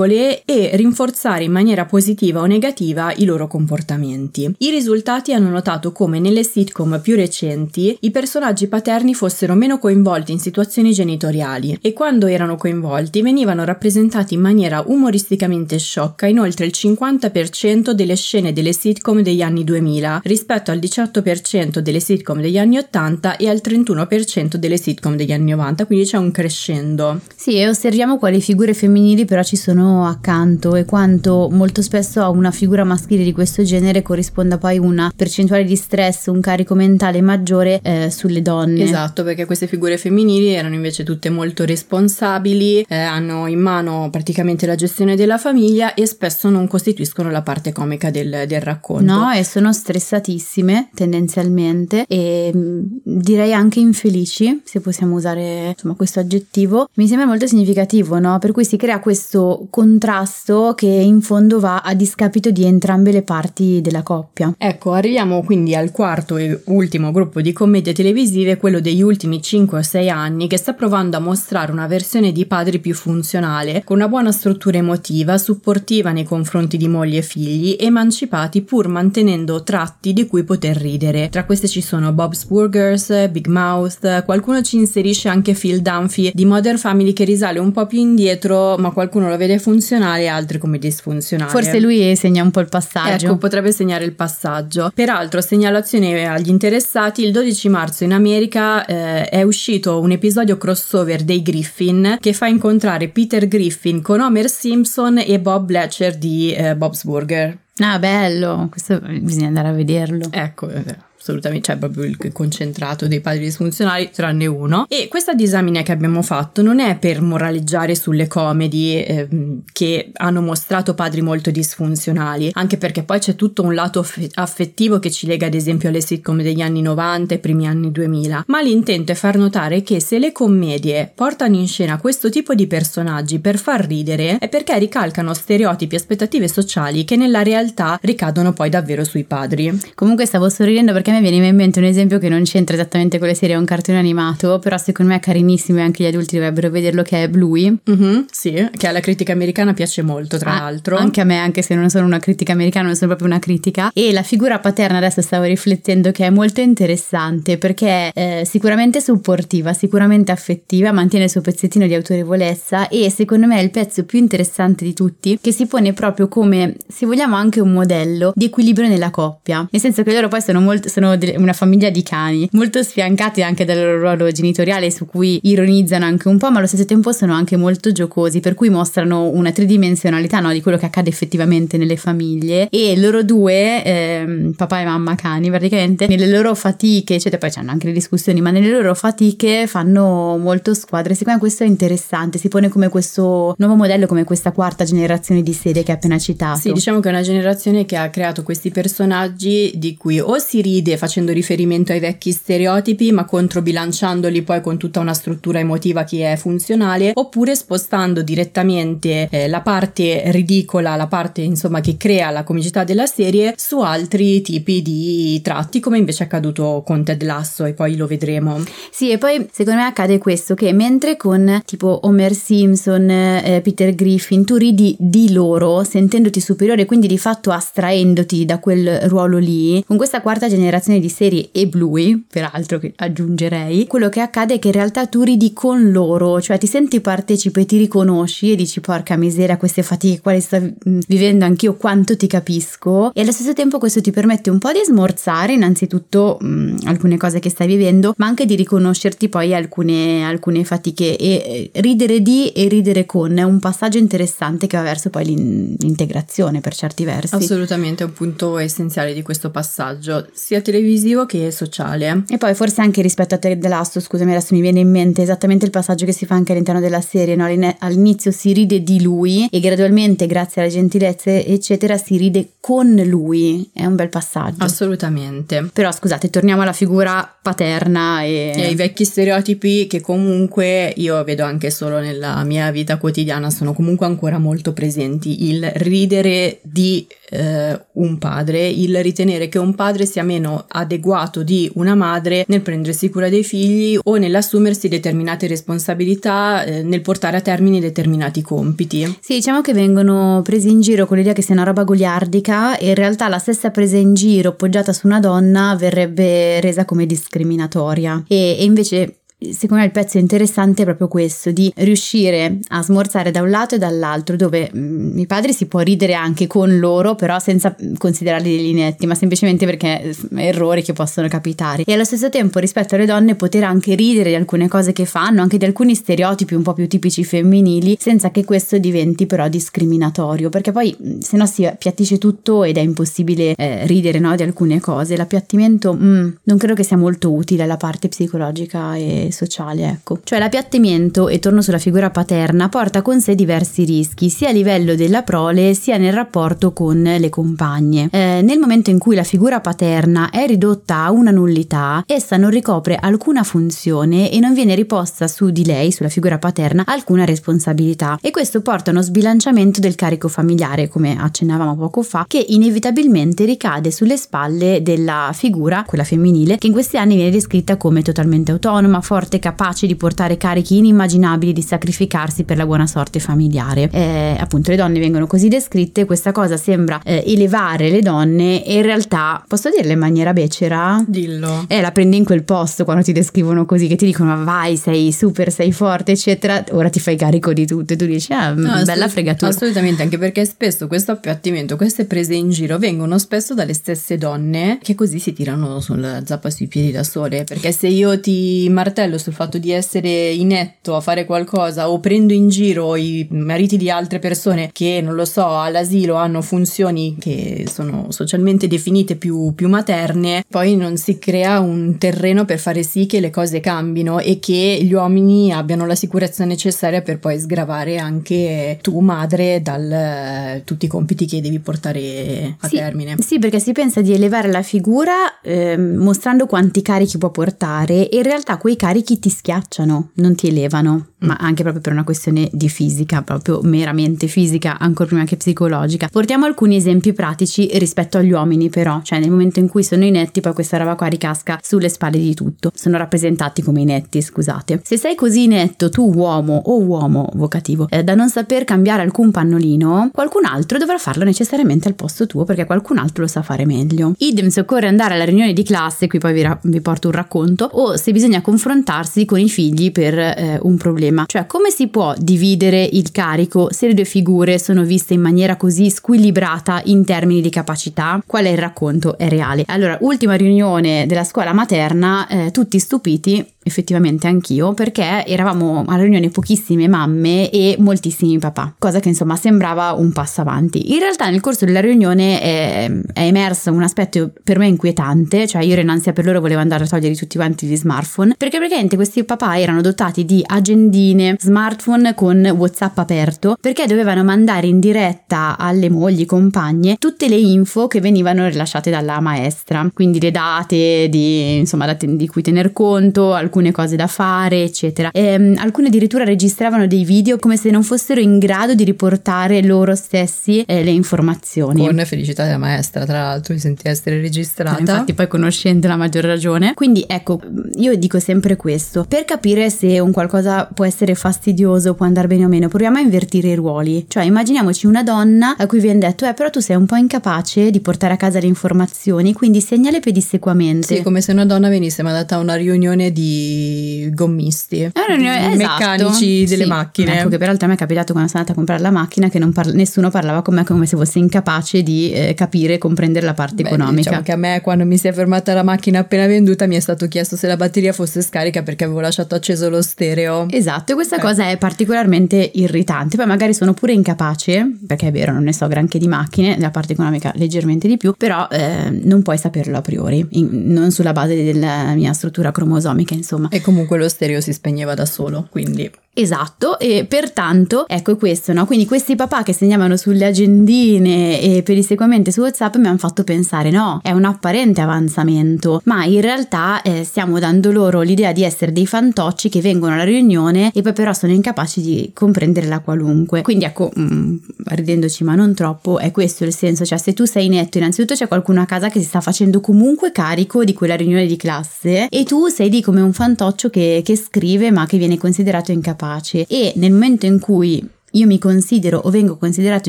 e 0.44 0.70
rinforzare 0.74 1.44
in 1.44 1.52
maniera 1.52 1.86
positiva 1.86 2.40
o 2.40 2.46
negativa 2.46 3.12
i 3.16 3.24
loro 3.24 3.46
comportamenti. 3.46 4.54
I 4.58 4.70
risultati 4.70 5.32
hanno 5.32 5.48
notato 5.48 5.92
come 5.92 6.20
nelle 6.20 6.44
sitcom 6.44 7.00
più 7.00 7.16
recenti 7.16 7.96
i 8.00 8.10
personaggi 8.10 8.66
paterni 8.66 9.14
fossero 9.14 9.54
meno 9.54 9.78
coinvolti 9.78 10.32
in 10.32 10.38
situazioni 10.38 10.92
genitoriali 10.92 11.78
e 11.80 11.92
quando 11.92 12.26
erano 12.26 12.56
coinvolti 12.56 13.22
venivano 13.22 13.64
rappresentati 13.64 14.34
in 14.34 14.40
maniera 14.40 14.84
umoristicamente 14.86 15.78
sciocca 15.78 16.26
in 16.26 16.38
oltre 16.38 16.66
il 16.66 16.72
50% 16.74 17.90
delle 17.90 18.16
scene 18.16 18.52
delle 18.52 18.72
sitcom 18.72 19.22
degli 19.22 19.42
anni 19.42 19.64
2000 19.64 20.20
rispetto 20.24 20.70
al 20.70 20.78
18% 20.78 21.78
delle 21.78 22.00
sitcom 22.00 22.40
degli 22.40 22.58
anni 22.58 22.78
80 22.78 23.36
e 23.36 23.48
al 23.48 23.60
31% 23.62 24.56
delle 24.56 24.76
sitcom 24.76 25.16
degli 25.16 25.32
anni 25.32 25.50
90, 25.52 25.86
quindi 25.86 26.04
c'è 26.04 26.18
un 26.18 26.30
crescendo. 26.30 27.20
Sì, 27.34 27.56
e 27.56 27.68
osserviamo 27.68 28.18
quali 28.18 28.40
figure 28.40 28.74
femminili 28.74 29.24
però 29.24 29.42
ci 29.42 29.56
sono 29.56 29.85
accanto 30.04 30.74
e 30.74 30.84
quanto 30.84 31.48
molto 31.50 31.82
spesso 31.82 32.22
a 32.22 32.28
una 32.28 32.50
figura 32.50 32.84
maschile 32.84 33.24
di 33.24 33.32
questo 33.32 33.62
genere 33.62 34.02
corrisponda 34.02 34.58
poi 34.58 34.78
una 34.78 35.12
percentuale 35.14 35.64
di 35.64 35.76
stress, 35.76 36.26
un 36.26 36.40
carico 36.40 36.74
mentale 36.74 37.20
maggiore 37.20 37.80
eh, 37.82 38.10
sulle 38.10 38.42
donne. 38.42 38.82
Esatto, 38.82 39.22
perché 39.22 39.44
queste 39.44 39.66
figure 39.66 39.98
femminili 39.98 40.48
erano 40.48 40.74
invece 40.74 41.04
tutte 41.04 41.30
molto 41.30 41.64
responsabili, 41.64 42.86
eh, 42.88 42.96
hanno 42.96 43.46
in 43.46 43.60
mano 43.60 44.08
praticamente 44.10 44.66
la 44.66 44.74
gestione 44.74 45.16
della 45.16 45.38
famiglia 45.38 45.94
e 45.94 46.06
spesso 46.06 46.48
non 46.48 46.66
costituiscono 46.66 47.30
la 47.30 47.42
parte 47.42 47.72
comica 47.72 48.10
del, 48.10 48.44
del 48.46 48.60
racconto. 48.60 49.04
No, 49.04 49.30
e 49.30 49.44
sono 49.44 49.72
stressatissime 49.72 50.90
tendenzialmente 50.94 52.04
e 52.08 52.52
mm, 52.54 52.80
direi 53.02 53.52
anche 53.52 53.80
infelici, 53.80 54.62
se 54.64 54.80
possiamo 54.80 55.14
usare 55.16 55.68
insomma, 55.68 55.94
questo 55.94 56.20
aggettivo. 56.20 56.88
Mi 56.94 57.06
sembra 57.06 57.26
molto 57.26 57.46
significativo, 57.46 58.18
no? 58.18 58.38
Per 58.38 58.52
cui 58.52 58.64
si 58.64 58.76
crea 58.76 59.00
questo 59.00 59.66
contrasto 59.76 60.72
che 60.74 60.86
in 60.86 61.20
fondo 61.20 61.60
va 61.60 61.82
a 61.82 61.92
discapito 61.92 62.50
di 62.50 62.64
entrambe 62.64 63.12
le 63.12 63.20
parti 63.20 63.82
della 63.82 64.02
coppia. 64.02 64.54
Ecco, 64.56 64.92
arriviamo 64.92 65.42
quindi 65.42 65.74
al 65.74 65.90
quarto 65.90 66.38
e 66.38 66.62
ultimo 66.68 67.10
gruppo 67.10 67.42
di 67.42 67.52
commedie 67.52 67.92
televisive, 67.92 68.56
quello 68.56 68.80
degli 68.80 69.02
ultimi 69.02 69.42
5 69.42 69.78
o 69.78 69.82
6 69.82 70.08
anni, 70.08 70.48
che 70.48 70.56
sta 70.56 70.72
provando 70.72 71.18
a 71.18 71.20
mostrare 71.20 71.72
una 71.72 71.86
versione 71.86 72.32
di 72.32 72.46
padri 72.46 72.78
più 72.78 72.94
funzionale, 72.94 73.82
con 73.84 73.98
una 73.98 74.08
buona 74.08 74.32
struttura 74.32 74.78
emotiva, 74.78 75.36
supportiva 75.36 76.10
nei 76.10 76.24
confronti 76.24 76.78
di 76.78 76.88
mogli 76.88 77.18
e 77.18 77.22
figli, 77.22 77.76
emancipati 77.78 78.62
pur 78.62 78.88
mantenendo 78.88 79.62
tratti 79.62 80.14
di 80.14 80.26
cui 80.26 80.44
poter 80.44 80.78
ridere. 80.78 81.28
Tra 81.28 81.44
queste 81.44 81.68
ci 81.68 81.82
sono 81.82 82.12
Bob's 82.12 82.46
Burgers, 82.46 83.28
Big 83.28 83.46
Mouth, 83.46 84.24
qualcuno 84.24 84.62
ci 84.62 84.76
inserisce 84.76 85.28
anche 85.28 85.52
Phil 85.52 85.82
Dunphy 85.82 86.30
di 86.32 86.46
Modern 86.46 86.78
Family 86.78 87.12
che 87.12 87.24
risale 87.24 87.58
un 87.58 87.72
po' 87.72 87.84
più 87.84 87.98
indietro, 87.98 88.78
ma 88.78 88.90
qualcuno 88.90 89.28
lo 89.28 89.36
vede 89.36 89.64
funzionale, 89.66 90.28
altri 90.28 90.58
come 90.58 90.78
disfunzionale. 90.78 91.50
Forse 91.50 91.80
lui 91.80 92.14
segna 92.14 92.44
un 92.44 92.52
po' 92.52 92.60
il 92.60 92.68
passaggio. 92.68 93.26
Ecco, 93.26 93.36
potrebbe 93.36 93.72
segnare 93.72 94.04
il 94.04 94.12
passaggio. 94.12 94.92
Peraltro, 94.94 95.40
segnalazione 95.40 96.28
agli 96.28 96.50
interessati, 96.50 97.24
il 97.24 97.32
12 97.32 97.68
marzo 97.68 98.04
in 98.04 98.12
America 98.12 98.84
eh, 98.84 99.28
è 99.28 99.42
uscito 99.42 99.98
un 99.98 100.12
episodio 100.12 100.56
crossover 100.56 101.24
dei 101.24 101.42
Griffin 101.42 102.18
che 102.20 102.32
fa 102.32 102.46
incontrare 102.46 103.08
Peter 103.08 103.48
Griffin 103.48 104.02
con 104.02 104.20
Homer 104.20 104.48
Simpson 104.48 105.18
e 105.18 105.40
Bob 105.40 105.64
Bletcher 105.64 106.16
di 106.16 106.54
eh, 106.54 106.76
Bob's 106.76 107.02
Burger. 107.02 107.58
Ah, 107.78 107.98
bello, 107.98 108.68
questo 108.70 109.00
bisogna 109.00 109.48
andare 109.48 109.68
a 109.68 109.72
vederlo. 109.72 110.28
Ecco, 110.30 110.70
eh, 110.70 110.84
assolutamente, 111.26 111.66
cioè 111.66 111.76
proprio 111.76 112.04
il 112.04 112.16
concentrato 112.32 113.08
dei 113.08 113.20
padri 113.20 113.44
disfunzionali, 113.44 114.10
tranne 114.12 114.46
uno. 114.46 114.86
E 114.88 115.08
questa 115.08 115.34
disamina 115.34 115.82
che 115.82 115.92
abbiamo 115.92 116.22
fatto 116.22 116.62
non 116.62 116.78
è 116.78 116.96
per 116.96 117.20
moraleggiare 117.20 117.94
sulle 117.96 118.28
comedy 118.28 119.00
eh, 119.02 119.28
che 119.72 120.10
hanno 120.14 120.40
mostrato 120.40 120.94
padri 120.94 121.22
molto 121.22 121.50
disfunzionali, 121.50 122.50
anche 122.52 122.76
perché 122.76 123.02
poi 123.02 123.18
c'è 123.18 123.34
tutto 123.34 123.62
un 123.62 123.74
lato 123.74 124.06
affettivo 124.34 124.98
che 124.98 125.10
ci 125.10 125.26
lega 125.26 125.46
ad 125.46 125.54
esempio 125.54 125.88
alle 125.88 126.00
sitcom 126.00 126.42
degli 126.42 126.60
anni 126.60 126.82
90 126.82 127.34
e 127.34 127.38
primi 127.38 127.66
anni 127.66 127.90
2000, 127.90 128.44
ma 128.46 128.62
l'intento 128.62 129.12
è 129.12 129.14
far 129.14 129.36
notare 129.36 129.82
che 129.82 130.00
se 130.00 130.18
le 130.18 130.32
commedie 130.32 131.10
portano 131.14 131.56
in 131.56 131.66
scena 131.66 131.98
questo 131.98 132.28
tipo 132.30 132.54
di 132.54 132.66
personaggi 132.66 133.38
per 133.40 133.58
far 133.58 133.86
ridere 133.86 134.38
è 134.38 134.48
perché 134.48 134.78
ricalcano 134.78 135.34
stereotipi 135.34 135.94
e 135.94 135.98
aspettative 135.98 136.48
sociali 136.48 137.04
che 137.04 137.16
nella 137.16 137.42
realtà 137.42 137.98
ricadono 138.02 138.52
poi 138.52 138.70
davvero 138.70 139.04
sui 139.04 139.24
padri. 139.24 139.78
Comunque 139.94 140.26
stavo 140.26 140.48
sorridendo 140.48 140.92
perché 140.92 141.10
me 141.20 141.30
viene 141.30 141.48
in 141.48 141.56
mente 141.56 141.78
un 141.78 141.84
esempio 141.84 142.18
che 142.18 142.28
non 142.28 142.42
c'entra 142.44 142.74
esattamente 142.74 143.18
con 143.18 143.28
le 143.28 143.34
serie, 143.34 143.54
è 143.54 143.58
un 143.58 143.64
cartone 143.64 143.98
animato, 143.98 144.58
però 144.58 144.76
secondo 144.78 145.12
me 145.12 145.18
è 145.18 145.20
carinissimo 145.20 145.78
e 145.78 145.82
anche 145.82 146.02
gli 146.02 146.06
adulti 146.06 146.36
dovrebbero 146.36 146.70
vederlo, 146.70 147.02
che 147.02 147.24
è 147.24 147.28
Bluey. 147.28 147.76
Mm-hmm, 147.90 148.20
sì, 148.30 148.68
che 148.76 148.86
alla 148.86 149.00
critica 149.00 149.32
americana 149.32 149.72
piace 149.72 150.02
molto, 150.02 150.38
tra 150.38 150.54
ah, 150.54 150.60
l'altro. 150.60 150.96
Anche 150.96 151.20
a 151.20 151.24
me, 151.24 151.38
anche 151.38 151.62
se 151.62 151.74
non 151.74 151.90
sono 151.90 152.06
una 152.06 152.18
critica 152.18 152.52
americana, 152.52 152.86
non 152.86 152.96
sono 152.96 153.08
proprio 153.08 153.28
una 153.28 153.38
critica. 153.38 153.90
E 153.92 154.12
la 154.12 154.22
figura 154.22 154.58
paterna, 154.58 154.98
adesso 154.98 155.22
stavo 155.22 155.44
riflettendo, 155.44 156.10
che 156.12 156.26
è 156.26 156.30
molto 156.30 156.60
interessante 156.60 157.58
perché 157.58 158.10
è 158.12 158.42
sicuramente 158.44 159.00
supportiva, 159.00 159.72
sicuramente 159.72 160.32
affettiva, 160.32 160.92
mantiene 160.92 161.24
il 161.26 161.30
suo 161.30 161.40
pezzettino 161.40 161.86
di 161.86 161.94
autorevolezza 161.94 162.88
e 162.88 163.10
secondo 163.10 163.46
me 163.46 163.58
è 163.58 163.62
il 163.62 163.70
pezzo 163.70 164.04
più 164.04 164.18
interessante 164.18 164.84
di 164.84 164.94
tutti, 164.94 165.38
che 165.40 165.52
si 165.52 165.66
pone 165.66 165.92
proprio 165.92 166.28
come, 166.28 166.76
se 166.86 167.06
vogliamo, 167.06 167.36
anche 167.36 167.60
un 167.60 167.72
modello 167.72 168.32
di 168.34 168.46
equilibrio 168.46 168.88
nella 168.88 169.10
coppia. 169.10 169.66
Nel 169.70 169.80
senso 169.80 170.02
che 170.02 170.12
loro 170.12 170.28
poi 170.28 170.40
sono, 170.40 170.60
molto, 170.60 170.88
sono 170.88 171.05
una 171.36 171.52
famiglia 171.52 171.90
di 171.90 172.02
cani, 172.02 172.48
molto 172.52 172.82
sfiancati 172.82 173.42
anche 173.42 173.64
dal 173.64 173.78
loro 173.78 173.98
ruolo 173.98 174.30
genitoriale 174.30 174.90
su 174.90 175.06
cui 175.06 175.38
ironizzano 175.42 176.04
anche 176.04 176.28
un 176.28 176.38
po', 176.38 176.50
ma 176.50 176.58
allo 176.58 176.66
stesso 176.66 176.84
tempo 176.84 177.12
sono 177.12 177.32
anche 177.32 177.56
molto 177.56 177.92
giocosi, 177.92 178.40
per 178.40 178.54
cui 178.54 178.68
mostrano 178.68 179.28
una 179.28 179.52
tridimensionalità 179.52 180.40
no, 180.40 180.52
di 180.52 180.60
quello 180.62 180.78
che 180.78 180.86
accade 180.86 181.10
effettivamente 181.10 181.76
nelle 181.76 181.96
famiglie 181.96 182.68
e 182.70 182.96
loro 182.96 183.22
due, 183.22 183.84
ehm, 183.84 184.52
papà 184.52 184.80
e 184.80 184.84
mamma 184.84 185.14
cani, 185.14 185.48
praticamente 185.50 186.06
nelle 186.06 186.28
loro 186.28 186.54
fatiche, 186.54 187.14
eccetera, 187.14 187.38
poi 187.38 187.50
c'hanno 187.50 187.70
anche 187.70 187.86
le 187.86 187.92
discussioni, 187.92 188.40
ma 188.40 188.50
nelle 188.50 188.70
loro 188.70 188.94
fatiche 188.94 189.66
fanno 189.66 190.36
molto 190.36 190.74
squadre. 190.74 191.14
Secondo 191.14 191.34
me 191.34 191.38
questo 191.38 191.64
è 191.64 191.66
interessante, 191.66 192.38
si 192.38 192.48
pone 192.48 192.68
come 192.68 192.88
questo 192.88 193.54
nuovo 193.58 193.74
modello, 193.74 194.06
come 194.06 194.24
questa 194.24 194.52
quarta 194.52 194.84
generazione 194.84 195.42
di 195.42 195.52
serie 195.52 195.82
che 195.82 195.90
hai 195.90 195.96
appena 195.96 196.18
citato. 196.18 196.60
Sì, 196.60 196.72
diciamo 196.72 197.00
che 197.00 197.08
è 197.08 197.12
una 197.12 197.22
generazione 197.22 197.84
che 197.84 197.96
ha 197.96 198.08
creato 198.10 198.42
questi 198.42 198.70
personaggi 198.70 199.72
di 199.74 199.96
cui 199.96 200.20
o 200.20 200.38
si 200.38 200.60
ride 200.60 200.85
facendo 200.96 201.32
riferimento 201.32 201.92
ai 201.92 202.00
vecchi 202.00 202.30
stereotipi, 202.30 203.10
ma 203.12 203.24
controbilanciandoli 203.24 204.42
poi 204.42 204.60
con 204.60 204.78
tutta 204.78 205.00
una 205.00 205.14
struttura 205.14 205.58
emotiva 205.58 206.04
che 206.04 206.32
è 206.32 206.36
funzionale, 206.36 207.10
oppure 207.14 207.56
spostando 207.56 208.22
direttamente 208.22 209.28
eh, 209.30 209.48
la 209.48 209.60
parte 209.62 210.30
ridicola, 210.30 210.94
la 210.96 211.08
parte 211.08 211.40
insomma 211.40 211.80
che 211.80 211.96
crea 211.96 212.30
la 212.30 212.44
comicità 212.44 212.84
della 212.84 213.06
serie 213.06 213.54
su 213.56 213.80
altri 213.80 214.40
tipi 214.42 214.82
di 214.82 215.40
tratti, 215.42 215.80
come 215.80 215.98
invece 215.98 216.22
è 216.22 216.26
accaduto 216.26 216.82
con 216.86 217.02
Ted 217.02 217.22
Lasso 217.22 217.64
e 217.64 217.72
poi 217.72 217.96
lo 217.96 218.06
vedremo. 218.06 218.62
Sì, 218.90 219.10
e 219.10 219.18
poi 219.18 219.48
secondo 219.50 219.80
me 219.80 219.86
accade 219.86 220.18
questo 220.18 220.54
che 220.54 220.72
mentre 220.72 221.16
con 221.16 221.62
tipo 221.64 222.00
Homer 222.02 222.34
Simpson, 222.34 223.10
eh, 223.10 223.60
Peter 223.62 223.94
Griffin, 223.94 224.44
tu 224.44 224.56
ridi 224.56 224.94
di 224.98 225.32
loro 225.32 225.82
sentendoti 225.82 226.40
superiore, 226.40 226.84
quindi 226.84 227.06
di 227.06 227.18
fatto 227.18 227.50
astraendoti 227.50 228.44
da 228.44 228.58
quel 228.58 229.00
ruolo 229.08 229.38
lì, 229.38 229.82
con 229.86 229.96
questa 229.96 230.20
quarta 230.20 230.48
generazione 230.48 230.74
di 230.84 231.08
serie 231.08 231.48
e 231.52 231.66
Bluey, 231.66 232.24
peraltro 232.28 232.78
che 232.78 232.92
aggiungerei, 232.96 233.86
quello 233.86 234.08
che 234.08 234.20
accade 234.20 234.54
è 234.54 234.58
che 234.58 234.68
in 234.68 234.74
realtà 234.74 235.06
tu 235.06 235.22
ridi 235.22 235.52
con 235.52 235.90
loro, 235.90 236.40
cioè 236.40 236.58
ti 236.58 236.66
senti 236.66 237.00
partecipe, 237.00 237.64
ti 237.66 237.78
riconosci 237.78 238.52
e 238.52 238.56
dici 238.56 238.80
porca 238.80 239.16
miseria 239.16 239.56
queste 239.56 239.82
fatiche 239.82 240.20
quali 240.20 240.40
sto 240.40 240.60
mm, 240.60 241.00
vivendo 241.08 241.44
anch'io, 241.44 241.74
quanto 241.76 242.16
ti 242.16 242.26
capisco 242.26 243.12
e 243.12 243.22
allo 243.22 243.32
stesso 243.32 243.52
tempo 243.52 243.78
questo 243.78 244.00
ti 244.00 244.10
permette 244.10 244.50
un 244.50 244.58
po' 244.58 244.72
di 244.72 244.80
smorzare 244.84 245.52
innanzitutto 245.52 246.38
mh, 246.40 246.46
mm, 246.46 246.76
alcune 246.84 247.16
cose 247.16 247.38
che 247.38 247.50
stai 247.50 247.66
vivendo, 247.66 248.14
ma 248.18 248.26
anche 248.26 248.46
di 248.46 248.54
riconoscerti 248.54 249.28
poi 249.28 249.54
alcune, 249.54 250.24
alcune 250.24 250.64
fatiche 250.64 251.16
e 251.16 251.70
ridere 251.74 252.20
di 252.22 252.48
e 252.48 252.68
ridere 252.68 253.06
con 253.06 253.36
è 253.36 253.42
un 253.42 253.58
passaggio 253.58 253.98
interessante 253.98 254.66
che 254.66 254.76
va 254.76 254.82
verso 254.82 255.10
poi 255.10 255.24
l'integrazione 255.24 256.60
per 256.60 256.74
certi 256.74 257.04
versi. 257.04 257.34
Assolutamente, 257.34 258.04
è 258.04 258.06
un 258.06 258.12
punto 258.12 258.58
essenziale 258.58 259.14
di 259.14 259.22
questo 259.22 259.50
passaggio. 259.50 260.26
Sia 260.32 260.60
televisivo 260.66 261.26
che 261.26 261.52
sociale. 261.52 262.24
E 262.28 262.38
poi 262.38 262.54
forse 262.54 262.80
anche 262.80 263.00
rispetto 263.02 263.36
a 263.36 263.38
Ted 263.38 263.64
Lasso, 263.68 264.00
scusami, 264.00 264.32
adesso 264.32 264.54
mi 264.54 264.60
viene 264.60 264.80
in 264.80 264.90
mente 264.90 265.22
esattamente 265.22 265.64
il 265.64 265.70
passaggio 265.70 266.04
che 266.04 266.12
si 266.12 266.26
fa 266.26 266.34
anche 266.34 266.50
all'interno 266.50 266.80
della 266.80 267.00
serie, 267.00 267.36
no? 267.36 267.44
all'inizio 267.78 268.32
si 268.32 268.52
ride 268.52 268.82
di 268.82 269.00
lui 269.00 269.46
e 269.48 269.60
gradualmente 269.60 270.26
grazie 270.26 270.62
alle 270.62 270.70
gentilezze 270.70 271.46
eccetera 271.46 271.96
si 271.96 272.16
ride 272.16 272.48
con 272.60 272.94
lui, 273.06 273.70
è 273.72 273.84
un 273.84 273.94
bel 273.94 274.08
passaggio. 274.08 274.64
Assolutamente. 274.64 275.70
Però 275.72 275.92
scusate, 275.92 276.30
torniamo 276.30 276.62
alla 276.62 276.72
figura 276.72 277.36
paterna 277.40 278.22
e... 278.22 278.52
e 278.56 278.64
ai 278.64 278.74
vecchi 278.74 279.04
stereotipi 279.04 279.86
che 279.86 280.00
comunque 280.00 280.92
io 280.96 281.22
vedo 281.22 281.44
anche 281.44 281.70
solo 281.70 282.00
nella 282.00 282.42
mia 282.42 282.72
vita 282.72 282.98
quotidiana 282.98 283.50
sono 283.50 283.72
comunque 283.72 284.06
ancora 284.06 284.38
molto 284.38 284.72
presenti, 284.72 285.48
il 285.48 285.70
ridere 285.74 286.58
di 286.62 287.06
eh, 287.30 287.80
un 287.92 288.18
padre, 288.18 288.66
il 288.66 289.02
ritenere 289.02 289.48
che 289.48 289.58
un 289.58 289.74
padre 289.74 290.06
sia 290.06 290.22
meno 290.22 290.55
adeguato 290.66 291.42
di 291.42 291.70
una 291.74 291.94
madre 291.94 292.44
nel 292.48 292.60
prendersi 292.60 293.10
cura 293.10 293.28
dei 293.28 293.44
figli 293.44 293.98
o 294.02 294.16
nell'assumersi 294.16 294.88
determinate 294.88 295.46
responsabilità, 295.46 296.64
eh, 296.64 296.82
nel 296.82 297.00
portare 297.00 297.36
a 297.36 297.40
termine 297.40 297.80
determinati 297.80 298.42
compiti. 298.42 299.18
Sì, 299.20 299.34
diciamo 299.34 299.60
che 299.60 299.72
vengono 299.72 300.40
presi 300.42 300.70
in 300.70 300.80
giro 300.80 301.06
con 301.06 301.16
l'idea 301.16 301.32
che 301.32 301.42
sia 301.42 301.54
una 301.54 301.64
roba 301.64 301.84
goliardica 301.84 302.76
e 302.78 302.88
in 302.88 302.94
realtà 302.94 303.28
la 303.28 303.38
stessa 303.38 303.70
presa 303.70 303.96
in 303.96 304.14
giro 304.14 304.52
poggiata 304.52 304.92
su 304.92 305.06
una 305.06 305.20
donna 305.20 305.76
verrebbe 305.78 306.60
resa 306.60 306.84
come 306.84 307.06
discriminatoria 307.06 308.24
e, 308.26 308.56
e 308.58 308.64
invece 308.64 309.16
secondo 309.38 309.82
me 309.82 309.84
il 309.84 309.92
pezzo 309.92 310.16
interessante 310.16 310.82
è 310.82 310.84
proprio 310.84 311.08
questo, 311.08 311.50
di 311.50 311.70
riuscire 311.76 312.58
a 312.68 312.82
smorzare 312.82 313.30
da 313.30 313.42
un 313.42 313.50
lato 313.50 313.74
e 313.74 313.78
dall'altro, 313.78 314.36
dove 314.36 314.70
mh, 314.72 314.78
mm, 314.78 315.18
i 315.18 315.26
padri 315.26 315.52
si 315.52 315.66
può 315.66 315.80
ridere 315.80 316.14
anche 316.14 316.46
con 316.46 316.78
loro, 316.78 317.14
però 317.14 317.38
senza 317.38 317.74
considerarli 317.98 318.48
dei 318.48 318.62
linetti, 318.62 319.06
ma 319.06 319.14
semplicemente 319.14 319.66
perché 319.66 320.14
errori 320.36 320.82
che 320.82 320.94
possono 320.94 321.28
capitare. 321.28 321.84
E 321.84 321.92
allo 321.92 322.04
stesso 322.04 322.30
tempo 322.30 322.58
rispetto 322.58 322.94
alle 322.94 323.04
donne 323.04 323.34
poter 323.34 323.64
anche 323.64 323.94
ridere 323.94 324.30
di 324.30 324.36
alcune 324.36 324.68
cose 324.68 324.92
che 324.92 325.04
fanno, 325.04 325.42
anche 325.42 325.58
di 325.58 325.64
alcuni 325.64 325.94
stereotipi 325.94 326.54
un 326.54 326.62
po' 326.62 326.72
più 326.72 326.88
tipici 326.88 327.24
femminili, 327.24 327.96
senza 328.00 328.30
che 328.30 328.44
questo 328.44 328.78
diventi 328.78 329.26
però 329.26 329.48
discriminatorio, 329.48 330.48
perché 330.48 330.72
poi 330.72 330.96
mm, 331.00 331.18
se 331.18 331.36
no 331.36 331.46
si 331.46 331.66
appiattisce 331.66 332.16
tutto 332.16 332.64
ed 332.64 332.78
è 332.78 332.80
impossibile 332.80 333.54
eh, 333.54 333.86
ridere 333.86 334.18
no, 334.18 334.34
di 334.34 334.42
alcune 334.42 334.80
cose. 334.80 335.16
L'appiattimento 335.16 335.92
mh, 335.92 336.04
mm, 336.06 336.28
non 336.44 336.56
credo 336.56 336.74
che 336.74 336.84
sia 336.84 336.96
molto 336.96 337.32
utile 337.32 337.64
alla 337.64 337.76
parte 337.76 338.08
psicologica 338.08 338.96
e 338.96 339.25
sociale, 339.30 339.88
ecco. 339.88 340.20
Cioè 340.22 340.38
l'appiattimento, 340.38 341.28
e 341.28 341.38
torno 341.38 341.62
sulla 341.62 341.78
figura 341.78 342.10
paterna, 342.10 342.68
porta 342.68 343.02
con 343.02 343.20
sé 343.20 343.34
diversi 343.34 343.84
rischi, 343.84 344.28
sia 344.28 344.48
a 344.48 344.52
livello 344.52 344.94
della 344.94 345.22
prole 345.22 345.74
sia 345.74 345.96
nel 345.96 346.12
rapporto 346.12 346.72
con 346.72 347.02
le 347.02 347.28
compagne. 347.28 348.08
Eh, 348.10 348.40
nel 348.42 348.58
momento 348.58 348.90
in 348.90 348.98
cui 348.98 349.14
la 349.14 349.22
figura 349.22 349.60
paterna 349.60 350.30
è 350.30 350.46
ridotta 350.46 351.04
a 351.04 351.10
una 351.10 351.30
nullità, 351.30 352.02
essa 352.06 352.36
non 352.36 352.50
ricopre 352.50 352.96
alcuna 352.96 353.42
funzione 353.42 354.30
e 354.30 354.38
non 354.40 354.54
viene 354.54 354.74
riposta 354.74 355.28
su 355.28 355.50
di 355.50 355.64
lei, 355.64 355.92
sulla 355.92 356.08
figura 356.08 356.38
paterna, 356.38 356.84
alcuna 356.86 357.24
responsabilità. 357.24 358.18
E 358.20 358.30
questo 358.30 358.60
porta 358.62 358.90
a 358.90 358.92
uno 358.92 359.02
sbilanciamento 359.02 359.80
del 359.80 359.94
carico 359.94 360.28
familiare, 360.28 360.88
come 360.88 361.16
accennavamo 361.18 361.76
poco 361.76 362.02
fa, 362.02 362.24
che 362.26 362.44
inevitabilmente 362.48 363.44
ricade 363.44 363.90
sulle 363.90 364.16
spalle 364.16 364.82
della 364.82 365.30
figura, 365.32 365.84
quella 365.86 366.04
femminile, 366.04 366.56
che 366.58 366.66
in 366.66 366.72
questi 366.72 366.96
anni 366.96 367.14
viene 367.16 367.30
descritta 367.30 367.76
come 367.76 368.02
totalmente 368.02 368.52
autonoma, 368.52 369.00
forte, 369.00 369.15
capace 369.38 369.86
di 369.86 369.96
portare 369.96 370.36
carichi 370.36 370.76
inimmaginabili 370.76 371.52
di 371.52 371.62
sacrificarsi 371.62 372.44
per 372.44 372.56
la 372.56 372.66
buona 372.66 372.86
sorte 372.86 373.20
familiare. 373.20 373.88
Eh, 373.90 374.36
appunto 374.38 374.70
le 374.70 374.76
donne 374.76 374.98
vengono 374.98 375.26
così 375.26 375.48
descritte, 375.48 376.04
questa 376.04 376.32
cosa 376.32 376.56
sembra 376.56 377.00
eh, 377.04 377.22
elevare 377.26 377.88
le 377.90 378.00
donne 378.00 378.64
e 378.64 378.74
in 378.74 378.82
realtà, 378.82 379.42
posso 379.46 379.70
dirle 379.70 379.92
in 379.92 379.98
maniera 379.98 380.32
becera? 380.32 381.02
Dillo. 381.06 381.64
Eh, 381.68 381.80
la 381.80 381.92
prendi 381.92 382.16
in 382.16 382.24
quel 382.24 382.42
posto 382.42 382.84
quando 382.84 383.02
ti 383.02 383.12
descrivono 383.12 383.64
così, 383.64 383.86
che 383.86 383.96
ti 383.96 384.06
dicono 384.06 384.44
vai, 384.44 384.76
sei 384.76 385.12
super, 385.12 385.52
sei 385.52 385.72
forte, 385.72 386.12
eccetera, 386.12 386.64
ora 386.72 386.90
ti 386.90 387.00
fai 387.00 387.16
carico 387.16 387.52
di 387.52 387.66
tutto 387.66 387.92
e 387.92 387.96
tu 387.96 388.04
dici 388.04 388.32
ah, 388.32 388.52
no, 388.52 388.82
bella 388.84 389.08
fregatura. 389.08 389.50
Assolutamente, 389.50 390.02
anche 390.02 390.18
perché 390.18 390.44
spesso 390.44 390.86
questo 390.88 391.12
appiattimento, 391.12 391.76
queste 391.76 392.04
prese 392.04 392.34
in 392.34 392.50
giro 392.50 392.78
vengono 392.78 393.18
spesso 393.18 393.54
dalle 393.54 393.74
stesse 393.74 394.18
donne 394.18 394.78
che 394.82 394.94
così 394.94 395.18
si 395.18 395.32
tirano 395.32 395.80
sulla 395.80 396.22
zappa 396.24 396.50
sui 396.50 396.66
piedi 396.66 396.90
da 396.90 397.04
sole, 397.04 397.44
perché 397.44 397.70
se 397.72 397.86
io 397.86 398.18
ti 398.20 398.68
martello 398.68 399.05
fratello 399.06 399.18
sul 399.18 399.32
fatto 399.32 399.58
di 399.58 399.70
essere 399.70 400.30
inetto 400.32 400.96
a 400.96 401.00
fare 401.00 401.24
qualcosa 401.24 401.88
o 401.88 402.00
prendo 402.00 402.32
in 402.32 402.48
giro 402.48 402.96
i 402.96 403.26
mariti 403.30 403.76
di 403.76 403.88
altre 403.88 404.18
persone 404.18 404.70
che, 404.72 405.00
non 405.02 405.14
lo 405.14 405.24
so, 405.24 405.58
all'asilo 405.58 406.14
hanno 406.14 406.42
funzioni 406.42 407.16
che 407.18 407.64
sono 407.72 408.06
socialmente 408.10 408.66
definite 408.66 409.16
più, 409.16 409.54
più 409.54 409.68
materne, 409.68 410.44
poi 410.48 410.76
non 410.76 410.96
si 410.96 411.18
crea 411.18 411.60
un 411.60 411.96
terreno 411.98 412.44
per 412.44 412.58
fare 412.58 412.82
sì 412.82 413.06
che 413.06 413.20
le 413.20 413.30
cose 413.30 413.60
cambino 413.60 414.18
e 414.18 414.38
che 414.38 414.78
gli 414.82 414.92
uomini 414.92 415.52
abbiano 415.52 415.86
la 415.86 415.94
sicurezza 415.94 416.44
necessaria 416.44 417.02
per 417.02 417.18
poi 417.18 417.38
sgravare 417.38 417.98
anche 417.98 418.78
tu 418.82 418.98
madre 419.00 419.62
da 419.62 420.60
tutti 420.64 420.86
i 420.86 420.88
compiti 420.88 421.26
che 421.26 421.40
devi 421.40 421.60
portare 421.60 422.56
a 422.58 422.68
sì, 422.68 422.76
termine. 422.76 423.16
Sì, 423.18 423.38
perché 423.38 423.60
si 423.60 423.72
pensa 423.72 424.00
di 424.00 424.12
elevare 424.12 424.50
la 424.50 424.62
figura 424.62 425.40
eh, 425.42 425.76
mostrando 425.76 426.46
quanti 426.46 426.82
carichi 426.82 427.18
può 427.18 427.30
portare 427.30 428.08
e 428.08 428.16
in 428.16 428.22
realtà 428.22 428.56
quei 428.56 428.76
carichi 428.76 428.95
carichi 428.96 429.18
ti 429.18 429.28
schiacciano, 429.28 430.10
non 430.14 430.34
ti 430.34 430.48
elevano, 430.48 430.94
mm. 430.94 431.28
ma 431.28 431.36
anche 431.38 431.60
proprio 431.60 431.82
per 431.82 431.92
una 431.92 432.04
questione 432.04 432.48
di 432.50 432.70
fisica, 432.70 433.20
proprio 433.20 433.60
meramente 433.62 434.26
fisica, 434.26 434.78
ancora 434.78 435.08
prima 435.08 435.24
che 435.24 435.36
psicologica. 435.36 436.08
Portiamo 436.10 436.46
alcuni 436.46 436.76
esempi 436.76 437.12
pratici 437.12 437.68
rispetto 437.74 438.16
agli 438.16 438.32
uomini, 438.32 438.70
però, 438.70 439.02
cioè 439.02 439.18
nel 439.18 439.30
momento 439.30 439.60
in 439.60 439.68
cui 439.68 439.82
sono 439.82 440.04
inetti, 440.04 440.40
poi 440.40 440.54
questa 440.54 440.78
roba 440.78 440.94
qua 440.94 441.08
ricasca 441.08 441.58
sulle 441.62 441.90
spalle 441.90 442.18
di 442.18 442.32
tutto. 442.32 442.70
Sono 442.74 442.96
rappresentati 442.96 443.60
come 443.60 443.82
inetti, 443.82 444.22
scusate. 444.22 444.80
Se 444.82 444.96
sei 444.96 445.14
così 445.14 445.42
inetto, 445.44 445.90
tu 445.90 446.10
uomo 446.14 446.62
o 446.64 446.80
uomo 446.80 447.28
vocativo, 447.34 447.88
eh, 447.90 448.02
da 448.02 448.14
non 448.14 448.30
saper 448.30 448.64
cambiare 448.64 449.02
alcun 449.02 449.30
pannolino, 449.30 450.10
qualcun 450.12 450.46
altro 450.46 450.78
dovrà 450.78 450.96
farlo 450.96 451.24
necessariamente 451.24 451.86
al 451.88 451.94
posto 451.94 452.26
tuo 452.26 452.44
perché 452.44 452.64
qualcun 452.64 452.96
altro 452.96 453.24
lo 453.24 453.28
sa 453.28 453.42
fare 453.42 453.66
meglio. 453.66 454.14
Idem 454.16 454.48
se 454.48 454.60
occorre 454.60 454.86
andare 454.86 455.14
alla 455.14 455.24
riunione 455.24 455.52
di 455.52 455.62
classe, 455.62 456.06
qui 456.06 456.18
poi 456.18 456.32
vi, 456.32 456.40
ra- 456.40 456.58
vi 456.62 456.80
porto 456.80 457.08
un 457.08 457.14
racconto, 457.14 457.68
o 457.70 457.96
se 457.98 458.12
bisogna 458.12 458.40
confrontare 458.40 458.84
confrontarsi 458.86 459.24
con 459.24 459.40
i 459.40 459.48
figli 459.48 459.90
per 459.90 460.16
eh, 460.16 460.58
un 460.62 460.76
problema. 460.76 461.24
Cioè 461.26 461.46
come 461.46 461.70
si 461.70 461.88
può 461.88 462.14
dividere 462.16 462.88
il 462.92 463.10
carico 463.10 463.72
se 463.72 463.88
le 463.88 463.94
due 463.94 464.04
figure 464.04 464.58
sono 464.58 464.84
viste 464.84 465.14
in 465.14 465.20
maniera 465.20 465.56
così 465.56 465.90
squilibrata 465.90 466.80
in 466.84 467.04
termini 467.04 467.40
di 467.40 467.50
capacità? 467.50 468.22
Qual 468.24 468.44
è 468.44 468.50
il 468.50 468.58
racconto? 468.58 469.18
È 469.18 469.28
reale. 469.28 469.64
Allora, 469.66 469.98
ultima 470.00 470.34
riunione 470.34 471.06
della 471.06 471.24
scuola 471.24 471.52
materna, 471.52 472.28
eh, 472.28 472.50
tutti 472.52 472.78
stupiti 472.78 473.44
effettivamente 473.66 474.28
anch'io, 474.28 474.74
perché 474.74 475.26
eravamo 475.26 475.84
a 475.88 475.96
riunione 475.96 476.30
pochissime 476.30 476.86
mamme 476.86 477.50
e 477.50 477.74
moltissimi 477.80 478.38
papà, 478.38 478.76
cosa 478.78 479.00
che 479.00 479.08
insomma 479.08 479.34
sembrava 479.34 479.92
un 479.92 480.12
passo 480.12 480.40
avanti. 480.40 480.92
In 480.92 481.00
realtà 481.00 481.28
nel 481.28 481.40
corso 481.40 481.64
della 481.64 481.80
riunione 481.80 482.40
è, 482.40 482.90
è 483.12 483.22
emerso 483.22 483.72
un 483.72 483.82
aspetto 483.82 484.30
per 484.44 484.58
me 484.58 484.68
inquietante, 484.68 485.48
cioè 485.48 485.64
io 485.64 485.72
ero 485.72 485.80
in 485.80 485.88
ansia 485.88 486.12
per 486.12 486.24
loro, 486.24 486.40
volevo 486.40 486.60
andare 486.60 486.84
a 486.84 486.86
togliere 486.86 487.16
tutti 487.16 487.36
quanti 487.36 487.66
gli 487.66 487.76
smartphone, 487.76 488.34
perché 488.38 488.60
praticamente 488.76 488.96
questi 488.96 489.24
papà 489.24 489.58
erano 489.58 489.80
dotati 489.80 490.24
di 490.24 490.42
agendine, 490.46 491.36
smartphone 491.38 492.14
con 492.14 492.44
WhatsApp 492.44 492.98
aperto, 492.98 493.56
perché 493.58 493.86
dovevano 493.86 494.22
mandare 494.22 494.66
in 494.66 494.80
diretta 494.80 495.56
alle 495.58 495.88
mogli, 495.88 496.26
compagne, 496.26 496.96
tutte 496.98 497.28
le 497.28 497.36
info 497.36 497.86
che 497.86 498.00
venivano 498.00 498.46
rilasciate 498.48 498.90
dalla 498.90 499.20
maestra, 499.20 499.88
quindi 499.94 500.20
le 500.20 500.30
date 500.30 501.08
di, 501.08 501.56
insomma, 501.56 501.90
di 501.94 502.28
cui 502.28 502.42
tener 502.42 502.72
conto, 502.72 503.32
alcune 503.32 503.72
cose 503.72 503.96
da 503.96 504.06
fare, 504.06 504.62
eccetera. 504.62 505.10
E, 505.10 505.36
um, 505.36 505.54
alcune 505.58 505.88
addirittura 505.88 506.24
registravano 506.24 506.86
dei 506.86 507.04
video 507.04 507.38
come 507.38 507.56
se 507.56 507.70
non 507.70 507.82
fossero 507.82 508.20
in 508.20 508.38
grado 508.38 508.74
di 508.74 508.84
riportare 508.84 509.62
loro 509.62 509.94
stessi 509.94 510.62
eh, 510.66 510.84
le 510.84 510.90
informazioni. 510.90 511.86
Con 511.86 512.02
felicità 512.04 512.44
della 512.44 512.58
maestra, 512.58 513.06
tra 513.06 513.22
l'altro, 513.22 513.54
di 513.54 513.60
sentire 513.60 513.90
essere 513.90 514.20
registrata. 514.20 514.78
Infatti, 514.78 515.14
poi 515.14 515.28
conoscente 515.28 515.88
la 515.88 515.96
maggior 515.96 516.24
ragione. 516.24 516.74
Quindi, 516.74 517.04
ecco, 517.06 517.40
io 517.76 517.96
dico 517.96 518.18
sempre 518.18 518.56
questo: 518.66 519.04
per 519.06 519.24
capire 519.24 519.70
se 519.70 520.00
un 520.00 520.10
qualcosa 520.10 520.68
può 520.74 520.84
essere 520.84 521.14
fastidioso, 521.14 521.94
può 521.94 522.04
andare 522.04 522.26
bene 522.26 522.46
o 522.46 522.48
meno, 522.48 522.66
proviamo 522.66 522.96
a 522.96 523.00
invertire 523.00 523.50
i 523.50 523.54
ruoli. 523.54 524.06
Cioè, 524.08 524.24
immaginiamoci 524.24 524.86
una 524.86 525.04
donna 525.04 525.54
a 525.56 525.66
cui 525.68 525.78
viene 525.78 526.00
detto: 526.00 526.26
Eh, 526.26 526.34
però 526.34 526.50
tu 526.50 526.58
sei 526.58 526.74
un 526.74 526.84
po' 526.84 526.96
incapace 526.96 527.70
di 527.70 527.78
portare 527.78 528.14
a 528.14 528.16
casa 528.16 528.40
le 528.40 528.48
informazioni, 528.48 529.32
quindi 529.34 529.60
segnale 529.60 530.00
pedissequamente. 530.00 530.96
Sì, 530.96 531.02
come 531.02 531.20
se 531.20 531.30
una 531.30 531.46
donna 531.46 531.68
venisse 531.68 532.02
mandata 532.02 532.34
a 532.34 532.38
una 532.38 532.56
riunione 532.56 533.12
di 533.12 534.10
gommisti, 534.12 534.80
eh, 534.80 534.90
esatto. 534.92 535.56
meccanici 535.56 536.44
delle 536.46 536.64
sì. 536.64 536.68
macchine. 536.68 537.20
Ecco 537.20 537.28
che 537.28 537.38
peraltro 537.38 537.68
mi 537.68 537.74
è 537.74 537.76
capitato 537.76 538.12
quando 538.12 538.28
sono 538.28 538.42
andata 538.42 538.50
a 538.50 538.56
comprare 538.56 538.82
la 538.82 538.90
macchina 538.90 539.28
che 539.28 539.38
parla, 539.52 539.72
nessuno 539.74 540.10
parlava 540.10 540.42
con 540.42 540.54
me 540.54 540.64
come 540.64 540.86
se 540.86 540.96
fosse 540.96 541.20
incapace 541.20 541.84
di 541.84 542.10
eh, 542.10 542.34
capire 542.34 542.74
e 542.74 542.78
comprendere 542.78 543.24
la 543.24 543.34
parte 543.34 543.62
Beh, 543.62 543.68
economica. 543.68 544.00
Diciamo 544.00 544.22
che 544.22 544.32
a 544.32 544.36
me 544.36 544.60
quando 544.60 544.84
mi 544.84 544.98
si 544.98 545.06
è 545.06 545.12
fermata 545.12 545.54
la 545.54 545.62
macchina 545.62 546.00
appena 546.00 546.26
venduta 546.26 546.66
mi 546.66 546.74
è 546.74 546.80
stato 546.80 547.06
chiesto 547.06 547.36
se 547.36 547.46
la 547.46 547.56
batteria 547.56 547.92
fosse 547.92 548.22
scarica 548.22 548.55
cronaca 548.56 548.62
perché 548.62 548.84
avevo 548.84 549.00
lasciato 549.00 549.34
acceso 549.34 549.68
lo 549.68 549.82
stereo. 549.82 550.46
Esatto, 550.50 550.92
e 550.92 550.94
questa 550.94 551.16
eh. 551.16 551.20
cosa 551.20 551.48
è 551.48 551.58
particolarmente 551.58 552.50
irritante. 552.54 553.16
Poi 553.16 553.26
magari 553.26 553.54
sono 553.54 553.74
pure 553.74 553.92
incapace, 553.92 554.70
perché 554.86 555.08
è 555.08 555.12
vero, 555.12 555.32
non 555.32 555.44
ne 555.44 555.52
so 555.52 555.66
granché 555.66 555.98
di 555.98 556.08
macchine, 556.08 556.58
la 556.58 556.70
parte 556.70 556.92
economica 556.92 557.32
leggermente 557.36 557.88
di 557.88 557.96
più, 557.96 558.14
però 558.16 558.48
eh, 558.50 558.90
non 558.90 559.22
puoi 559.22 559.38
saperlo 559.38 559.76
a 559.76 559.82
priori, 559.82 560.26
in, 560.30 560.72
non 560.72 560.90
sulla 560.90 561.12
base 561.12 561.42
della 561.42 561.94
mia 561.94 562.12
struttura 562.12 562.50
cromosomica, 562.50 563.14
insomma. 563.14 563.48
E 563.50 563.60
comunque 563.60 563.98
lo 563.98 564.08
stereo 564.08 564.40
si 564.40 564.52
spegneva 564.52 564.94
da 564.94 565.06
solo, 565.06 565.46
quindi 565.50 565.90
Esatto, 566.18 566.78
e 566.78 567.04
pertanto 567.04 567.84
ecco 567.86 568.16
questo, 568.16 568.54
no? 568.54 568.64
Quindi 568.64 568.86
questi 568.86 569.14
papà 569.16 569.42
che 569.42 569.52
segnavano 569.52 569.98
sulle 569.98 570.24
agendine 570.24 571.38
e 571.42 571.62
pedissequamente 571.62 572.32
su 572.32 572.40
WhatsApp 572.40 572.76
mi 572.76 572.86
hanno 572.86 572.96
fatto 572.96 573.22
pensare: 573.22 573.70
no, 573.70 574.00
è 574.02 574.12
un 574.12 574.24
apparente 574.24 574.80
avanzamento, 574.80 575.82
ma 575.84 576.06
in 576.06 576.22
realtà 576.22 576.80
eh, 576.80 577.04
stiamo 577.04 577.38
dando 577.38 577.70
loro 577.70 578.00
l'idea 578.00 578.32
di 578.32 578.44
essere 578.44 578.72
dei 578.72 578.86
fantocci 578.86 579.50
che 579.50 579.60
vengono 579.60 579.92
alla 579.92 580.04
riunione 580.04 580.70
e 580.72 580.80
poi 580.80 580.94
però 580.94 581.12
sono 581.12 581.34
incapaci 581.34 581.82
di 581.82 582.10
comprendere 582.14 582.66
la 582.66 582.78
qualunque. 582.78 583.42
Quindi 583.42 583.66
ecco, 583.66 583.90
mh, 583.94 584.02
mm, 584.02 584.36
ridendoci 584.68 585.22
ma 585.22 585.34
non 585.34 585.52
troppo, 585.52 585.98
è 585.98 586.12
questo 586.12 586.44
il 586.44 586.54
senso, 586.54 586.86
cioè 586.86 586.96
se 586.96 587.12
tu 587.12 587.26
sei 587.26 587.48
netto, 587.48 587.76
innanzitutto 587.76 588.14
c'è 588.14 588.26
qualcuno 588.26 588.62
a 588.62 588.64
casa 588.64 588.88
che 588.88 589.00
si 589.00 589.06
sta 589.06 589.20
facendo 589.20 589.60
comunque 589.60 590.12
carico 590.12 590.64
di 590.64 590.72
quella 590.72 590.96
riunione 590.96 591.26
di 591.26 591.36
classe 591.36 592.06
e 592.08 592.24
tu 592.24 592.48
sei 592.48 592.70
lì 592.70 592.80
come 592.80 593.02
un 593.02 593.12
fantoccio 593.12 593.68
che, 593.68 594.00
che 594.02 594.16
scrive 594.16 594.70
ma 594.70 594.86
che 594.86 594.96
viene 594.96 595.18
considerato 595.18 595.72
incapace 595.72 596.04
incapace 596.06 596.46
e 596.48 596.72
nel 596.76 596.92
momento 596.92 597.26
in 597.26 597.40
cui 597.40 597.86
io 598.16 598.26
mi 598.26 598.38
considero 598.38 598.98
o 598.98 599.10
vengo 599.10 599.36
considerato 599.36 599.88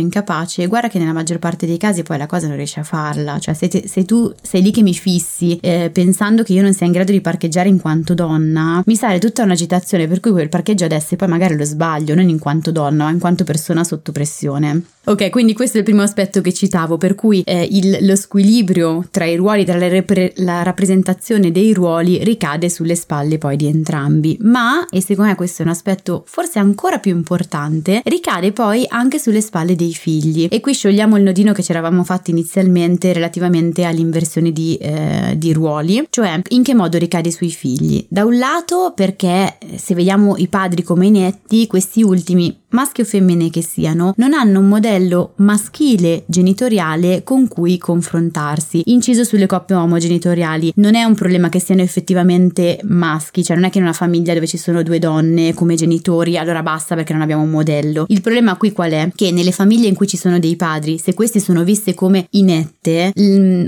incapace, 0.00 0.66
guarda 0.66 0.88
che 0.88 0.98
nella 0.98 1.12
maggior 1.12 1.38
parte 1.38 1.66
dei 1.66 1.76
casi 1.76 2.02
poi 2.02 2.18
la 2.18 2.26
cosa 2.26 2.46
non 2.46 2.56
riesci 2.56 2.78
a 2.78 2.82
farla, 2.82 3.38
cioè 3.38 3.54
se, 3.54 3.68
te, 3.68 3.86
se 3.86 4.04
tu 4.04 4.32
sei 4.42 4.62
lì 4.62 4.70
che 4.70 4.82
mi 4.82 4.94
fissi 4.94 5.58
eh, 5.60 5.90
pensando 5.92 6.42
che 6.42 6.52
io 6.52 6.62
non 6.62 6.74
sia 6.74 6.86
in 6.86 6.92
grado 6.92 7.12
di 7.12 7.20
parcheggiare 7.20 7.68
in 7.68 7.80
quanto 7.80 8.14
donna, 8.14 8.82
mi 8.84 8.96
sale 8.96 9.18
tutta 9.18 9.42
un'agitazione 9.42 10.08
per 10.08 10.20
cui 10.20 10.32
quel 10.32 10.48
parcheggio 10.48 10.84
adesso 10.84 11.16
poi 11.16 11.28
magari 11.28 11.56
lo 11.56 11.64
sbaglio, 11.64 12.14
non 12.14 12.28
in 12.28 12.38
quanto 12.38 12.72
donna, 12.72 13.04
ma 13.04 13.10
in 13.10 13.18
quanto 13.18 13.44
persona 13.44 13.84
sotto 13.84 14.12
pressione. 14.12 14.82
Ok, 15.08 15.30
quindi 15.30 15.52
questo 15.52 15.76
è 15.76 15.78
il 15.78 15.86
primo 15.86 16.02
aspetto 16.02 16.40
che 16.40 16.52
citavo, 16.52 16.96
per 16.96 17.14
cui 17.14 17.40
eh, 17.42 17.68
il, 17.70 17.98
lo 18.00 18.16
squilibrio 18.16 19.06
tra 19.08 19.24
i 19.24 19.36
ruoli, 19.36 19.64
tra 19.64 19.78
repre, 19.78 20.32
la 20.38 20.64
rappresentazione 20.64 21.52
dei 21.52 21.72
ruoli 21.72 22.24
ricade 22.24 22.68
sulle 22.68 22.96
spalle 22.96 23.38
poi 23.38 23.54
di 23.54 23.66
entrambi. 23.66 24.36
Ma, 24.40 24.84
e 24.90 25.00
secondo 25.00 25.30
me 25.30 25.36
questo 25.36 25.62
è 25.62 25.64
un 25.64 25.70
aspetto 25.70 26.24
forse 26.26 26.58
ancora 26.58 26.98
più 26.98 27.14
importante, 27.14 28.00
ricade 28.16 28.52
poi 28.52 28.86
anche 28.88 29.18
sulle 29.18 29.40
spalle 29.40 29.76
dei 29.76 29.92
figli. 29.92 30.48
E 30.50 30.60
qui 30.60 30.72
sciogliamo 30.72 31.16
il 31.16 31.22
nodino 31.22 31.52
che 31.52 31.62
ci 31.62 31.70
eravamo 31.70 32.02
fatti 32.02 32.30
inizialmente 32.30 33.12
relativamente 33.12 33.84
all'inversione 33.84 34.52
di, 34.52 34.76
eh, 34.76 35.34
di 35.36 35.52
ruoli, 35.52 36.06
cioè 36.10 36.40
in 36.48 36.62
che 36.62 36.74
modo 36.74 36.98
ricade 36.98 37.30
sui 37.30 37.50
figli. 37.50 38.04
Da 38.08 38.24
un 38.24 38.38
lato 38.38 38.92
perché 38.94 39.58
eh, 39.58 39.78
se 39.78 39.94
vediamo 39.94 40.36
i 40.36 40.48
padri 40.48 40.82
come 40.82 41.06
inetti, 41.06 41.66
questi 41.66 42.02
ultimi 42.02 42.64
maschi 42.76 43.00
o 43.00 43.04
femmine 43.04 43.48
che 43.48 43.62
siano, 43.62 44.12
non 44.18 44.34
hanno 44.34 44.58
un 44.58 44.68
modello 44.68 45.32
maschile 45.36 46.24
genitoriale 46.26 47.22
con 47.24 47.48
cui 47.48 47.78
confrontarsi. 47.78 48.82
Inciso 48.86 49.24
sulle 49.24 49.46
coppie 49.46 49.76
omogenitoriali, 49.76 50.74
non 50.76 50.94
è 50.94 51.02
un 51.02 51.14
problema 51.14 51.48
che 51.48 51.58
siano 51.58 51.80
effettivamente 51.80 52.78
maschi, 52.82 53.42
cioè 53.42 53.56
non 53.56 53.64
è 53.64 53.70
che 53.70 53.78
in 53.78 53.84
una 53.84 53.94
famiglia 53.94 54.34
dove 54.34 54.46
ci 54.46 54.58
sono 54.58 54.82
due 54.82 54.98
donne 54.98 55.54
come 55.54 55.74
genitori, 55.74 56.36
allora 56.36 56.62
basta 56.62 56.94
perché 56.94 57.14
non 57.14 57.22
abbiamo 57.22 57.44
un 57.44 57.50
modello. 57.50 58.04
Il 58.08 58.20
problema 58.20 58.56
qui 58.56 58.72
qual 58.72 58.90
è? 58.90 59.10
Che 59.14 59.30
nelle 59.30 59.52
famiglie 59.52 59.88
in 59.88 59.94
cui 59.94 60.06
ci 60.06 60.18
sono 60.18 60.38
dei 60.38 60.56
padri, 60.56 60.98
se 60.98 61.14
questi 61.14 61.40
sono 61.40 61.64
viste 61.64 61.94
come 61.94 62.26
inette, 62.32 63.14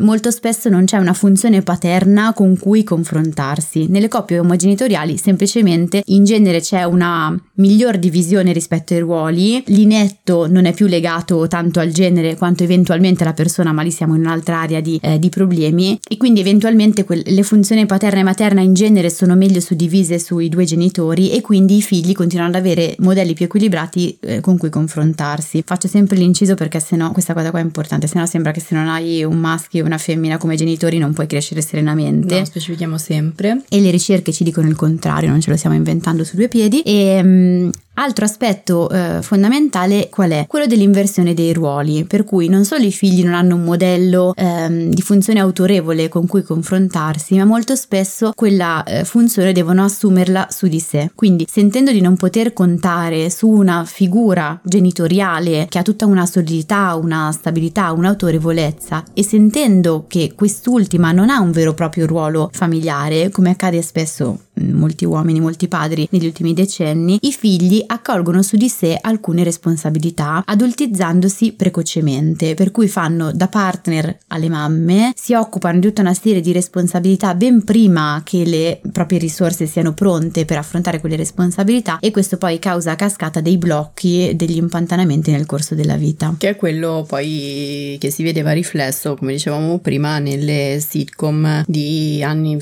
molto 0.00 0.30
spesso 0.30 0.68
non 0.68 0.84
c'è 0.84 0.98
una 0.98 1.14
funzione 1.14 1.62
paterna 1.62 2.34
con 2.34 2.58
cui 2.58 2.84
confrontarsi. 2.84 3.86
Nelle 3.88 4.08
coppie 4.08 4.38
omogenitoriali 4.38 5.16
semplicemente 5.16 6.02
in 6.08 6.24
genere 6.24 6.60
c'è 6.60 6.84
una 6.84 7.34
miglior 7.54 7.96
divisione 7.96 8.52
rispetto 8.52 8.92
ai 8.92 8.97
dei 8.98 9.00
ruoli, 9.00 9.62
l'inetto 9.66 10.46
non 10.48 10.64
è 10.64 10.72
più 10.72 10.86
legato 10.86 11.46
tanto 11.48 11.80
al 11.80 11.90
genere 11.90 12.36
quanto 12.36 12.64
eventualmente 12.64 13.22
alla 13.22 13.32
persona, 13.32 13.72
ma 13.72 13.82
lì 13.82 13.90
siamo 13.90 14.14
in 14.14 14.20
un'altra 14.20 14.60
area 14.60 14.80
di, 14.80 14.98
eh, 15.02 15.18
di 15.18 15.28
problemi 15.28 15.98
e 16.08 16.16
quindi 16.16 16.40
eventualmente 16.40 17.04
que- 17.04 17.22
le 17.24 17.42
funzioni 17.42 17.86
paterna 17.86 18.20
e 18.20 18.22
materna 18.24 18.60
in 18.60 18.74
genere 18.74 19.10
sono 19.10 19.34
meglio 19.34 19.60
suddivise 19.60 20.18
sui 20.18 20.48
due 20.48 20.64
genitori 20.64 21.30
e 21.30 21.40
quindi 21.40 21.76
i 21.76 21.82
figli 21.82 22.12
continuano 22.12 22.50
ad 22.50 22.56
avere 22.56 22.96
modelli 22.98 23.34
più 23.34 23.44
equilibrati 23.44 24.18
eh, 24.20 24.40
con 24.40 24.56
cui 24.58 24.70
confrontarsi. 24.70 25.62
Faccio 25.64 25.88
sempre 25.88 26.16
l'inciso 26.16 26.54
perché 26.54 26.80
sennò 26.80 27.12
questa 27.12 27.34
cosa 27.34 27.50
qua 27.50 27.60
è 27.60 27.62
importante, 27.62 28.06
sennò 28.06 28.26
sembra 28.26 28.52
che 28.52 28.60
se 28.60 28.74
non 28.74 28.88
hai 28.88 29.22
un 29.22 29.36
maschio 29.36 29.82
e 29.82 29.86
una 29.86 29.98
femmina 29.98 30.38
come 30.38 30.56
genitori 30.56 30.98
non 30.98 31.12
puoi 31.12 31.26
crescere 31.26 31.60
serenamente. 31.62 32.38
No, 32.38 32.44
specifichiamo 32.44 32.98
sempre. 32.98 33.62
E 33.68 33.80
le 33.80 33.90
ricerche 33.90 34.32
ci 34.32 34.44
dicono 34.44 34.68
il 34.68 34.76
contrario, 34.76 35.30
non 35.30 35.40
ce 35.40 35.50
lo 35.50 35.56
stiamo 35.56 35.76
inventando 35.76 36.24
su 36.24 36.36
due 36.36 36.48
piedi 36.48 36.80
e 36.82 37.20
um, 37.22 37.70
Altro 38.00 38.26
aspetto 38.26 38.88
eh, 38.90 39.22
fondamentale 39.22 40.08
qual 40.08 40.30
è? 40.30 40.46
Quello 40.46 40.66
dell'inversione 40.66 41.34
dei 41.34 41.52
ruoli, 41.52 42.04
per 42.04 42.22
cui 42.22 42.48
non 42.48 42.64
solo 42.64 42.84
i 42.84 42.92
figli 42.92 43.24
non 43.24 43.34
hanno 43.34 43.56
un 43.56 43.64
modello 43.64 44.34
ehm, 44.36 44.90
di 44.90 45.02
funzione 45.02 45.40
autorevole 45.40 46.08
con 46.08 46.28
cui 46.28 46.44
confrontarsi, 46.44 47.36
ma 47.36 47.44
molto 47.44 47.74
spesso 47.74 48.30
quella 48.36 48.84
eh, 48.84 49.04
funzione 49.04 49.50
devono 49.50 49.82
assumerla 49.82 50.46
su 50.48 50.68
di 50.68 50.78
sé. 50.78 51.10
Quindi 51.12 51.48
sentendo 51.50 51.90
di 51.90 52.00
non 52.00 52.16
poter 52.16 52.52
contare 52.52 53.30
su 53.30 53.48
una 53.48 53.84
figura 53.84 54.60
genitoriale 54.62 55.66
che 55.68 55.78
ha 55.78 55.82
tutta 55.82 56.06
una 56.06 56.24
solidità, 56.24 56.94
una 56.94 57.32
stabilità, 57.32 57.90
un'autorevolezza 57.90 59.02
e 59.12 59.24
sentendo 59.24 60.04
che 60.06 60.34
quest'ultima 60.36 61.10
non 61.10 61.30
ha 61.30 61.40
un 61.40 61.50
vero 61.50 61.72
e 61.72 61.74
proprio 61.74 62.06
ruolo 62.06 62.48
familiare, 62.52 63.30
come 63.30 63.50
accade 63.50 63.82
spesso 63.82 64.42
molti 64.60 65.04
uomini, 65.04 65.40
molti 65.40 65.68
padri 65.68 66.08
negli 66.10 66.26
ultimi 66.26 66.54
decenni, 66.54 67.18
i 67.22 67.32
figli 67.32 67.82
accolgono 67.86 68.42
su 68.42 68.56
di 68.56 68.68
sé 68.68 68.98
alcune 69.00 69.44
responsabilità, 69.44 70.42
adultizzandosi 70.44 71.52
precocemente, 71.52 72.54
per 72.54 72.70
cui 72.70 72.88
fanno 72.88 73.32
da 73.32 73.48
partner 73.48 74.18
alle 74.28 74.48
mamme, 74.48 75.12
si 75.14 75.34
occupano 75.34 75.78
di 75.78 75.86
tutta 75.86 76.00
una 76.00 76.14
serie 76.14 76.40
di 76.40 76.52
responsabilità 76.52 77.34
ben 77.34 77.64
prima 77.64 78.22
che 78.24 78.44
le 78.44 78.80
proprie 78.92 79.18
risorse 79.18 79.66
siano 79.66 79.92
pronte 79.92 80.44
per 80.44 80.58
affrontare 80.58 81.00
quelle 81.00 81.16
responsabilità 81.16 81.98
e 82.00 82.10
questo 82.10 82.36
poi 82.36 82.58
causa 82.58 82.92
a 82.92 82.96
cascata 82.96 83.40
dei 83.40 83.58
blocchi, 83.58 84.32
degli 84.34 84.56
impantanamenti 84.56 85.30
nel 85.30 85.46
corso 85.46 85.74
della 85.74 85.96
vita. 85.96 86.34
Che 86.36 86.48
è 86.48 86.56
quello 86.56 87.04
poi 87.06 87.96
che 87.98 88.10
si 88.10 88.22
vedeva 88.22 88.52
riflesso, 88.52 89.14
come 89.14 89.32
dicevamo 89.32 89.78
prima, 89.78 90.18
nelle 90.18 90.82
sitcom 90.84 91.64
di 91.66 92.22
anni, 92.22 92.58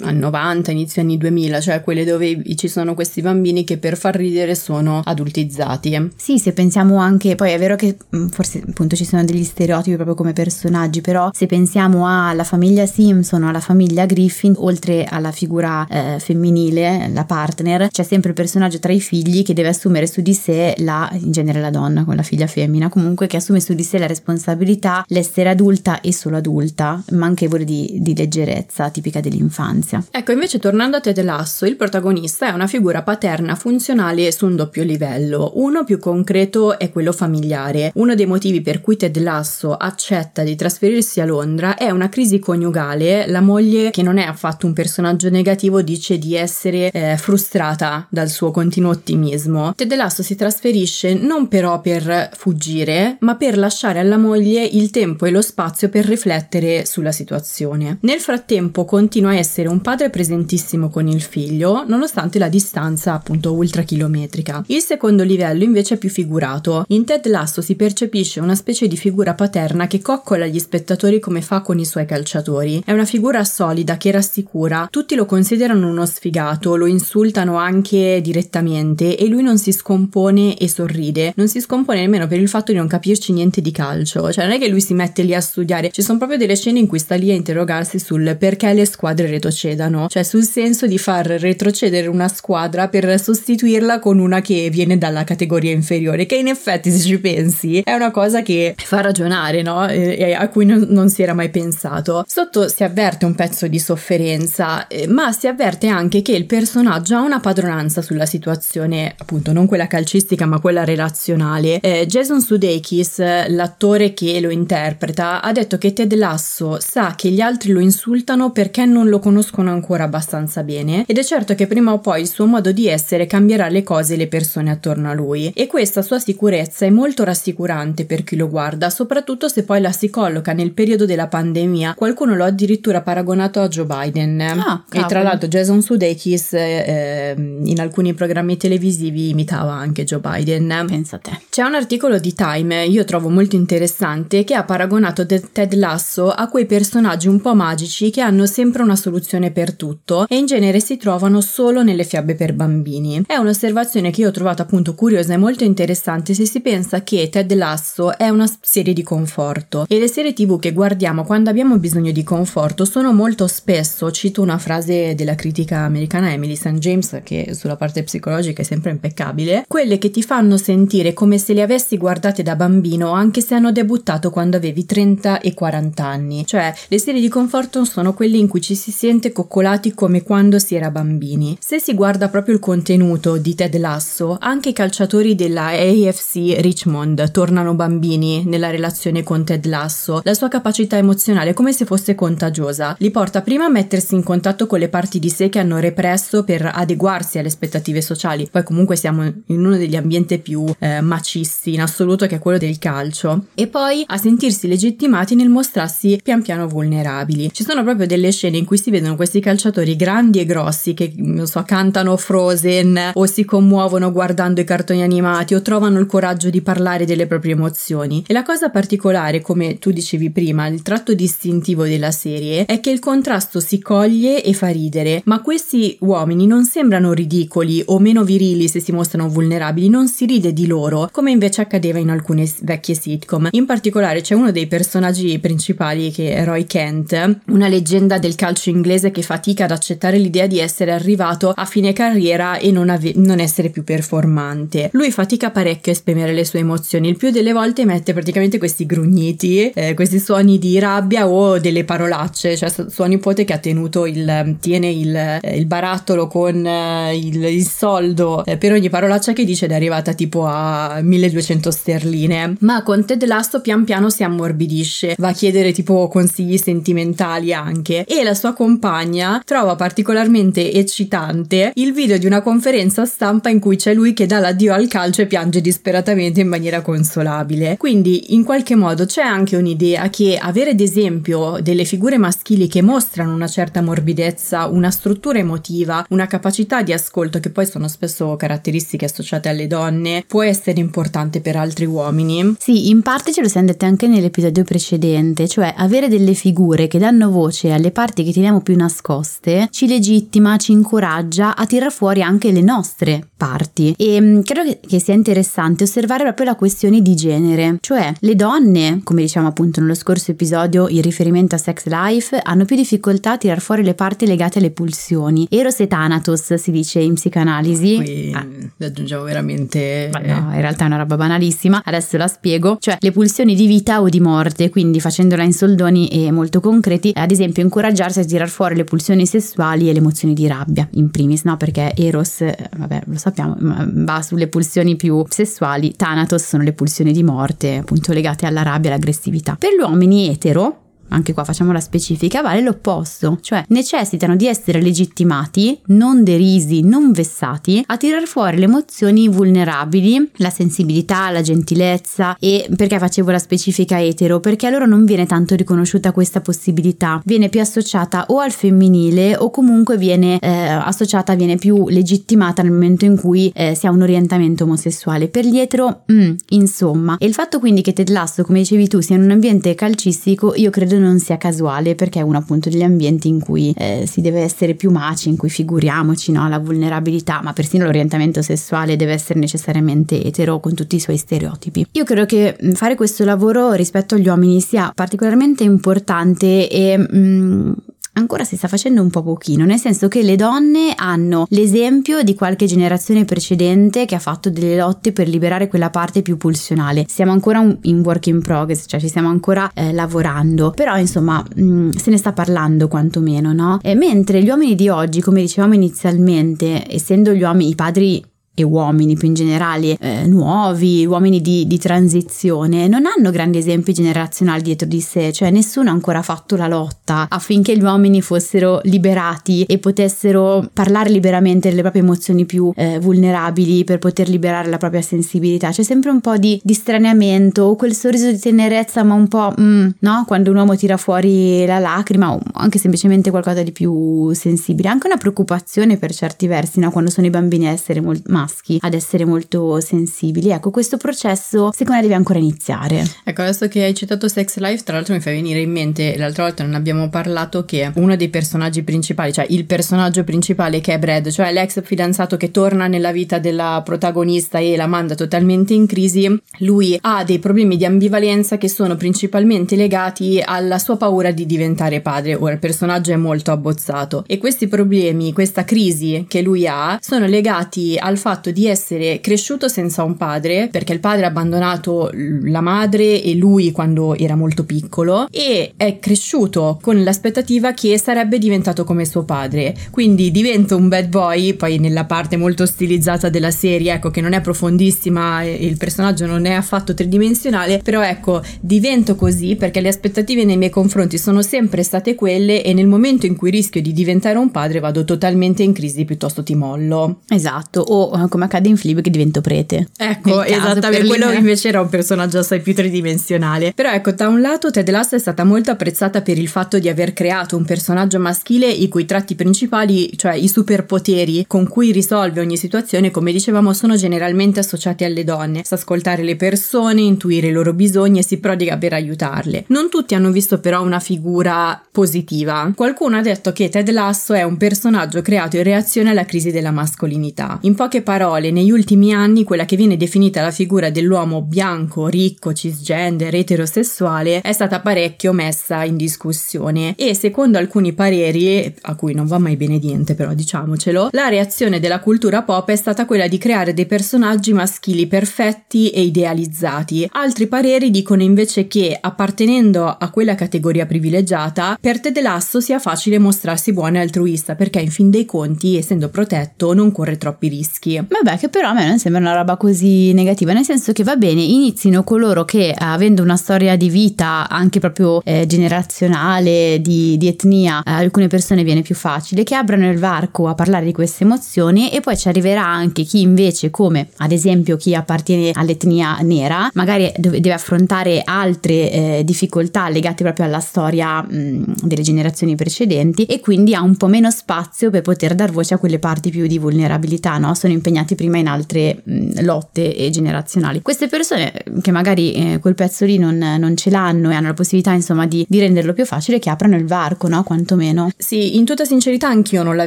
anni 0.00 0.18
90, 0.18 0.70
inizio 0.70 1.02
anni 1.02 1.16
2000 1.16 1.37
2000, 1.38 1.60
cioè 1.60 1.82
quelle 1.82 2.04
dove 2.04 2.42
ci 2.56 2.68
sono 2.68 2.94
questi 2.94 3.20
bambini 3.20 3.64
che 3.64 3.78
per 3.78 3.96
far 3.96 4.16
ridere 4.16 4.54
sono 4.54 5.00
adultizzati. 5.04 6.10
Sì, 6.16 6.38
se 6.38 6.52
pensiamo 6.52 6.98
anche, 6.98 7.34
poi 7.34 7.52
è 7.52 7.58
vero 7.58 7.76
che 7.76 7.96
mm, 8.14 8.28
forse 8.28 8.62
appunto 8.66 8.96
ci 8.96 9.04
sono 9.04 9.24
degli 9.24 9.44
stereotipi 9.44 9.94
proprio 9.94 10.14
come 10.14 10.32
personaggi, 10.32 11.00
però 11.00 11.30
se 11.32 11.46
pensiamo 11.46 12.06
alla 12.06 12.44
famiglia 12.44 12.86
Simpson 12.86 13.44
alla 13.44 13.60
famiglia 13.60 14.06
Griffin, 14.06 14.54
oltre 14.56 15.04
alla 15.04 15.30
figura 15.30 15.86
eh, 15.88 16.18
femminile, 16.18 17.10
la 17.12 17.24
partner, 17.24 17.88
c'è 17.90 18.02
sempre 18.02 18.30
il 18.30 18.34
personaggio 18.34 18.78
tra 18.78 18.92
i 18.92 19.00
figli 19.00 19.42
che 19.42 19.54
deve 19.54 19.68
assumere 19.68 20.06
su 20.06 20.20
di 20.20 20.34
sé 20.34 20.74
la, 20.78 21.08
in 21.12 21.30
genere 21.30 21.60
la 21.60 21.70
donna 21.70 22.04
con 22.04 22.16
la 22.16 22.22
figlia 22.22 22.46
femmina, 22.46 22.88
comunque 22.88 23.26
che 23.26 23.36
assume 23.36 23.60
su 23.60 23.74
di 23.74 23.82
sé 23.82 23.98
la 23.98 24.06
responsabilità, 24.06 25.04
l'essere 25.08 25.50
adulta 25.50 26.00
e 26.00 26.12
solo 26.12 26.36
adulta, 26.36 27.02
manchevole 27.12 27.64
di, 27.64 27.98
di 28.00 28.16
leggerezza 28.16 28.90
tipica 28.90 29.20
dell'infanzia. 29.20 30.02
Ecco, 30.10 30.32
invece 30.32 30.58
tornando 30.58 30.96
a 30.96 31.00
te 31.00 31.12
della 31.12 31.27
Lasso, 31.28 31.66
il 31.66 31.76
protagonista 31.76 32.48
è 32.48 32.52
una 32.52 32.66
figura 32.66 33.02
paterna 33.02 33.54
funzionale 33.54 34.32
su 34.32 34.46
un 34.46 34.56
doppio 34.56 34.82
livello. 34.82 35.52
Uno 35.56 35.84
più 35.84 35.98
concreto 35.98 36.78
è 36.78 36.90
quello 36.90 37.12
familiare. 37.12 37.92
Uno 37.96 38.14
dei 38.14 38.24
motivi 38.24 38.62
per 38.62 38.80
cui 38.80 38.96
Ted 38.96 39.18
Lasso 39.18 39.76
accetta 39.76 40.42
di 40.42 40.56
trasferirsi 40.56 41.20
a 41.20 41.26
Londra 41.26 41.76
è 41.76 41.90
una 41.90 42.08
crisi 42.08 42.38
coniugale. 42.38 43.26
La 43.26 43.42
moglie, 43.42 43.90
che 43.90 44.02
non 44.02 44.16
è 44.16 44.24
affatto 44.24 44.66
un 44.66 44.72
personaggio 44.72 45.28
negativo, 45.28 45.82
dice 45.82 46.16
di 46.16 46.34
essere 46.34 46.90
eh, 46.90 47.18
frustrata 47.18 48.06
dal 48.08 48.30
suo 48.30 48.50
continuo 48.50 48.92
ottimismo. 48.92 49.74
Ted 49.74 49.94
Lasso 49.94 50.22
si 50.22 50.34
trasferisce 50.34 51.12
non 51.12 51.48
però 51.48 51.82
per 51.82 52.30
fuggire, 52.32 53.18
ma 53.20 53.36
per 53.36 53.58
lasciare 53.58 53.98
alla 53.98 54.16
moglie 54.16 54.64
il 54.64 54.88
tempo 54.88 55.26
e 55.26 55.30
lo 55.30 55.42
spazio 55.42 55.90
per 55.90 56.06
riflettere 56.06 56.86
sulla 56.86 57.12
situazione. 57.12 57.98
Nel 58.00 58.20
frattempo 58.20 58.86
continua 58.86 59.32
a 59.32 59.36
essere 59.36 59.68
un 59.68 59.82
padre 59.82 60.08
presentissimo 60.08 60.88
con 60.88 61.06
il 61.06 61.16
il 61.18 61.22
figlio, 61.22 61.84
nonostante 61.86 62.38
la 62.38 62.48
distanza 62.48 63.12
appunto 63.12 63.52
ultrachilometrica. 63.52 64.64
Il 64.68 64.80
secondo 64.80 65.24
livello 65.24 65.64
invece 65.64 65.94
è 65.94 65.98
più 65.98 66.08
figurato. 66.08 66.84
In 66.88 67.04
Ted 67.04 67.26
Lasso 67.26 67.60
si 67.60 67.74
percepisce 67.74 68.40
una 68.40 68.54
specie 68.54 68.86
di 68.86 68.96
figura 68.96 69.34
paterna 69.34 69.86
che 69.86 70.00
coccola 70.00 70.46
gli 70.46 70.58
spettatori 70.58 71.18
come 71.18 71.42
fa 71.42 71.60
con 71.60 71.78
i 71.78 71.84
suoi 71.84 72.06
calciatori. 72.06 72.82
È 72.84 72.92
una 72.92 73.04
figura 73.04 73.44
solida 73.44 73.96
che 73.96 74.12
rassicura, 74.12 74.88
tutti 74.90 75.14
lo 75.14 75.26
considerano 75.26 75.88
uno 75.88 76.06
sfigato, 76.06 76.76
lo 76.76 76.86
insultano 76.86 77.56
anche 77.56 78.20
direttamente 78.22 79.16
e 79.16 79.26
lui 79.26 79.42
non 79.42 79.58
si 79.58 79.72
scompone 79.72 80.56
e 80.56 80.68
sorride. 80.68 81.32
Non 81.36 81.48
si 81.48 81.60
scompone 81.60 82.00
nemmeno 82.00 82.26
per 82.26 82.38
il 82.38 82.48
fatto 82.48 82.72
di 82.72 82.78
non 82.78 82.86
capirci 82.86 83.32
niente 83.32 83.60
di 83.60 83.72
calcio, 83.72 84.32
cioè 84.32 84.44
non 84.44 84.54
è 84.54 84.58
che 84.58 84.68
lui 84.68 84.80
si 84.80 84.94
mette 84.94 85.22
lì 85.22 85.34
a 85.34 85.40
studiare, 85.40 85.90
ci 85.90 86.02
sono 86.02 86.18
proprio 86.18 86.38
delle 86.38 86.56
scene 86.56 86.78
in 86.78 86.86
cui 86.86 86.98
sta 86.98 87.16
lì 87.16 87.30
a 87.30 87.34
interrogarsi 87.34 87.98
sul 87.98 88.36
perché 88.38 88.72
le 88.72 88.84
squadre 88.84 89.26
retrocedano, 89.26 90.06
cioè 90.08 90.22
sul 90.22 90.44
senso 90.44 90.86
di 90.86 90.98
far 91.08 91.24
retrocedere 91.24 92.06
una 92.06 92.28
squadra 92.28 92.88
per 92.88 93.18
sostituirla 93.18 93.98
con 93.98 94.18
una 94.18 94.42
che 94.42 94.68
viene 94.70 94.98
dalla 94.98 95.24
categoria 95.24 95.72
inferiore, 95.72 96.26
che 96.26 96.36
in 96.36 96.48
effetti 96.48 96.90
se 96.90 96.98
ci 96.98 97.18
pensi 97.18 97.80
è 97.80 97.94
una 97.94 98.10
cosa 98.10 98.42
che 98.42 98.74
fa 98.76 99.00
ragionare, 99.00 99.62
no? 99.62 99.88
E, 99.88 100.34
a 100.34 100.46
cui 100.48 100.66
non, 100.66 100.84
non, 100.90 101.08
si 101.08 101.22
era 101.22 101.32
mai 101.32 101.48
pensato. 101.48 102.24
Sotto 102.26 102.68
si 102.68 102.84
avverte 102.84 103.24
un 103.24 103.34
pezzo 103.34 103.66
di 103.68 103.78
sofferenza, 103.78 104.86
eh, 104.86 105.06
ma 105.06 105.32
si 105.32 105.46
avverte 105.46 105.86
anche 105.86 106.20
che 106.20 106.32
il 106.32 106.44
personaggio 106.44 107.16
ha 107.16 107.22
una 107.22 107.40
padronanza 107.40 108.02
sulla 108.02 108.26
situazione, 108.26 109.14
appunto 109.16 109.54
non 109.54 109.66
quella 109.66 109.86
calcistica 109.86 110.44
ma 110.44 110.60
quella 110.60 110.84
relazionale. 110.84 111.80
Eh, 111.80 112.04
Jason 112.06 112.42
Sudeikis, 112.42 113.46
l'attore 113.48 114.12
che 114.12 114.38
lo 114.40 114.50
interpreta, 114.50 115.40
ha 115.40 115.52
detto 115.52 115.78
che 115.78 115.94
Ted 115.94 116.12
Lasso 116.12 116.76
sa 116.80 117.14
che 117.16 117.30
gli 117.30 117.40
altri 117.40 117.72
lo 117.72 117.80
insultano 117.80 118.50
perché 118.50 118.84
non 118.84 119.08
lo 119.08 119.20
conoscono 119.20 119.70
ancora 119.70 120.04
abbastanza 120.04 120.62
bene 120.62 120.87
ed 121.06 121.18
è 121.18 121.24
certo 121.24 121.54
che 121.54 121.66
prima 121.66 121.92
o 121.92 121.98
poi 121.98 122.20
il 122.20 122.28
suo 122.28 122.46
modo 122.46 122.72
di 122.72 122.88
essere 122.88 123.26
cambierà 123.26 123.68
le 123.68 123.82
cose 123.82 124.14
e 124.14 124.16
le 124.16 124.28
persone 124.28 124.70
attorno 124.70 125.10
a 125.10 125.14
lui 125.14 125.50
e 125.54 125.66
questa 125.66 126.02
sua 126.02 126.18
sicurezza 126.18 126.86
è 126.86 126.90
molto 126.90 127.24
rassicurante 127.24 128.04
per 128.04 128.24
chi 128.24 128.36
lo 128.36 128.48
guarda, 128.48 128.90
soprattutto 128.90 129.48
se 129.48 129.64
poi 129.64 129.80
la 129.80 129.92
si 129.92 130.10
colloca 130.10 130.52
nel 130.52 130.72
periodo 130.72 131.06
della 131.06 131.28
pandemia. 131.28 131.94
Qualcuno 131.94 132.34
lo 132.34 132.44
ha 132.44 132.48
addirittura 132.48 133.02
paragonato 133.02 133.60
a 133.60 133.68
Joe 133.68 133.84
Biden. 133.84 134.40
Ah, 134.40 134.84
e 134.90 135.04
tra 135.06 135.22
l'altro 135.22 135.48
Jason 135.48 135.82
Sudeikis 135.82 136.52
eh, 136.54 137.34
in 137.36 137.80
alcuni 137.80 138.14
programmi 138.14 138.56
televisivi 138.56 139.30
imitava 139.30 139.72
anche 139.72 140.04
Joe 140.04 140.20
Biden. 140.20 140.84
Pensa 140.86 141.16
a 141.16 141.18
te. 141.18 141.40
C'è 141.50 141.62
un 141.62 141.74
articolo 141.74 142.18
di 142.18 142.34
Time, 142.34 142.86
io 142.86 143.04
trovo 143.04 143.28
molto 143.28 143.56
interessante, 143.56 144.44
che 144.44 144.54
ha 144.54 144.64
paragonato 144.64 145.26
Ted 145.26 145.74
Lasso 145.74 146.30
a 146.30 146.48
quei 146.48 146.66
personaggi 146.66 147.28
un 147.28 147.40
po' 147.40 147.54
magici 147.54 148.10
che 148.10 148.20
hanno 148.20 148.46
sempre 148.46 148.82
una 148.82 148.96
soluzione 148.96 149.50
per 149.50 149.74
tutto 149.74 150.26
e 150.28 150.36
in 150.36 150.46
genere 150.46 150.77
si 150.80 150.96
trovano 150.96 151.40
solo 151.40 151.82
nelle 151.82 152.04
fiabe 152.04 152.34
per 152.34 152.54
bambini. 152.54 153.22
È 153.26 153.36
un'osservazione 153.36 154.10
che 154.10 154.22
io 154.22 154.28
ho 154.28 154.32
trovato 154.32 154.62
appunto 154.62 154.94
curiosa 154.94 155.34
e 155.34 155.36
molto 155.36 155.64
interessante 155.64 156.34
se 156.34 156.46
si 156.46 156.60
pensa 156.60 157.02
che 157.02 157.28
Ted 157.30 157.52
Lasso 157.54 158.16
è 158.16 158.28
una 158.28 158.50
serie 158.60 158.92
di 158.92 159.02
conforto 159.02 159.86
e 159.88 159.98
le 159.98 160.08
serie 160.08 160.32
tv 160.32 160.58
che 160.58 160.72
guardiamo 160.72 161.24
quando 161.24 161.50
abbiamo 161.50 161.78
bisogno 161.78 162.12
di 162.12 162.22
conforto 162.22 162.84
sono 162.84 163.12
molto 163.12 163.46
spesso, 163.46 164.10
cito 164.10 164.42
una 164.42 164.58
frase 164.58 165.14
della 165.14 165.34
critica 165.34 165.78
americana 165.78 166.32
Emily 166.32 166.56
St. 166.56 166.78
James 166.78 167.20
che 167.22 167.54
sulla 167.54 167.76
parte 167.76 168.02
psicologica 168.02 168.62
è 168.62 168.64
sempre 168.64 168.90
impeccabile, 168.90 169.64
quelle 169.66 169.98
che 169.98 170.10
ti 170.10 170.22
fanno 170.22 170.56
sentire 170.56 171.12
come 171.12 171.38
se 171.38 171.52
le 171.52 171.62
avessi 171.62 171.96
guardate 171.96 172.42
da 172.42 172.56
bambino 172.56 173.12
anche 173.12 173.40
se 173.40 173.54
hanno 173.54 173.72
debuttato 173.72 174.30
quando 174.30 174.56
avevi 174.56 174.84
30 174.84 175.40
e 175.40 175.54
40 175.54 176.04
anni. 176.04 176.46
Cioè, 176.46 176.72
le 176.88 176.98
serie 176.98 177.20
di 177.20 177.28
conforto 177.28 177.84
sono 177.84 178.14
quelle 178.14 178.36
in 178.36 178.48
cui 178.48 178.60
ci 178.60 178.74
si 178.74 178.90
sente 178.90 179.32
coccolati 179.32 179.94
come 179.94 180.22
quando 180.22 180.58
si 180.58 180.67
era 180.74 180.90
bambini. 180.90 181.56
Se 181.60 181.80
si 181.80 181.94
guarda 181.94 182.28
proprio 182.28 182.54
il 182.54 182.60
contenuto 182.60 183.36
di 183.36 183.54
Ted 183.54 183.76
Lasso, 183.78 184.36
anche 184.40 184.70
i 184.70 184.72
calciatori 184.72 185.34
della 185.34 185.68
AFC 185.68 186.56
Richmond 186.60 187.30
tornano 187.30 187.74
bambini 187.74 188.44
nella 188.44 188.70
relazione 188.70 189.22
con 189.22 189.44
Ted 189.44 189.64
Lasso. 189.66 190.20
La 190.24 190.34
sua 190.34 190.48
capacità 190.48 190.96
emozionale, 190.96 191.54
come 191.54 191.72
se 191.72 191.84
fosse 191.84 192.14
contagiosa, 192.14 192.94
li 192.98 193.10
porta 193.10 193.42
prima 193.42 193.64
a 193.64 193.70
mettersi 193.70 194.14
in 194.14 194.22
contatto 194.22 194.66
con 194.66 194.78
le 194.78 194.88
parti 194.88 195.18
di 195.18 195.30
sé 195.30 195.48
che 195.48 195.58
hanno 195.58 195.78
represso 195.78 196.44
per 196.44 196.70
adeguarsi 196.72 197.38
alle 197.38 197.48
aspettative 197.48 198.00
sociali. 198.00 198.48
Poi 198.50 198.62
comunque 198.62 198.96
siamo 198.96 199.24
in 199.24 199.64
uno 199.64 199.76
degli 199.76 199.96
ambienti 199.96 200.38
più 200.38 200.64
eh, 200.78 201.00
macisti 201.00 201.74
in 201.74 201.80
assoluto 201.80 202.26
che 202.26 202.36
è 202.36 202.38
quello 202.38 202.58
del 202.58 202.78
calcio. 202.78 203.46
E 203.54 203.66
poi 203.66 204.04
a 204.06 204.16
sentirsi 204.16 204.68
legittimati 204.68 205.34
nel 205.34 205.48
mostrarsi 205.48 206.20
pian 206.22 206.42
piano 206.42 206.68
vulnerabili. 206.68 207.50
Ci 207.52 207.64
sono 207.64 207.82
proprio 207.82 208.06
delle 208.06 208.30
scene 208.30 208.58
in 208.58 208.64
cui 208.64 208.78
si 208.78 208.90
vedono 208.90 209.16
questi 209.16 209.40
calciatori 209.40 209.96
grandi 209.96 210.40
e 210.40 210.44
grossi 210.44 210.57
che, 210.94 211.12
non 211.16 211.46
so, 211.46 211.62
cantano 211.64 212.16
Frozen 212.16 213.12
o 213.14 213.26
si 213.26 213.44
commuovono 213.44 214.10
guardando 214.12 214.60
i 214.60 214.64
cartoni 214.64 215.02
animati 215.02 215.54
o 215.54 215.62
trovano 215.62 215.98
il 215.98 216.06
coraggio 216.06 216.50
di 216.50 216.60
parlare 216.60 217.04
delle 217.04 217.26
proprie 217.26 217.52
emozioni. 217.52 218.24
E 218.26 218.32
la 218.32 218.42
cosa 218.42 218.70
particolare, 218.70 219.40
come 219.40 219.78
tu 219.78 219.90
dicevi 219.90 220.30
prima, 220.30 220.66
il 220.66 220.82
tratto 220.82 221.14
distintivo 221.14 221.84
della 221.84 222.10
serie 222.10 222.64
è 222.64 222.80
che 222.80 222.90
il 222.90 222.98
contrasto 222.98 223.60
si 223.60 223.80
coglie 223.80 224.42
e 224.42 224.52
fa 224.52 224.68
ridere, 224.68 225.22
ma 225.24 225.40
questi 225.40 225.96
uomini 226.00 226.46
non 226.46 226.64
sembrano 226.64 227.12
ridicoli 227.12 227.82
o 227.86 227.98
meno 227.98 228.24
virili 228.24 228.68
se 228.68 228.80
si 228.80 228.92
mostrano 228.92 229.28
vulnerabili, 229.28 229.88
non 229.88 230.08
si 230.08 230.26
ride 230.26 230.52
di 230.52 230.66
loro, 230.66 231.08
come 231.12 231.30
invece 231.30 231.60
accadeva 231.60 231.98
in 231.98 232.10
alcune 232.10 232.50
vecchie 232.62 232.94
sitcom. 232.94 233.48
In 233.52 233.66
particolare 233.66 234.20
c'è 234.20 234.34
uno 234.34 234.50
dei 234.50 234.66
personaggi 234.66 235.38
principali 235.38 236.10
che 236.10 236.34
è 236.34 236.44
Roy 236.44 236.64
Kent, 236.64 237.40
una 237.46 237.68
leggenda 237.68 238.18
del 238.18 238.34
calcio 238.34 238.70
inglese 238.70 239.10
che 239.10 239.22
fatica 239.22 239.64
ad 239.64 239.70
accettare 239.70 240.18
l'idea 240.18 240.46
di 240.48 240.58
essere 240.58 240.90
arrivato 240.90 241.52
a 241.54 241.64
fine 241.64 241.92
carriera 241.92 242.58
e 242.58 242.72
non, 242.72 242.90
ave- 242.90 243.12
non 243.14 243.38
essere 243.38 243.68
più 243.68 243.84
performante. 243.84 244.88
Lui 244.92 245.12
fatica 245.12 245.50
parecchio 245.50 245.92
a 245.92 245.94
esprimere 245.94 246.32
le 246.32 246.44
sue 246.44 246.58
emozioni, 246.58 247.08
il 247.08 247.16
più 247.16 247.30
delle 247.30 247.52
volte 247.52 247.84
mette 247.84 248.12
praticamente 248.12 248.58
questi 248.58 248.86
grugniti, 248.86 249.70
eh, 249.70 249.94
questi 249.94 250.18
suoni 250.18 250.58
di 250.58 250.78
rabbia 250.78 251.28
o 251.28 251.58
delle 251.58 251.84
parolacce, 251.84 252.56
cioè 252.56 252.72
sua 252.88 253.06
nipote 253.06 253.44
che 253.44 253.52
ha 253.52 253.58
tenuto 253.58 254.06
il, 254.06 254.56
tiene 254.60 254.90
il, 254.90 255.14
eh, 255.14 255.56
il 255.56 255.66
barattolo 255.66 256.26
con 256.26 256.66
eh, 256.66 257.16
il, 257.16 257.44
il, 257.44 257.66
soldo 257.66 258.44
eh, 258.44 258.56
per 258.56 258.72
ogni 258.72 258.88
parolaccia 258.88 259.32
che 259.32 259.44
dice 259.44 259.66
ed 259.66 259.72
è 259.72 259.74
arrivata 259.74 260.14
tipo 260.14 260.46
a 260.46 261.00
1200 261.02 261.70
sterline. 261.70 262.56
Ma 262.60 262.82
con 262.82 263.04
Ted 263.04 263.24
Lasso 263.24 263.60
pian 263.60 263.84
piano 263.84 264.10
si 264.10 264.24
ammorbidisce, 264.24 265.14
va 265.18 265.28
a 265.28 265.32
chiedere 265.32 265.72
tipo 265.72 266.08
consigli 266.08 266.56
sentimentali 266.56 267.52
anche 267.52 268.04
e 268.04 268.22
la 268.24 268.34
sua 268.34 268.54
compagna 268.54 269.42
trova 269.44 269.76
particolarmente 269.76 270.37
eccitante 270.38 271.72
il 271.74 271.92
video 271.92 272.16
di 272.16 272.26
una 272.26 272.42
conferenza 272.42 273.04
stampa 273.04 273.48
in 273.48 273.58
cui 273.58 273.76
c'è 273.76 273.92
lui 273.92 274.12
che 274.12 274.26
dà 274.26 274.38
l'addio 274.38 274.72
al 274.72 274.86
calcio 274.86 275.22
e 275.22 275.26
piange 275.26 275.60
disperatamente 275.60 276.40
in 276.40 276.48
maniera 276.48 276.80
consolabile. 276.80 277.76
Quindi 277.76 278.34
in 278.34 278.44
qualche 278.44 278.76
modo 278.76 279.04
c'è 279.04 279.22
anche 279.22 279.56
un'idea 279.56 280.08
che 280.10 280.38
avere 280.40 280.70
ad 280.70 280.80
esempio 280.80 281.58
delle 281.60 281.84
figure 281.84 282.18
maschili 282.18 282.68
che 282.68 282.82
mostrano 282.82 283.34
una 283.34 283.48
certa 283.48 283.82
morbidezza, 283.82 284.66
una 284.66 284.90
struttura 284.90 285.38
emotiva, 285.38 286.06
una 286.10 286.26
capacità 286.26 286.82
di 286.82 286.92
ascolto 286.92 287.40
che 287.40 287.50
poi 287.50 287.66
sono 287.66 287.88
spesso 287.88 288.36
caratteristiche 288.36 289.06
associate 289.06 289.48
alle 289.48 289.66
donne, 289.66 290.24
può 290.26 290.42
essere 290.42 290.78
importante 290.78 291.40
per 291.40 291.56
altri 291.56 291.86
uomini. 291.86 292.54
Sì, 292.58 292.88
in 292.90 293.02
parte 293.02 293.32
ce 293.32 293.42
lo 293.42 293.48
siamo 293.48 293.66
dette 293.66 293.86
anche 293.86 294.06
nell'episodio 294.06 294.62
precedente, 294.62 295.48
cioè 295.48 295.74
avere 295.76 296.08
delle 296.08 296.34
figure 296.34 296.86
che 296.86 296.98
danno 296.98 297.30
voce 297.30 297.72
alle 297.72 297.90
parti 297.90 298.22
che 298.22 298.32
teniamo 298.32 298.60
più 298.60 298.76
nascoste 298.76 299.68
ci 299.70 299.86
legittima, 299.86 300.27
ci 300.58 300.72
incoraggia 300.72 301.56
a 301.56 301.66
tirar 301.66 301.90
fuori 301.90 302.22
anche 302.22 302.52
le 302.52 302.60
nostre 302.60 303.28
parti. 303.36 303.94
E 303.96 304.20
mm, 304.20 304.40
credo 304.42 304.78
che 304.86 305.00
sia 305.00 305.14
interessante 305.14 305.84
osservare 305.84 306.24
proprio 306.24 306.46
la 306.46 306.54
questione 306.54 307.00
di 307.00 307.14
genere, 307.14 307.78
cioè 307.80 308.12
le 308.18 308.34
donne, 308.34 309.00
come 309.04 309.22
diciamo 309.22 309.48
appunto 309.48 309.80
nello 309.80 309.94
scorso 309.94 310.30
episodio 310.30 310.88
in 310.88 311.02
riferimento 311.02 311.54
a 311.54 311.58
Sex 311.58 311.86
Life, 311.86 312.38
hanno 312.42 312.64
più 312.64 312.76
difficoltà 312.76 313.32
a 313.32 313.38
tirar 313.38 313.60
fuori 313.60 313.82
le 313.82 313.94
parti 313.94 314.26
legate 314.26 314.58
alle 314.58 314.70
pulsioni. 314.70 315.46
Eros 315.50 315.80
e 315.80 315.86
Thanatos 315.86 316.54
si 316.54 316.70
dice 316.70 317.00
in 317.00 317.14
psicanalisi. 317.14 317.96
Qui 317.96 318.32
ah. 318.34 318.46
aggiungiamo 318.84 319.24
veramente... 319.24 320.10
Ma 320.12 320.20
no, 320.20 320.54
in 320.54 320.60
realtà 320.60 320.84
è 320.84 320.86
una 320.86 320.98
roba 320.98 321.16
banalissima, 321.16 321.82
adesso 321.84 322.16
la 322.16 322.28
spiego, 322.28 322.76
cioè 322.80 322.96
le 323.00 323.12
pulsioni 323.12 323.54
di 323.54 323.66
vita 323.66 324.00
o 324.00 324.08
di 324.08 324.20
morte, 324.20 324.68
quindi 324.70 325.00
facendola 325.00 325.42
in 325.42 325.52
soldoni 325.52 326.08
e 326.08 326.30
molto 326.30 326.60
concreti, 326.60 327.12
ad 327.14 327.30
esempio 327.30 327.62
incoraggiarsi 327.62 328.20
a 328.20 328.24
tirar 328.24 328.48
fuori 328.48 328.74
le 328.74 328.84
pulsioni 328.84 329.26
sessuali 329.26 329.88
e 329.88 329.92
le 329.92 329.98
emozioni 329.98 330.17
di 330.26 330.46
rabbia, 330.46 330.88
in 330.92 331.10
primis, 331.10 331.44
no? 331.44 331.56
Perché 331.56 331.94
Eros, 331.94 332.40
eh, 332.40 332.56
vabbè, 332.76 333.02
lo 333.06 333.18
sappiamo, 333.18 333.56
va 333.58 334.22
sulle 334.22 334.48
pulsioni 334.48 334.96
più 334.96 335.24
sessuali, 335.28 335.94
Thanatos 335.96 336.44
sono 336.44 336.62
le 336.62 336.72
pulsioni 336.72 337.12
di 337.12 337.22
morte, 337.22 337.76
appunto 337.76 338.12
legate 338.12 338.46
alla 338.46 338.62
rabbia 338.62 338.90
e 338.90 338.92
all'aggressività. 338.94 339.56
Per 339.58 339.70
gli 339.70 339.80
uomini 339.80 340.28
etero, 340.28 340.82
anche 341.08 341.32
qua 341.32 341.44
facciamo 341.44 341.72
la 341.72 341.80
specifica, 341.80 342.42
vale 342.42 342.60
l'opposto, 342.60 343.38
cioè 343.40 343.64
necessitano 343.68 344.36
di 344.36 344.46
essere 344.46 344.80
legittimati, 344.80 345.78
non 345.86 346.24
derisi, 346.24 346.82
non 346.82 347.12
vessati, 347.12 347.82
a 347.86 347.96
tirar 347.96 348.26
fuori 348.26 348.58
le 348.58 348.64
emozioni 348.64 349.28
vulnerabili, 349.28 350.30
la 350.36 350.50
sensibilità, 350.50 351.30
la 351.30 351.42
gentilezza 351.42 352.36
e 352.38 352.68
perché 352.76 352.98
facevo 352.98 353.30
la 353.30 353.38
specifica 353.38 354.02
etero? 354.02 354.40
Perché 354.40 354.66
a 354.66 354.70
loro 354.70 354.86
non 354.86 355.04
viene 355.04 355.26
tanto 355.26 355.54
riconosciuta 355.54 356.12
questa 356.12 356.40
possibilità, 356.40 357.20
viene 357.24 357.48
più 357.48 357.60
associata 357.60 358.26
o 358.28 358.38
al 358.38 358.52
femminile 358.52 359.36
o 359.36 359.50
comunque 359.50 359.96
viene 359.96 360.38
eh, 360.38 360.48
associata, 360.48 361.34
viene 361.34 361.56
più 361.56 361.88
legittimata 361.88 362.62
nel 362.62 362.72
momento 362.72 363.04
in 363.04 363.16
cui 363.16 363.50
eh, 363.54 363.74
si 363.74 363.86
ha 363.86 363.90
un 363.90 364.02
orientamento 364.02 364.64
omosessuale. 364.64 365.28
Per 365.28 365.44
gli 365.44 365.58
etero, 365.58 366.02
mm, 366.12 366.34
insomma, 366.50 367.16
e 367.18 367.26
il 367.26 367.34
fatto 367.34 367.58
quindi 367.58 367.82
che 367.82 367.92
Ted 367.92 368.10
Lasso, 368.10 368.42
come 368.42 368.58
dicevi 368.58 368.88
tu, 368.88 369.00
sia 369.00 369.16
in 369.16 369.22
un 369.22 369.30
ambiente 369.30 369.74
calcistico, 369.74 370.54
io 370.54 370.70
credo 370.70 370.97
non 370.98 371.18
sia 371.18 371.36
casuale 371.36 371.94
perché 371.94 372.20
è 372.20 372.22
uno 372.22 372.38
appunto 372.38 372.68
degli 372.68 372.82
ambienti 372.82 373.28
in 373.28 373.40
cui 373.40 373.72
eh, 373.76 374.04
si 374.06 374.20
deve 374.20 374.40
essere 374.40 374.74
più 374.74 374.90
maci, 374.90 375.28
in 375.28 375.36
cui 375.36 375.50
figuriamoci 375.50 376.32
no, 376.32 376.48
la 376.48 376.58
vulnerabilità, 376.58 377.40
ma 377.42 377.52
persino 377.52 377.84
l'orientamento 377.84 378.42
sessuale 378.42 378.96
deve 378.96 379.12
essere 379.12 379.38
necessariamente 379.38 380.22
etero 380.22 380.60
con 380.60 380.74
tutti 380.74 380.96
i 380.96 381.00
suoi 381.00 381.16
stereotipi. 381.16 381.86
Io 381.92 382.04
credo 382.04 382.26
che 382.26 382.56
fare 382.74 382.94
questo 382.94 383.24
lavoro 383.24 383.72
rispetto 383.72 384.14
agli 384.14 384.28
uomini 384.28 384.60
sia 384.60 384.92
particolarmente 384.94 385.64
importante 385.64 386.68
e 386.68 386.96
mh, 386.98 387.74
ancora 388.18 388.44
si 388.44 388.56
sta 388.56 388.68
facendo 388.68 389.00
un 389.00 389.10
po' 389.10 389.22
pochino, 389.22 389.64
nel 389.64 389.78
senso 389.78 390.08
che 390.08 390.22
le 390.22 390.36
donne 390.36 390.92
hanno 390.96 391.46
l'esempio 391.50 392.22
di 392.22 392.34
qualche 392.34 392.66
generazione 392.66 393.24
precedente 393.24 394.04
che 394.04 394.14
ha 394.14 394.18
fatto 394.18 394.50
delle 394.50 394.76
lotte 394.76 395.12
per 395.12 395.28
liberare 395.28 395.68
quella 395.68 395.90
parte 395.90 396.22
più 396.22 396.36
pulsionale. 396.36 397.06
Siamo 397.08 397.32
ancora 397.32 397.60
in 397.82 398.00
work 398.00 398.26
in 398.26 398.42
progress, 398.42 398.84
cioè 398.86 399.00
ci 399.00 399.08
stiamo 399.08 399.28
ancora 399.28 399.70
eh, 399.74 399.92
lavorando, 399.92 400.72
però 400.72 400.98
insomma 400.98 401.44
mh, 401.54 401.62
mm, 401.62 401.90
se 401.90 402.10
ne 402.10 402.16
sta 402.16 402.32
parlando 402.32 402.88
quantomeno, 402.88 403.52
no? 403.52 403.78
E 403.82 403.94
mentre 403.94 404.42
gli 404.42 404.48
uomini 404.48 404.74
di 404.74 404.88
oggi, 404.88 405.20
come 405.20 405.40
dicevamo 405.40 405.74
inizialmente, 405.74 406.84
essendo 406.92 407.32
gli 407.32 407.42
uomini 407.42 407.70
i 407.70 407.74
padri 407.74 408.22
e 408.62 408.64
uomini 408.64 409.16
più 409.16 409.28
in 409.28 409.34
generale 409.34 409.96
eh, 409.98 410.26
nuovi, 410.26 411.06
uomini 411.06 411.40
di, 411.40 411.66
di, 411.66 411.78
transizione, 411.78 412.88
non 412.88 413.04
hanno 413.06 413.30
grandi 413.30 413.58
esempi 413.58 413.92
generazionali 413.92 414.62
dietro 414.62 414.86
di 414.86 415.00
sé, 415.00 415.32
cioè 415.32 415.50
nessuno 415.50 415.90
ha 415.90 415.92
ancora 415.92 416.22
fatto 416.22 416.56
la 416.56 416.66
lotta 416.66 417.26
affinché 417.28 417.76
gli 417.76 417.82
uomini 417.82 418.20
fossero 418.20 418.80
liberati 418.84 419.64
e 419.64 419.78
potessero 419.78 420.68
parlare 420.72 421.10
liberamente 421.10 421.68
delle 421.68 421.82
proprie 421.82 422.02
emozioni 422.02 422.44
più 422.44 422.72
eh, 422.74 422.98
vulnerabili 422.98 423.84
per 423.84 423.98
poter 423.98 424.28
liberare 424.28 424.68
la 424.68 424.78
propria 424.78 425.02
sensibilità. 425.02 425.70
C'è 425.70 425.82
sempre 425.82 426.10
un 426.10 426.20
po' 426.20 426.36
di, 426.36 426.60
di 426.62 426.74
straniamento 426.74 427.62
o 427.62 427.76
quel 427.76 427.94
sorriso 427.94 428.30
di 428.30 428.38
tenerezza, 428.38 429.02
ma 429.04 429.14
un 429.14 429.28
po', 429.28 429.54
mm, 429.58 429.88
no? 430.00 430.24
Quando 430.26 430.50
un 430.50 430.56
uomo 430.56 430.76
tira 430.76 430.96
fuori 430.96 431.64
la 431.66 431.78
lacrima 431.78 432.32
o 432.32 432.40
anche 432.54 432.78
semplicemente 432.78 433.30
qualcosa 433.30 433.62
di 433.62 433.72
più 433.72 434.32
sensibile, 434.32 434.88
anche 434.88 435.06
una 435.06 435.16
preoccupazione 435.16 435.96
per 435.96 436.12
certi 436.12 436.46
versi, 436.46 436.80
no? 436.80 436.90
Quando 436.90 437.10
sono 437.10 437.26
i 437.26 437.30
bambini 437.30 437.66
a 437.68 437.70
essere 437.70 438.00
molto 438.00 438.30
maschi 438.48 438.78
ad 438.80 438.94
essere 438.94 439.26
molto 439.26 439.78
sensibili. 439.80 440.50
Ecco, 440.50 440.70
questo 440.70 440.96
processo 440.96 441.70
secondo 441.72 441.96
me 441.96 442.02
deve 442.02 442.14
ancora 442.14 442.38
iniziare. 442.38 443.04
Ecco, 443.24 443.42
adesso 443.42 443.68
che 443.68 443.84
hai 443.84 443.94
citato 443.94 444.26
Sex 444.28 444.56
Life, 444.56 444.82
tra 444.82 444.96
l'altro 444.96 445.14
mi 445.14 445.20
fa 445.20 445.30
venire 445.30 445.60
in 445.60 445.70
mente, 445.70 446.16
l'altra 446.16 446.44
volta 446.44 446.64
non 446.64 446.74
abbiamo 446.74 447.10
parlato 447.10 447.64
che 447.64 447.90
uno 447.94 448.16
dei 448.16 448.30
personaggi 448.30 448.82
principali, 448.82 449.32
cioè 449.32 449.46
il 449.50 449.66
personaggio 449.66 450.24
principale 450.24 450.80
che 450.80 450.94
è 450.94 450.98
Brad, 450.98 451.28
cioè 451.28 451.52
l'ex 451.52 451.82
fidanzato 451.82 452.36
che 452.36 452.50
torna 452.50 452.86
nella 452.86 453.12
vita 453.12 453.38
della 453.38 453.82
protagonista 453.84 454.58
e 454.58 454.76
la 454.76 454.86
manda 454.86 455.14
totalmente 455.14 455.74
in 455.74 455.86
crisi, 455.86 456.40
lui 456.60 456.98
ha 457.00 457.24
dei 457.24 457.38
problemi 457.38 457.76
di 457.76 457.84
ambivalenza 457.84 458.56
che 458.56 458.68
sono 458.68 458.96
principalmente 458.96 459.76
legati 459.76 460.40
alla 460.42 460.78
sua 460.78 460.96
paura 460.96 461.30
di 461.30 461.44
diventare 461.44 462.00
padre. 462.00 462.34
Ora 462.34 462.52
il 462.52 462.58
personaggio 462.58 463.12
è 463.12 463.16
molto 463.16 463.50
abbozzato 463.50 464.24
e 464.26 464.38
questi 464.38 464.68
problemi, 464.68 465.32
questa 465.32 465.64
crisi 465.64 466.24
che 466.28 466.40
lui 466.40 466.66
ha, 466.66 466.98
sono 467.00 467.26
legati 467.26 467.96
al 467.98 468.16
fatto 468.16 468.37
fatto 468.38 468.50
di 468.52 468.66
essere 468.66 469.20
cresciuto 469.20 469.66
senza 469.66 470.04
un 470.04 470.16
padre, 470.16 470.68
perché 470.70 470.92
il 470.92 471.00
padre 471.00 471.24
ha 471.24 471.28
abbandonato 471.28 472.10
la 472.14 472.60
madre 472.60 473.20
e 473.20 473.34
lui 473.34 473.72
quando 473.72 474.14
era 474.14 474.36
molto 474.36 474.64
piccolo, 474.64 475.26
e 475.30 475.72
è 475.76 475.98
cresciuto 475.98 476.78
con 476.80 477.02
l'aspettativa 477.02 477.72
che 477.72 477.98
sarebbe 477.98 478.38
diventato 478.38 478.84
come 478.84 479.04
suo 479.04 479.24
padre. 479.24 479.74
Quindi 479.90 480.30
diventa 480.30 480.76
un 480.76 480.88
bad 480.88 481.08
boy, 481.08 481.54
poi 481.54 481.78
nella 481.78 482.04
parte 482.04 482.36
molto 482.36 482.64
stilizzata 482.64 483.28
della 483.28 483.50
serie, 483.50 483.94
ecco 483.94 484.10
che 484.10 484.20
non 484.20 484.32
è 484.32 484.40
profondissima, 484.40 485.42
il 485.42 485.76
personaggio 485.76 486.26
non 486.26 486.44
è 486.44 486.52
affatto 486.52 486.94
tridimensionale, 486.94 487.80
però 487.82 488.02
ecco, 488.02 488.40
divento 488.60 489.16
così 489.16 489.56
perché 489.56 489.80
le 489.80 489.88
aspettative 489.88 490.44
nei 490.44 490.56
miei 490.56 490.70
confronti 490.70 491.18
sono 491.18 491.42
sempre 491.42 491.82
state 491.82 492.14
quelle 492.14 492.62
e 492.62 492.72
nel 492.72 492.86
momento 492.86 493.26
in 493.26 493.34
cui 493.34 493.50
rischio 493.50 493.82
di 493.82 493.92
diventare 493.92 494.38
un 494.38 494.52
padre 494.52 494.78
vado 494.78 495.04
totalmente 495.04 495.64
in 495.64 495.72
crisi 495.72 496.04
piuttosto 496.04 496.44
ti 496.44 496.54
mollo. 496.54 497.20
Esatto, 497.28 497.80
o 497.80 498.10
come 498.28 498.44
accade 498.44 498.68
in 498.68 498.76
Flib 498.76 499.00
che 499.00 499.10
divento 499.10 499.40
prete. 499.40 499.88
Ecco, 499.96 500.42
esattamente, 500.42 501.06
quello 501.06 501.32
invece 501.32 501.68
era 501.68 501.80
un 501.80 501.88
personaggio 501.88 502.38
assai 502.38 502.60
più 502.60 502.74
tridimensionale. 502.74 503.72
Però 503.74 503.90
ecco, 503.90 504.12
da 504.12 504.28
un 504.28 504.40
lato 504.40 504.70
Ted 504.70 504.88
Lasso 504.90 505.16
è 505.16 505.18
stata 505.18 505.44
molto 505.44 505.70
apprezzata 505.70 506.22
per 506.22 506.38
il 506.38 506.48
fatto 506.48 506.78
di 506.78 506.88
aver 506.88 507.12
creato 507.12 507.56
un 507.56 507.64
personaggio 507.64 508.18
maschile 508.18 508.66
i 508.66 508.88
cui 508.88 509.04
tratti 509.04 509.34
principali, 509.34 510.16
cioè 510.16 510.34
i 510.34 510.48
superpoteri 510.48 511.44
con 511.46 511.66
cui 511.68 511.92
risolve 511.92 512.40
ogni 512.40 512.56
situazione, 512.56 513.10
come 513.10 513.32
dicevamo, 513.32 513.72
sono 513.72 513.96
generalmente 513.96 514.60
associati 514.60 515.04
alle 515.04 515.24
donne. 515.24 515.62
Sa 515.64 515.76
ascoltare 515.76 516.22
le 516.22 516.36
persone, 516.36 517.00
intuire 517.00 517.48
i 517.48 517.52
loro 517.52 517.72
bisogni 517.72 518.18
e 518.18 518.24
si 518.24 518.38
prodiga 518.38 518.76
per 518.76 518.92
aiutarle. 518.92 519.64
Non 519.68 519.88
tutti 519.88 520.14
hanno 520.14 520.30
visto 520.30 520.58
però 520.60 520.82
una 520.82 521.00
figura 521.00 521.80
positiva. 521.90 522.70
Qualcuno 522.74 523.16
ha 523.16 523.22
detto 523.22 523.52
che 523.52 523.68
Ted 523.68 523.90
Lasso 523.90 524.34
è 524.34 524.42
un 524.42 524.56
personaggio 524.56 525.22
creato 525.22 525.56
in 525.56 525.62
reazione 525.62 526.10
alla 526.10 526.24
crisi 526.24 526.50
della 526.50 526.70
mascolinità. 526.70 527.58
In 527.62 527.74
poche 527.74 528.02
parole 528.08 528.50
negli 528.50 528.70
ultimi 528.70 529.12
anni 529.12 529.44
quella 529.44 529.66
che 529.66 529.76
viene 529.76 529.98
definita 529.98 530.40
la 530.40 530.50
figura 530.50 530.88
dell'uomo 530.88 531.42
bianco, 531.42 532.06
ricco, 532.06 532.54
cisgender, 532.54 533.34
eterosessuale 533.34 534.40
è 534.40 534.54
stata 534.54 534.80
parecchio 534.80 535.34
messa 535.34 535.84
in 535.84 535.98
discussione 535.98 536.94
e 536.96 537.12
secondo 537.12 537.58
alcuni 537.58 537.92
pareri, 537.92 538.74
a 538.80 538.94
cui 538.94 539.12
non 539.12 539.26
va 539.26 539.36
mai 539.36 539.56
bene 539.56 539.76
niente 539.76 540.14
però 540.14 540.32
diciamocelo, 540.32 541.10
la 541.12 541.28
reazione 541.28 541.80
della 541.80 542.00
cultura 542.00 542.40
pop 542.40 542.70
è 542.70 542.76
stata 542.76 543.04
quella 543.04 543.28
di 543.28 543.36
creare 543.36 543.74
dei 543.74 543.84
personaggi 543.84 544.54
maschili 544.54 545.06
perfetti 545.06 545.90
e 545.90 546.00
idealizzati. 546.00 547.06
Altri 547.12 547.46
pareri 547.46 547.90
dicono 547.90 548.22
invece 548.22 548.68
che 548.68 548.96
appartenendo 548.98 549.84
a 549.86 550.08
quella 550.08 550.34
categoria 550.34 550.86
privilegiata, 550.86 551.76
per 551.78 552.00
Ted 552.00 552.18
Lasso 552.22 552.62
sia 552.62 552.78
facile 552.78 553.18
mostrarsi 553.18 553.74
buono 553.74 553.98
e 553.98 554.00
altruista 554.00 554.54
perché 554.54 554.80
in 554.80 554.90
fin 554.90 555.10
dei 555.10 555.26
conti, 555.26 555.76
essendo 555.76 556.08
protetto, 556.08 556.72
non 556.72 556.90
corre 556.90 557.18
troppi 557.18 557.48
rischi. 557.48 557.96
Vabbè, 558.06 558.38
che 558.38 558.48
però 558.48 558.68
a 558.68 558.72
me 558.72 558.86
non 558.86 558.98
sembra 558.98 559.20
una 559.20 559.34
roba 559.34 559.56
così 559.56 560.12
negativa, 560.12 560.52
nel 560.52 560.64
senso 560.64 560.92
che 560.92 561.02
va 561.02 561.16
bene, 561.16 561.42
inizino 561.42 562.02
coloro 562.04 562.44
che 562.44 562.74
avendo 562.76 563.22
una 563.22 563.36
storia 563.36 563.76
di 563.76 563.88
vita 563.88 564.48
anche 564.48 564.80
proprio 564.80 565.20
eh, 565.24 565.46
generazionale, 565.46 566.80
di, 566.80 567.16
di 567.16 567.28
etnia, 567.28 567.82
a 567.84 567.96
alcune 567.96 568.28
persone 568.28 568.62
viene 568.64 568.82
più 568.82 568.94
facile, 568.94 569.44
che 569.44 569.54
abrano 569.54 569.90
il 569.90 569.98
varco 569.98 570.48
a 570.48 570.54
parlare 570.54 570.84
di 570.84 570.92
queste 570.92 571.24
emozioni 571.24 571.90
e 571.90 572.00
poi 572.00 572.16
ci 572.16 572.28
arriverà 572.28 572.64
anche 572.64 573.02
chi 573.02 573.20
invece, 573.20 573.70
come 573.70 574.08
ad 574.18 574.32
esempio 574.32 574.76
chi 574.76 574.94
appartiene 574.94 575.50
all'etnia 575.54 576.18
nera, 576.22 576.70
magari 576.74 577.12
deve 577.16 577.52
affrontare 577.52 578.22
altre 578.24 578.90
eh, 578.90 579.22
difficoltà 579.24 579.88
legate 579.88 580.22
proprio 580.22 580.46
alla 580.46 580.60
storia 580.60 581.22
mh, 581.22 581.74
delle 581.82 582.02
generazioni 582.02 582.54
precedenti 582.54 583.24
e 583.24 583.40
quindi 583.40 583.74
ha 583.74 583.82
un 583.82 583.96
po' 583.96 584.06
meno 584.06 584.30
spazio 584.30 584.90
per 584.90 585.02
poter 585.02 585.34
dar 585.34 585.50
voce 585.50 585.74
a 585.74 585.78
quelle 585.78 585.98
parti 585.98 586.30
più 586.30 586.46
di 586.46 586.58
vulnerabilità, 586.58 587.38
no? 587.38 587.54
Sono 587.54 587.72
impegnati 587.72 587.87
impegnati 587.88 588.14
prima 588.14 588.38
in 588.38 588.46
altre 588.46 589.00
mh, 589.02 589.42
lotte 589.42 590.10
generazionali. 590.10 590.82
Queste 590.82 591.08
persone 591.08 591.52
che 591.80 591.90
magari 591.90 592.32
eh, 592.32 592.58
quel 592.58 592.74
pezzo 592.74 593.04
lì 593.04 593.18
non, 593.18 593.36
non, 593.36 593.76
ce 593.76 593.90
l'hanno 593.90 594.30
e 594.30 594.34
hanno 594.34 594.48
la 594.48 594.54
possibilità 594.54 594.92
insomma 594.92 595.26
di, 595.26 595.44
di, 595.48 595.58
renderlo 595.58 595.92
più 595.92 596.04
facile 596.04 596.38
che 596.38 596.50
aprano 596.50 596.76
il 596.76 596.86
varco, 596.86 597.28
no? 597.28 597.42
Quantomeno. 597.42 598.10
Sì, 598.16 598.56
in 598.56 598.64
tutta 598.64 598.84
sincerità 598.84 599.28
anch'io 599.28 599.62
non 599.62 599.76
la 599.76 599.86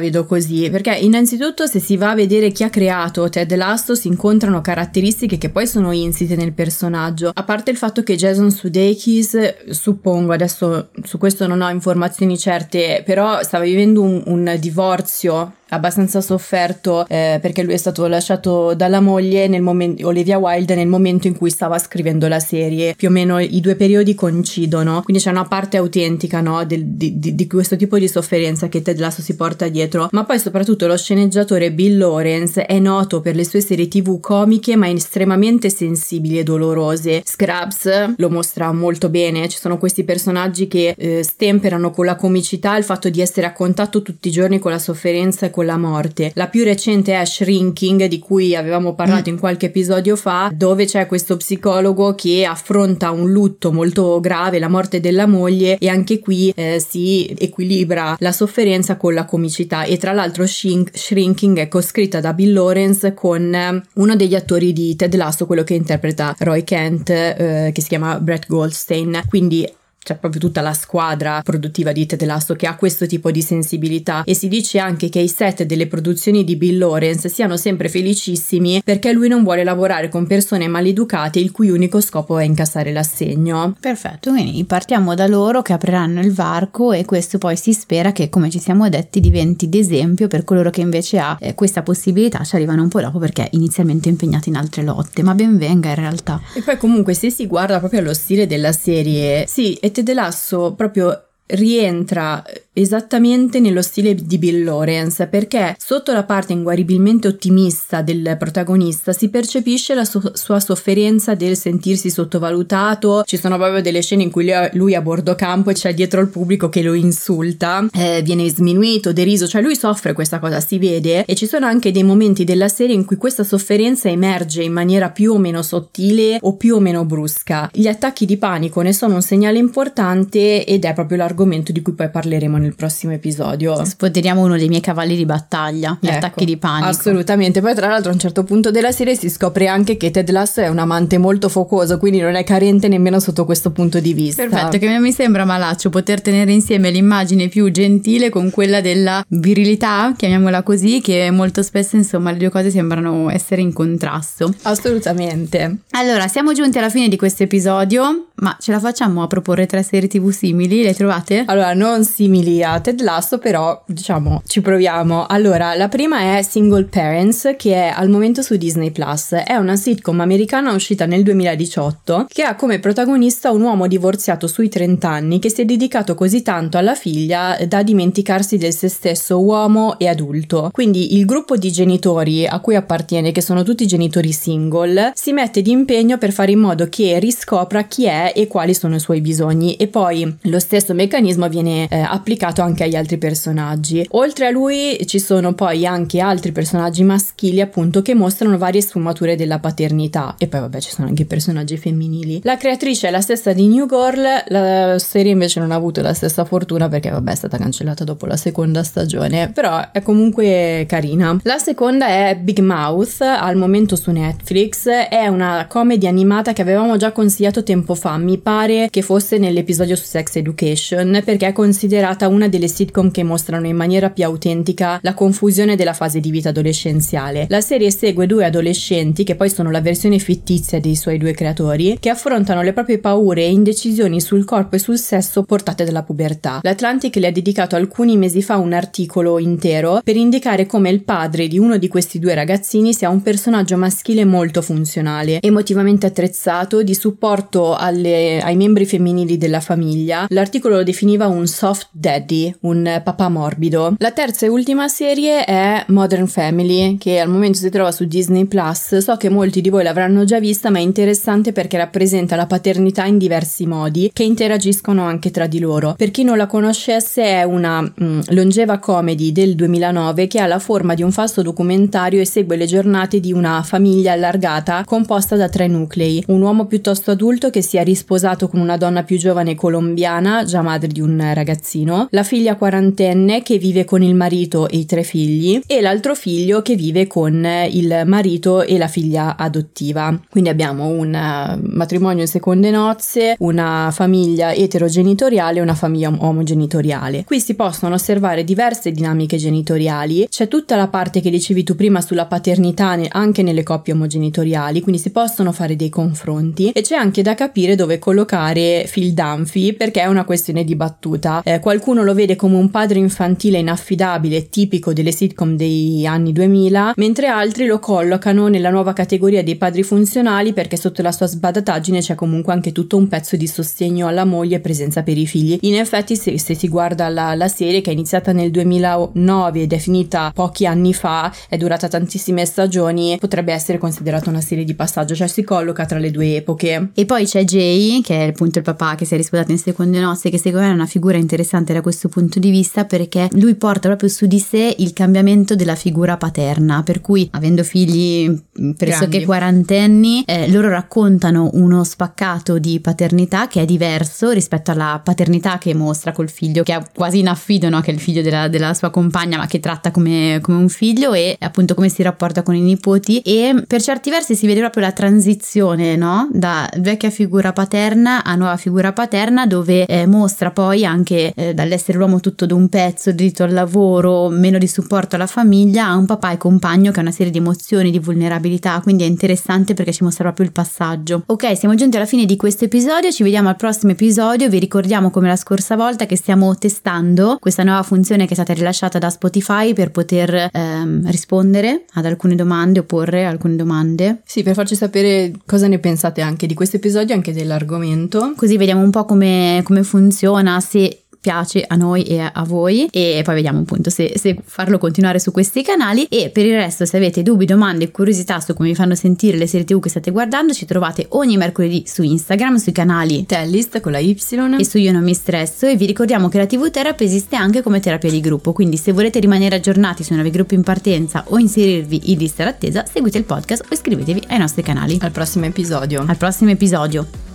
vedo 0.00 0.26
così, 0.26 0.68
perché 0.70 0.94
innanzitutto 0.94 1.66
se 1.66 1.78
si 1.78 1.96
va 1.96 2.10
a 2.10 2.14
vedere 2.14 2.50
chi 2.50 2.64
ha 2.64 2.70
creato 2.70 3.28
Ted 3.28 3.54
Lasso 3.54 3.94
si 3.94 4.08
incontrano 4.08 4.60
caratteristiche 4.60 5.38
che 5.38 5.50
poi 5.50 5.66
sono 5.66 5.92
insite 5.92 6.36
nel 6.36 6.52
personaggio, 6.52 7.30
a 7.32 7.42
parte 7.44 7.70
il 7.70 7.76
fatto 7.76 8.02
che 8.02 8.16
Jason 8.16 8.50
Sudeikis, 8.50 9.70
suppongo, 9.70 10.32
adesso 10.32 10.88
su 11.02 11.18
questo 11.18 11.46
non 11.46 11.60
ho 11.60 11.70
informazioni 11.70 12.36
certe, 12.36 13.02
però 13.04 13.42
stava 13.42 13.64
vivendo 13.64 14.02
un, 14.02 14.22
un 14.26 14.56
divorzio 14.58 15.54
abbastanza 15.72 16.20
sofferto 16.20 17.06
eh, 17.08 17.38
perché 17.40 17.62
lui 17.62 17.74
è 17.74 17.78
stato 17.78 18.06
lasciato 18.06 18.74
dalla 18.74 19.00
moglie 19.00 19.48
nel 19.48 19.62
momento 19.62 20.06
Olivia 20.06 20.38
Wilde 20.38 20.74
nel 20.74 20.86
momento 20.86 21.26
in 21.26 21.36
cui 21.36 21.50
stava 21.50 21.78
scrivendo 21.78 22.28
la 22.28 22.40
serie. 22.40 22.94
Più 22.94 23.08
o 23.08 23.10
meno 23.10 23.38
i 23.38 23.60
due 23.60 23.74
periodi 23.74 24.14
coincidono. 24.14 25.02
Quindi 25.02 25.22
c'è 25.22 25.30
una 25.30 25.46
parte 25.46 25.76
autentica 25.76 26.40
no, 26.40 26.64
del, 26.64 26.84
di, 26.84 27.18
di, 27.18 27.34
di, 27.34 27.46
questo 27.46 27.76
tipo 27.76 27.98
di 27.98 28.08
sofferenza 28.08 28.68
che 28.68 28.82
Ted 28.82 28.98
Lasso 28.98 29.22
si 29.22 29.34
porta 29.34 29.68
dietro. 29.68 30.08
Ma 30.12 30.24
poi 30.24 30.38
soprattutto 30.38 30.86
lo 30.86 30.96
sceneggiatore 30.96 31.72
Bill 31.72 31.98
Lawrence 31.98 32.66
è 32.66 32.78
noto 32.78 33.20
per 33.20 33.34
le 33.34 33.44
sue 33.44 33.60
serie 33.60 33.88
tv 33.88 34.20
comiche 34.20 34.76
ma 34.76 34.88
estremamente 34.88 35.70
sensibili 35.70 36.38
e 36.38 36.42
dolorose. 36.42 37.22
Scrubs 37.24 38.14
lo 38.16 38.30
mostra 38.30 38.72
molto 38.72 39.08
bene. 39.08 39.48
Ci 39.48 39.58
sono 39.58 39.78
questi 39.78 40.04
personaggi 40.04 40.68
che 40.68 40.94
eh, 40.96 41.22
stemperano 41.22 41.90
con 41.90 42.04
la 42.04 42.16
comicità 42.16 42.76
il 42.76 42.84
fatto 42.84 43.08
di 43.08 43.20
essere 43.20 43.46
a 43.46 43.52
contatto 43.52 44.02
tutti 44.02 44.28
i 44.28 44.32
giorni 44.32 44.58
con 44.58 44.70
la 44.70 44.78
sofferenza 44.78 45.46
e 45.46 45.50
con 45.50 45.61
con 45.62 45.66
la 45.66 45.78
morte. 45.78 46.32
La 46.34 46.48
più 46.48 46.64
recente 46.64 47.18
è 47.18 47.24
Shrinking, 47.24 48.06
di 48.06 48.18
cui 48.18 48.54
avevamo 48.54 48.94
parlato 48.94 49.28
in 49.28 49.38
qualche 49.38 49.66
episodio 49.66 50.16
fa, 50.16 50.50
dove 50.52 50.84
c'è 50.84 51.06
questo 51.06 51.36
psicologo 51.36 52.14
che 52.14 52.44
affronta 52.44 53.10
un 53.10 53.30
lutto 53.30 53.72
molto 53.72 54.20
grave, 54.20 54.58
la 54.58 54.68
morte 54.68 55.00
della 55.00 55.26
moglie, 55.26 55.78
e 55.78 55.88
anche 55.88 56.18
qui 56.18 56.52
eh, 56.54 56.82
si 56.86 57.32
equilibra 57.38 58.16
la 58.18 58.32
sofferenza 58.32 58.96
con 58.96 59.14
la 59.14 59.24
comicità. 59.24 59.84
E 59.84 59.96
tra 59.98 60.12
l'altro 60.12 60.46
Shrink- 60.46 60.96
Shrinking 60.96 61.58
è 61.58 61.68
coscritta 61.68 62.20
da 62.20 62.32
Bill 62.32 62.52
Lawrence 62.52 63.14
con 63.14 63.54
eh, 63.54 63.82
uno 63.94 64.16
degli 64.16 64.34
attori 64.34 64.72
di 64.72 64.96
Ted 64.96 65.14
Lasso, 65.14 65.46
quello 65.46 65.62
che 65.62 65.74
interpreta 65.74 66.34
Roy 66.38 66.64
Kent, 66.64 67.10
eh, 67.10 67.70
che 67.72 67.80
si 67.80 67.88
chiama 67.88 68.18
Brett 68.18 68.46
Goldstein. 68.48 69.22
Quindi 69.28 69.68
c'è 70.02 70.16
proprio 70.16 70.40
tutta 70.40 70.60
la 70.60 70.72
squadra 70.72 71.40
produttiva 71.42 71.92
di 71.92 72.06
Ted 72.06 72.24
Lasso 72.24 72.54
che 72.54 72.66
ha 72.66 72.74
questo 72.74 73.06
tipo 73.06 73.30
di 73.30 73.40
sensibilità 73.40 74.24
e 74.24 74.34
si 74.34 74.48
dice 74.48 74.78
anche 74.78 75.08
che 75.08 75.20
i 75.20 75.28
set 75.28 75.62
delle 75.62 75.86
produzioni 75.86 76.42
di 76.42 76.56
Bill 76.56 76.78
Lawrence 76.78 77.28
siano 77.28 77.56
sempre 77.56 77.88
felicissimi 77.88 78.82
perché 78.84 79.12
lui 79.12 79.28
non 79.28 79.44
vuole 79.44 79.62
lavorare 79.62 80.08
con 80.08 80.26
persone 80.26 80.66
maleducate 80.66 81.38
il 81.38 81.52
cui 81.52 81.70
unico 81.70 82.00
scopo 82.00 82.38
è 82.38 82.44
incassare 82.44 82.92
l'assegno. 82.92 83.76
Perfetto, 83.78 84.30
quindi 84.30 84.64
partiamo 84.64 85.14
da 85.14 85.28
loro 85.28 85.62
che 85.62 85.72
apriranno 85.72 86.20
il 86.20 86.32
varco 86.32 86.92
e 86.92 87.04
questo 87.04 87.38
poi 87.38 87.56
si 87.56 87.72
spera 87.72 88.10
che 88.10 88.28
come 88.28 88.50
ci 88.50 88.58
siamo 88.58 88.88
detti 88.88 89.20
diventi 89.20 89.68
d'esempio 89.68 90.26
per 90.26 90.42
coloro 90.42 90.70
che 90.70 90.80
invece 90.80 91.18
ha 91.18 91.36
eh, 91.38 91.54
questa 91.54 91.82
possibilità 91.82 92.42
ci 92.42 92.56
arrivano 92.56 92.82
un 92.82 92.88
po' 92.88 93.00
dopo 93.00 93.18
perché 93.18 93.48
inizialmente 93.52 94.08
impegnati 94.08 94.48
in 94.48 94.56
altre 94.56 94.82
lotte, 94.82 95.22
ma 95.22 95.34
ben 95.34 95.58
venga 95.58 95.90
in 95.90 95.94
realtà. 95.94 96.40
E 96.54 96.62
poi 96.62 96.76
comunque 96.76 97.14
se 97.14 97.30
si 97.30 97.46
guarda 97.46 97.78
proprio 97.78 98.00
allo 98.00 98.14
stile 98.14 98.48
della 98.48 98.72
serie, 98.72 99.44
sì, 99.46 99.74
e 99.74 99.91
Ted 99.92 100.12
Lasso 100.12 100.74
proprio 100.74 101.26
rientra 101.46 102.42
esattamente 102.74 103.60
nello 103.60 103.82
stile 103.82 104.14
di 104.14 104.38
Bill 104.38 104.64
Lawrence 104.64 105.26
perché 105.26 105.76
sotto 105.78 106.12
la 106.12 106.24
parte 106.24 106.52
inguaribilmente 106.52 107.28
ottimista 107.28 108.00
del 108.00 108.36
protagonista 108.38 109.12
si 109.12 109.28
percepisce 109.28 109.94
la 109.94 110.04
su- 110.04 110.30
sua 110.32 110.58
sofferenza 110.58 111.34
del 111.34 111.56
sentirsi 111.56 112.08
sottovalutato. 112.08 113.24
Ci 113.26 113.36
sono 113.36 113.56
proprio 113.56 113.82
delle 113.82 114.00
scene 114.00 114.22
in 114.22 114.30
cui 114.30 114.50
lui, 114.72 114.92
è 114.92 114.96
a 114.96 115.02
bordo 115.02 115.34
campo 115.34 115.70
e 115.70 115.74
c'è 115.74 115.92
dietro 115.92 116.20
il 116.20 116.28
pubblico 116.28 116.68
che 116.68 116.82
lo 116.82 116.94
insulta 116.94 117.86
eh, 117.92 118.22
viene 118.22 118.48
sminuito, 118.48 119.12
deriso 119.12 119.46
cioè 119.46 119.60
lui 119.60 119.76
soffre 119.76 120.14
questa 120.14 120.38
cosa 120.38 120.60
si 120.60 120.78
vede. 120.78 121.24
E 121.24 121.34
ci 121.34 121.46
sono 121.46 121.66
anche 121.66 121.90
dei 121.90 122.02
momenti 122.02 122.44
della 122.44 122.68
serie 122.68 122.94
in 122.94 123.04
cui 123.04 123.16
questa 123.16 123.44
sofferenza 123.44 124.08
emerge 124.08 124.62
in 124.62 124.72
maniera 124.72 125.10
più 125.10 125.34
o 125.34 125.38
meno 125.38 125.62
sottile 125.62 126.38
o 126.40 126.56
più 126.56 126.76
o 126.76 126.80
meno 126.80 127.04
brusca. 127.04 127.68
Gli 127.72 127.86
attacchi 127.86 128.24
di 128.24 128.38
panico 128.38 128.80
ne 128.80 128.92
sono 128.92 129.16
un 129.16 129.22
segnale 129.22 129.58
importante 129.58 130.64
ed 130.64 130.84
è 130.84 130.94
proprio 130.94 131.18
l'argomento 131.18 131.72
di 131.72 131.82
cui 131.82 131.92
poi 131.92 132.10
parleremo 132.10 132.60
nel 132.62 132.74
prossimo 132.74 133.12
episodio. 133.12 133.84
Spoderiamo 133.84 134.40
uno 134.42 134.56
dei 134.56 134.68
miei 134.68 134.80
cavalli 134.80 135.16
di 135.16 135.26
battaglia, 135.26 135.96
gli 136.00 136.06
ecco, 136.06 136.16
attacchi 136.16 136.44
di 136.44 136.56
panico. 136.56 136.88
Assolutamente. 136.88 137.60
Poi, 137.60 137.74
tra 137.74 137.88
l'altro, 137.88 138.10
a 138.10 138.14
un 138.14 138.20
certo 138.20 138.44
punto 138.44 138.70
della 138.70 138.92
serie 138.92 139.16
si 139.16 139.28
scopre 139.28 139.66
anche 139.66 139.96
che 139.96 140.10
Ted 140.10 140.30
Lasso 140.30 140.60
è 140.60 140.68
un 140.68 140.78
amante 140.78 141.18
molto 141.18 141.48
focoso, 141.48 141.98
quindi 141.98 142.20
non 142.20 142.34
è 142.34 142.44
carente 142.44 142.88
nemmeno 142.88 143.20
sotto 143.20 143.44
questo 143.44 143.70
punto 143.70 144.00
di 144.00 144.14
vista. 144.14 144.42
Perfetto, 144.42 144.78
che 144.78 144.98
mi 144.98 145.12
sembra 145.12 145.44
malaccio 145.44 145.90
poter 145.90 146.20
tenere 146.20 146.52
insieme 146.52 146.90
l'immagine 146.90 147.48
più 147.48 147.70
gentile 147.70 148.30
con 148.30 148.50
quella 148.50 148.80
della 148.80 149.24
virilità, 149.28 150.14
chiamiamola 150.16 150.62
così, 150.62 151.00
che 151.00 151.30
molto 151.30 151.62
spesso, 151.62 151.96
insomma, 151.96 152.30
le 152.30 152.38
due 152.38 152.50
cose 152.50 152.70
sembrano 152.70 153.30
essere 153.30 153.60
in 153.60 153.72
contrasto. 153.72 154.54
Assolutamente. 154.62 155.78
Allora, 155.90 156.28
siamo 156.28 156.52
giunti 156.52 156.78
alla 156.78 156.90
fine 156.90 157.08
di 157.08 157.16
questo 157.16 157.42
episodio, 157.42 158.28
ma 158.36 158.56
ce 158.60 158.72
la 158.72 158.80
facciamo 158.80 159.22
a 159.22 159.26
proporre 159.26 159.66
tre 159.66 159.82
serie 159.82 160.08
TV 160.08 160.30
simili? 160.30 160.82
Le 160.82 160.94
trovate? 160.94 161.44
Allora, 161.46 161.74
non 161.74 162.04
simili 162.04 162.51
a 162.60 162.80
Ted 162.80 163.00
Lasso, 163.00 163.38
però 163.38 163.82
diciamo 163.86 164.42
ci 164.46 164.60
proviamo. 164.60 165.26
Allora, 165.26 165.74
la 165.74 165.88
prima 165.88 166.36
è 166.36 166.42
Single 166.42 166.84
Parents, 166.84 167.54
che 167.56 167.74
è 167.74 167.92
al 167.94 168.10
momento 168.10 168.42
su 168.42 168.56
Disney 168.56 168.90
Plus. 168.90 169.32
È 169.32 169.54
una 169.54 169.76
sitcom 169.76 170.20
americana 170.20 170.72
uscita 170.72 171.06
nel 171.06 171.22
2018 171.22 172.26
che 172.28 172.42
ha 172.42 172.54
come 172.54 172.78
protagonista 172.78 173.50
un 173.50 173.62
uomo 173.62 173.86
divorziato 173.86 174.46
sui 174.46 174.68
30 174.68 175.08
anni 175.08 175.38
che 175.38 175.50
si 175.50 175.62
è 175.62 175.64
dedicato 175.64 176.14
così 176.14 176.42
tanto 176.42 176.76
alla 176.76 176.94
figlia 176.94 177.56
da 177.66 177.82
dimenticarsi 177.82 178.58
del 178.58 178.74
se 178.74 178.88
stesso 178.88 179.40
uomo 179.40 179.98
e 179.98 180.08
adulto. 180.08 180.68
Quindi 180.72 181.16
il 181.16 181.24
gruppo 181.24 181.56
di 181.56 181.72
genitori 181.72 182.46
a 182.46 182.60
cui 182.60 182.76
appartiene, 182.76 183.32
che 183.32 183.40
sono 183.40 183.62
tutti 183.62 183.86
genitori 183.86 184.32
single, 184.32 185.12
si 185.14 185.32
mette 185.32 185.62
di 185.62 185.70
impegno 185.70 186.18
per 186.18 186.32
fare 186.32 186.52
in 186.52 186.58
modo 186.58 186.88
che 186.88 187.18
riscopra 187.18 187.84
chi 187.84 188.06
è 188.06 188.32
e 188.34 188.46
quali 188.46 188.74
sono 188.74 188.96
i 188.96 189.00
suoi 189.00 189.20
bisogni 189.20 189.76
e 189.76 189.86
poi 189.86 190.36
lo 190.42 190.58
stesso 190.58 190.92
meccanismo 190.92 191.48
viene 191.48 191.60
viene 191.62 191.86
eh, 191.88 192.00
applicato 192.00 192.41
anche 192.50 192.84
agli 192.84 192.96
altri 192.96 193.18
personaggi. 193.18 194.06
Oltre 194.10 194.46
a 194.46 194.50
lui 194.50 194.98
ci 195.06 195.18
sono 195.18 195.54
poi 195.54 195.86
anche 195.86 196.20
altri 196.20 196.50
personaggi 196.52 197.04
maschili 197.04 197.60
appunto 197.60 198.02
che 198.02 198.14
mostrano 198.14 198.58
varie 198.58 198.80
sfumature 198.80 199.36
della 199.36 199.58
paternità 199.58 200.34
e 200.38 200.48
poi 200.48 200.60
vabbè 200.60 200.80
ci 200.80 200.90
sono 200.90 201.08
anche 201.08 201.24
personaggi 201.24 201.76
femminili. 201.76 202.40
La 202.42 202.56
creatrice 202.56 203.08
è 203.08 203.10
la 203.10 203.20
stessa 203.20 203.52
di 203.52 203.66
New 203.66 203.86
Girl, 203.86 204.44
la 204.48 204.98
serie 204.98 205.32
invece 205.32 205.60
non 205.60 205.70
ha 205.70 205.74
avuto 205.74 206.02
la 206.02 206.14
stessa 206.14 206.44
fortuna 206.44 206.88
perché 206.88 207.10
vabbè 207.10 207.30
è 207.30 207.34
stata 207.34 207.56
cancellata 207.56 208.04
dopo 208.04 208.26
la 208.26 208.36
seconda 208.36 208.82
stagione, 208.82 209.50
però 209.52 209.90
è 209.92 210.02
comunque 210.02 210.84
carina. 210.88 211.38
La 211.42 211.58
seconda 211.58 212.08
è 212.08 212.36
Big 212.40 212.58
Mouth, 212.58 213.20
al 213.20 213.56
momento 213.56 213.96
su 213.96 214.10
Netflix, 214.10 214.88
è 214.88 215.26
una 215.28 215.66
comedy 215.68 216.06
animata 216.06 216.52
che 216.52 216.62
avevamo 216.62 216.96
già 216.96 217.12
consigliato 217.12 217.62
tempo 217.62 217.94
fa, 217.94 218.16
mi 218.16 218.38
pare 218.38 218.88
che 218.90 219.02
fosse 219.02 219.38
nell'episodio 219.38 219.96
su 219.96 220.04
Sex 220.04 220.36
Education 220.36 221.22
perché 221.24 221.46
è 221.46 221.52
considerata 221.52 222.28
una 222.32 222.48
delle 222.48 222.68
sitcom 222.68 223.10
che 223.10 223.22
mostrano 223.22 223.66
in 223.66 223.76
maniera 223.76 224.10
più 224.10 224.24
autentica 224.24 224.98
la 225.02 225.14
confusione 225.14 225.76
della 225.76 225.92
fase 225.92 226.20
di 226.20 226.30
vita 226.30 226.48
adolescenziale. 226.48 227.46
La 227.48 227.60
serie 227.60 227.90
segue 227.90 228.26
due 228.26 228.44
adolescenti, 228.44 229.24
che 229.24 229.36
poi 229.36 229.50
sono 229.50 229.70
la 229.70 229.80
versione 229.80 230.18
fittizia 230.18 230.80
dei 230.80 230.96
suoi 230.96 231.18
due 231.18 231.32
creatori, 231.32 231.96
che 232.00 232.10
affrontano 232.10 232.62
le 232.62 232.72
proprie 232.72 232.98
paure 232.98 233.42
e 233.42 233.50
indecisioni 233.50 234.20
sul 234.20 234.44
corpo 234.44 234.76
e 234.76 234.78
sul 234.78 234.98
sesso 234.98 235.42
portate 235.42 235.84
dalla 235.84 236.02
pubertà. 236.02 236.60
L'Atlantic 236.62 237.16
le 237.16 237.28
ha 237.28 237.32
dedicato 237.32 237.76
alcuni 237.76 238.16
mesi 238.16 238.42
fa 238.42 238.56
un 238.56 238.72
articolo 238.72 239.38
intero 239.38 240.00
per 240.02 240.16
indicare 240.16 240.66
come 240.66 240.90
il 240.90 241.04
padre 241.04 241.48
di 241.48 241.58
uno 241.58 241.76
di 241.76 241.88
questi 241.88 242.18
due 242.18 242.34
ragazzini 242.34 242.94
sia 242.94 243.10
un 243.10 243.22
personaggio 243.22 243.76
maschile 243.76 244.24
molto 244.24 244.62
funzionale, 244.62 245.40
emotivamente 245.40 246.06
attrezzato, 246.06 246.82
di 246.82 246.94
supporto 246.94 247.74
alle, 247.74 248.40
ai 248.40 248.56
membri 248.56 248.86
femminili 248.86 249.36
della 249.36 249.60
famiglia. 249.60 250.26
L'articolo 250.28 250.76
lo 250.76 250.82
definiva 250.82 251.26
un 251.26 251.46
soft 251.46 251.88
daddy, 252.22 252.54
un 252.60 253.00
papà 253.02 253.28
morbido. 253.28 253.94
La 253.98 254.12
terza 254.12 254.46
e 254.46 254.48
ultima 254.48 254.88
serie 254.88 255.44
è 255.44 255.84
Modern 255.88 256.26
Family, 256.26 256.96
che 256.96 257.20
al 257.20 257.28
momento 257.28 257.58
si 257.58 257.68
trova 257.68 257.92
su 257.92 258.04
Disney 258.04 258.44
Plus. 258.44 258.98
So 258.98 259.16
che 259.16 259.28
molti 259.28 259.60
di 259.60 259.68
voi 259.68 259.82
l'avranno 259.82 260.24
già 260.24 260.38
vista, 260.38 260.70
ma 260.70 260.78
è 260.78 260.82
interessante 260.82 261.52
perché 261.52 261.76
rappresenta 261.76 262.36
la 262.36 262.46
paternità 262.46 263.04
in 263.04 263.18
diversi 263.18 263.66
modi 263.66 264.10
che 264.12 264.22
interagiscono 264.22 265.02
anche 265.02 265.30
tra 265.30 265.46
di 265.46 265.58
loro. 265.58 265.94
Per 265.96 266.10
chi 266.10 266.22
non 266.22 266.36
la 266.36 266.46
conoscesse, 266.46 267.24
è 267.24 267.42
una 267.42 267.82
mm, 267.82 268.20
longeva 268.28 268.78
comedy 268.78 269.32
del 269.32 269.54
2009 269.54 270.26
che 270.26 270.40
ha 270.40 270.46
la 270.46 270.58
forma 270.58 270.94
di 270.94 271.02
un 271.02 271.12
falso 271.12 271.42
documentario 271.42 272.20
e 272.20 272.26
segue 272.26 272.56
le 272.56 272.66
giornate 272.66 273.20
di 273.20 273.32
una 273.32 273.62
famiglia 273.62 274.12
allargata 274.12 274.84
composta 274.84 275.36
da 275.36 275.48
tre 275.48 275.66
nuclei. 275.66 276.22
Un 276.28 276.40
uomo 276.40 276.66
piuttosto 276.66 277.10
adulto 277.10 277.50
che 277.50 277.62
si 277.62 277.76
è 277.76 277.84
risposato 277.84 278.48
con 278.48 278.60
una 278.60 278.76
donna 278.76 279.02
più 279.02 279.18
giovane 279.18 279.54
colombiana, 279.54 280.44
già 280.44 280.62
madre 280.62 280.88
di 280.88 281.00
un 281.00 281.30
ragazzino, 281.32 282.08
la 282.12 282.22
figlia 282.22 282.56
quarantenne 282.56 283.42
che 283.42 283.58
vive 283.58 283.84
con 283.84 284.02
il 284.02 284.14
marito 284.14 284.68
e 284.68 284.78
i 284.78 284.86
tre 284.86 285.02
figli 285.02 285.60
e 285.66 285.80
l'altro 285.80 286.14
figlio 286.14 286.62
che 286.62 286.74
vive 286.74 287.06
con 287.06 287.46
il 287.70 288.02
marito 288.06 288.62
e 288.62 288.78
la 288.78 288.88
figlia 288.88 289.36
adottiva. 289.36 290.18
Quindi 290.30 290.50
abbiamo 290.50 290.86
un 290.86 291.14
eh, 291.14 291.58
matrimonio 291.62 292.22
in 292.22 292.28
seconde 292.28 292.70
nozze, 292.70 293.36
una 293.38 293.90
famiglia 293.92 294.52
eterogenitoriale 294.52 295.58
e 295.58 295.62
una 295.62 295.74
famiglia 295.74 296.12
omogenitoriale. 296.16 297.24
Qui 297.24 297.40
si 297.40 297.54
possono 297.54 297.94
osservare 297.94 298.44
diverse 298.44 298.92
dinamiche 298.92 299.36
genitoriali, 299.36 300.26
c'è 300.28 300.48
tutta 300.48 300.76
la 300.76 300.88
parte 300.88 301.20
che 301.20 301.30
dicevi 301.30 301.62
tu 301.62 301.74
prima 301.74 302.00
sulla 302.00 302.26
paternità 302.26 302.98
anche 303.08 303.42
nelle 303.42 303.62
coppie 303.62 303.94
omogenitoriali, 303.94 304.80
quindi 304.82 305.00
si 305.00 305.10
possono 305.10 305.52
fare 305.52 305.76
dei 305.76 305.88
confronti 305.88 306.70
e 306.70 306.82
c'è 306.82 306.96
anche 306.96 307.22
da 307.22 307.34
capire 307.34 307.74
dove 307.74 307.98
collocare 307.98 308.86
Phil 308.90 309.12
Dunphy 309.12 309.72
perché 309.72 310.02
è 310.02 310.06
una 310.06 310.24
questione 310.24 310.64
dibattuta 310.64 310.90
battuta. 310.92 311.42
Eh, 311.44 311.60
qualcuno 311.60 312.01
lo 312.04 312.14
vede 312.14 312.36
come 312.36 312.56
un 312.56 312.70
padre 312.70 312.98
infantile 312.98 313.58
inaffidabile, 313.58 314.48
tipico 314.48 314.92
delle 314.92 315.12
sitcom 315.12 315.56
dei 315.56 316.06
anni 316.06 316.32
2000, 316.32 316.94
mentre 316.96 317.26
altri 317.26 317.66
lo 317.66 317.78
collocano 317.78 318.48
nella 318.48 318.70
nuova 318.70 318.92
categoria 318.92 319.42
dei 319.42 319.56
padri 319.56 319.82
funzionali 319.82 320.52
perché 320.52 320.76
sotto 320.76 321.02
la 321.02 321.12
sua 321.12 321.26
sbadataggine 321.26 322.00
c'è 322.00 322.14
comunque 322.14 322.52
anche 322.52 322.72
tutto 322.72 322.96
un 322.96 323.08
pezzo 323.08 323.36
di 323.36 323.46
sostegno 323.46 324.06
alla 324.06 324.24
moglie 324.24 324.56
e 324.56 324.60
presenza 324.60 325.02
per 325.02 325.18
i 325.18 325.26
figli. 325.26 325.58
In 325.62 325.74
effetti, 325.74 326.16
se, 326.16 326.38
se 326.38 326.54
si 326.54 326.68
guarda 326.68 327.08
la, 327.08 327.34
la, 327.34 327.48
serie 327.48 327.80
che 327.80 327.90
è 327.90 327.92
iniziata 327.92 328.32
nel 328.32 328.50
2009 328.50 329.62
ed 329.62 329.72
è 329.72 329.78
finita 329.78 330.32
pochi 330.34 330.66
anni 330.66 330.94
fa, 330.94 331.32
è 331.48 331.56
durata 331.56 331.88
tantissime 331.88 332.46
stagioni, 332.46 333.16
potrebbe 333.20 333.52
essere 333.52 333.78
considerata 333.78 334.30
una 334.30 334.40
serie 334.40 334.64
di 334.64 334.74
passaggio, 334.74 335.14
cioè 335.14 335.26
si 335.28 335.42
colloca 335.42 335.84
tra 335.84 335.98
le 335.98 336.10
due 336.10 336.36
epoche. 336.36 336.90
E 336.94 337.04
poi 337.04 337.26
c'è 337.26 337.44
Jay, 337.44 338.00
che 338.00 338.24
è 338.24 338.28
appunto 338.28 338.58
il 338.58 338.64
papà 338.64 338.94
che 338.94 339.04
si 339.04 339.14
è 339.14 339.16
risposato 339.16 339.50
in 339.50 339.58
seconde 339.58 340.00
nozze, 340.00 340.30
che 340.30 340.38
secondo 340.38 340.66
me 340.66 340.72
è 340.72 340.74
una 340.74 340.86
figura 340.86 341.18
interessante 341.18 341.72
da 341.72 341.81
questo 341.82 342.08
punto 342.08 342.38
di 342.38 342.50
vista 342.50 342.84
perché 342.84 343.28
lui 343.32 343.54
porta 343.54 343.88
proprio 343.88 344.08
su 344.08 344.26
di 344.26 344.38
sé 344.38 344.74
il 344.78 344.92
cambiamento 344.92 345.54
della 345.54 345.74
figura 345.74 346.16
paterna, 346.16 346.82
per 346.82 347.00
cui 347.00 347.28
avendo 347.32 347.62
figli 347.62 348.30
pressoché 348.76 349.08
Grandi. 349.08 349.24
quarantenni, 349.24 350.22
eh, 350.24 350.50
loro 350.50 350.68
raccontano 350.68 351.50
uno 351.54 351.84
spaccato 351.84 352.58
di 352.58 352.80
paternità 352.80 353.48
che 353.48 353.62
è 353.62 353.64
diverso 353.64 354.30
rispetto 354.30 354.70
alla 354.70 355.00
paternità 355.02 355.58
che 355.58 355.74
mostra 355.74 356.12
col 356.12 356.30
figlio, 356.30 356.62
che 356.62 356.74
è 356.74 356.82
quasi 356.94 357.18
in 357.18 357.28
affido, 357.28 357.68
no? 357.68 357.80
che 357.80 357.90
è 357.90 357.94
il 357.94 358.00
figlio 358.00 358.22
della, 358.22 358.48
della 358.48 358.74
sua 358.74 358.90
compagna, 358.90 359.36
ma 359.36 359.46
che 359.46 359.60
tratta 359.60 359.90
come, 359.90 360.38
come, 360.40 360.58
un 360.58 360.68
figlio 360.68 361.12
e 361.12 361.36
appunto 361.40 361.74
come 361.74 361.88
si 361.88 362.02
rapporta 362.02 362.42
con 362.42 362.54
i 362.54 362.60
nipoti. 362.60 363.20
E 363.20 363.64
per 363.66 363.82
certi 363.82 364.10
versi 364.10 364.34
si 364.34 364.46
vede 364.46 364.60
proprio 364.60 364.84
la 364.84 364.92
transizione 364.92 365.96
no? 365.96 366.28
da 366.32 366.68
vecchia 366.78 367.10
figura 367.10 367.52
paterna 367.52 368.24
a 368.24 368.34
nuova 368.34 368.56
figura 368.56 368.92
paterna, 368.92 369.46
dove 369.46 369.86
eh, 369.86 370.06
mostra 370.06 370.50
poi 370.50 370.84
anche 370.84 371.32
eh, 371.34 371.54
dall'essere 371.72 371.98
l'uomo 371.98 372.20
tutto 372.20 372.44
d'un 372.46 372.68
pezzo, 372.68 373.10
diritto 373.12 373.42
al 373.42 373.52
lavoro, 373.52 374.28
meno 374.28 374.58
di 374.58 374.68
supporto 374.68 375.16
alla 375.16 375.26
famiglia, 375.26 375.86
a 375.86 375.96
un 375.96 376.06
papà 376.06 376.32
e 376.32 376.36
compagno 376.36 376.92
che 376.92 376.98
ha 376.98 377.02
una 377.02 377.10
serie 377.10 377.32
di 377.32 377.38
emozioni, 377.38 377.90
di 377.90 377.98
vulnerabilità, 377.98 378.80
quindi 378.82 379.04
è 379.04 379.06
interessante 379.06 379.74
perché 379.74 379.92
ci 379.92 380.04
mostra 380.04 380.24
proprio 380.24 380.46
il 380.46 380.52
passaggio. 380.52 381.22
Ok, 381.26 381.56
siamo 381.56 381.74
giunti 381.74 381.96
alla 381.96 382.06
fine 382.06 382.26
di 382.26 382.36
questo 382.36 382.64
episodio, 382.64 383.10
ci 383.10 383.22
vediamo 383.22 383.48
al 383.48 383.56
prossimo 383.56 383.92
episodio, 383.92 384.48
vi 384.48 384.58
ricordiamo 384.58 385.10
come 385.10 385.28
la 385.28 385.36
scorsa 385.36 385.76
volta 385.76 386.06
che 386.06 386.16
stiamo 386.16 386.54
testando 386.56 387.38
questa 387.40 387.62
nuova 387.62 387.82
funzione 387.82 388.24
che 388.24 388.30
è 388.30 388.34
stata 388.34 388.52
rilasciata 388.52 388.98
da 388.98 389.10
Spotify 389.10 389.72
per 389.72 389.90
poter 389.90 390.50
ehm, 390.52 391.10
rispondere 391.10 391.84
ad 391.94 392.04
alcune 392.04 392.34
domande 392.34 392.80
o 392.80 392.82
porre 392.84 393.24
alcune 393.24 393.56
domande. 393.56 394.20
Sì, 394.24 394.42
per 394.42 394.54
farci 394.54 394.74
sapere 394.74 395.32
cosa 395.46 395.66
ne 395.68 395.78
pensate 395.78 396.20
anche 396.20 396.46
di 396.46 396.54
questo 396.54 396.76
episodio, 396.76 397.14
anche 397.14 397.32
dell'argomento. 397.32 398.34
Così 398.36 398.56
vediamo 398.56 398.82
un 398.82 398.90
po' 398.90 399.04
come, 399.04 399.62
come 399.64 399.82
funziona, 399.82 400.60
se 400.60 401.01
piace 401.22 401.64
a 401.66 401.76
noi 401.76 402.02
e 402.02 402.20
a 402.20 402.44
voi. 402.44 402.88
E 402.90 403.22
poi 403.24 403.34
vediamo 403.36 403.60
appunto 403.60 403.88
se, 403.88 404.14
se, 404.16 404.36
farlo 404.44 404.76
continuare 404.76 405.20
su 405.20 405.30
questi 405.30 405.62
canali. 405.62 406.04
E 406.06 406.30
per 406.30 406.44
il 406.44 406.54
resto 406.54 406.84
se 406.84 406.96
avete 406.96 407.22
dubbi, 407.22 407.46
domande 407.46 407.84
e 407.84 407.90
curiosità 407.92 408.40
su 408.40 408.52
come 408.54 408.68
vi 408.68 408.74
fanno 408.74 408.96
sentire 408.96 409.38
le 409.38 409.46
serie 409.46 409.64
tv 409.64 409.80
che 409.80 409.88
state 409.88 410.10
guardando 410.10 410.52
ci 410.52 410.66
trovate 410.66 411.06
ogni 411.10 411.36
mercoledì 411.36 411.84
su 411.86 412.02
Instagram 412.02 412.56
sui 412.56 412.72
canali 412.72 413.24
Tellist 413.24 413.80
con 413.80 413.92
la 413.92 413.98
Y. 413.98 414.16
e 414.58 414.64
su 414.64 414.78
Io 414.78 414.92
non 414.92 415.04
mi 415.04 415.14
stresso. 415.14 415.66
E 415.66 415.76
vi 415.76 415.86
ricordiamo 415.86 416.28
che 416.28 416.38
la 416.38 416.46
TV 416.46 416.68
Therapy 416.70 417.04
esiste 417.04 417.36
anche 417.36 417.62
come 417.62 417.78
terapia 417.78 418.10
di 418.10 418.20
gruppo. 418.20 418.52
Quindi 418.52 418.76
se 418.76 418.90
volete 418.90 419.20
rimanere 419.20 419.56
aggiornati 419.56 420.02
sui 420.02 420.16
nuovi 420.16 420.30
gruppi 420.30 420.54
in 420.54 420.64
partenza 420.64 421.24
o 421.28 421.38
inserirvi 421.38 422.10
in 422.12 422.18
lista 422.18 422.42
d'attesa 422.42 422.84
seguite 422.84 423.18
il 423.18 423.24
podcast 423.24 423.64
o 423.70 423.72
iscrivetevi 423.72 424.24
ai 424.28 424.38
nostri 424.38 424.62
canali. 424.62 424.98
Al 425.00 425.12
prossimo 425.12 425.44
episodio. 425.44 426.04
Al 426.04 426.16
prossimo 426.16 426.50
episodio 426.50 427.31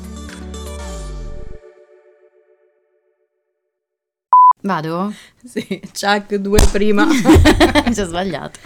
Vado? 4.68 5.14
Sì, 5.46 5.80
Chuck 5.98 6.36
due 6.36 6.60
prima. 6.74 7.08
Ci 7.10 8.02
ho 8.02 8.06
sbagliato. 8.06 8.60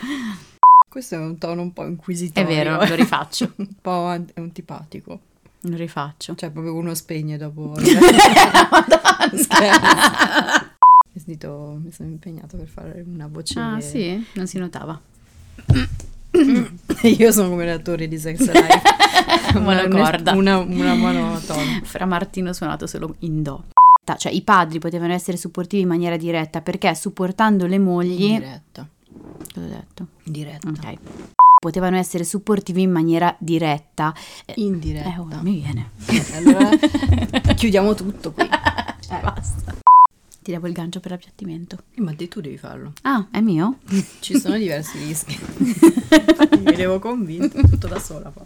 Questo 0.90 1.14
è 1.14 1.20
un 1.20 1.38
tono 1.38 1.62
un 1.62 1.74
po' 1.74 1.86
inquisitorio. 1.86 2.50
È 2.50 2.52
vero, 2.52 2.84
lo 2.84 2.96
rifaccio. 2.96 3.54
un 3.58 3.68
po' 3.80 4.08
antipatico. 4.34 5.20
Lo 5.62 5.76
rifaccio. 5.76 6.34
Cioè, 6.34 6.50
proprio 6.50 6.74
uno 6.74 6.96
spegne 6.96 7.38
dopo. 7.38 7.76
Sentito, 11.14 11.80
mi 11.84 11.92
sono 11.92 12.10
impegnato 12.10 12.58
per 12.58 12.68
fare 12.68 13.06
una 13.06 13.28
voce. 13.28 13.60
Ah, 13.60 13.80
sì? 13.80 14.26
Non 14.34 14.48
si 14.48 14.58
notava. 14.58 15.00
Io 17.04 17.32
sono 17.32 17.50
come 17.50 17.68
l'attore 17.68 18.08
di 18.08 18.18
Sex 18.18 18.40
Life. 18.40 19.60
Monocorda. 19.60 20.34
Una, 20.34 20.58
una 20.58 20.96
monotona. 20.96 21.80
Fra 21.84 22.08
Martino 22.08 22.54
suonato 22.54 22.88
solo 22.88 23.18
in 23.20 23.44
do 23.44 23.66
cioè 24.18 24.32
i 24.32 24.42
padri 24.42 24.80
potevano 24.80 25.14
essere 25.14 25.38
supportivi 25.38 25.84
in 25.84 25.88
maniera 25.88 26.18
diretta 26.18 26.62
perché 26.62 26.94
supportando 26.96 27.68
le 27.68 27.80
mogli... 27.80 28.34
Diretta. 28.34 28.88
Cosa 29.54 29.66
ho 29.66 29.70
detto? 29.70 30.08
Diretta. 30.24 30.70
Ok. 30.70 30.98
Potevano 31.62 31.98
essere 31.98 32.24
supportivi 32.24 32.82
in 32.82 32.92
maniera 32.92 33.36
diretta. 33.38 34.14
Indiretta. 34.56 35.14
Eh, 35.14 35.20
oh, 35.20 35.42
mi 35.42 35.62
viene. 35.62 35.92
Eh, 36.08 36.26
allora 36.36 36.70
chiudiamo 37.54 37.94
tutto 37.94 38.32
qui. 38.32 38.44
Eh, 38.44 39.20
basta. 39.22 39.76
Ti 40.42 40.52
devo 40.52 40.66
il 40.66 40.74
gancio 40.74 41.00
per 41.00 41.12
l'appiattimento. 41.12 41.78
Eh, 41.94 42.02
ma 42.02 42.16
te 42.16 42.28
tu 42.28 42.42
devi 42.42 42.58
farlo. 42.58 42.94
Ah, 43.04 43.28
è 43.30 43.42
mio? 43.42 43.78
Ci 44.20 44.40
sono 44.40 44.58
diversi 44.58 44.98
rischi. 44.98 45.38
mi 46.66 46.76
devo 46.76 46.98
convincere 46.98 47.68
tutto 47.70 47.88
da 47.88 48.00
sola 48.00 48.30
poi. 48.32 48.46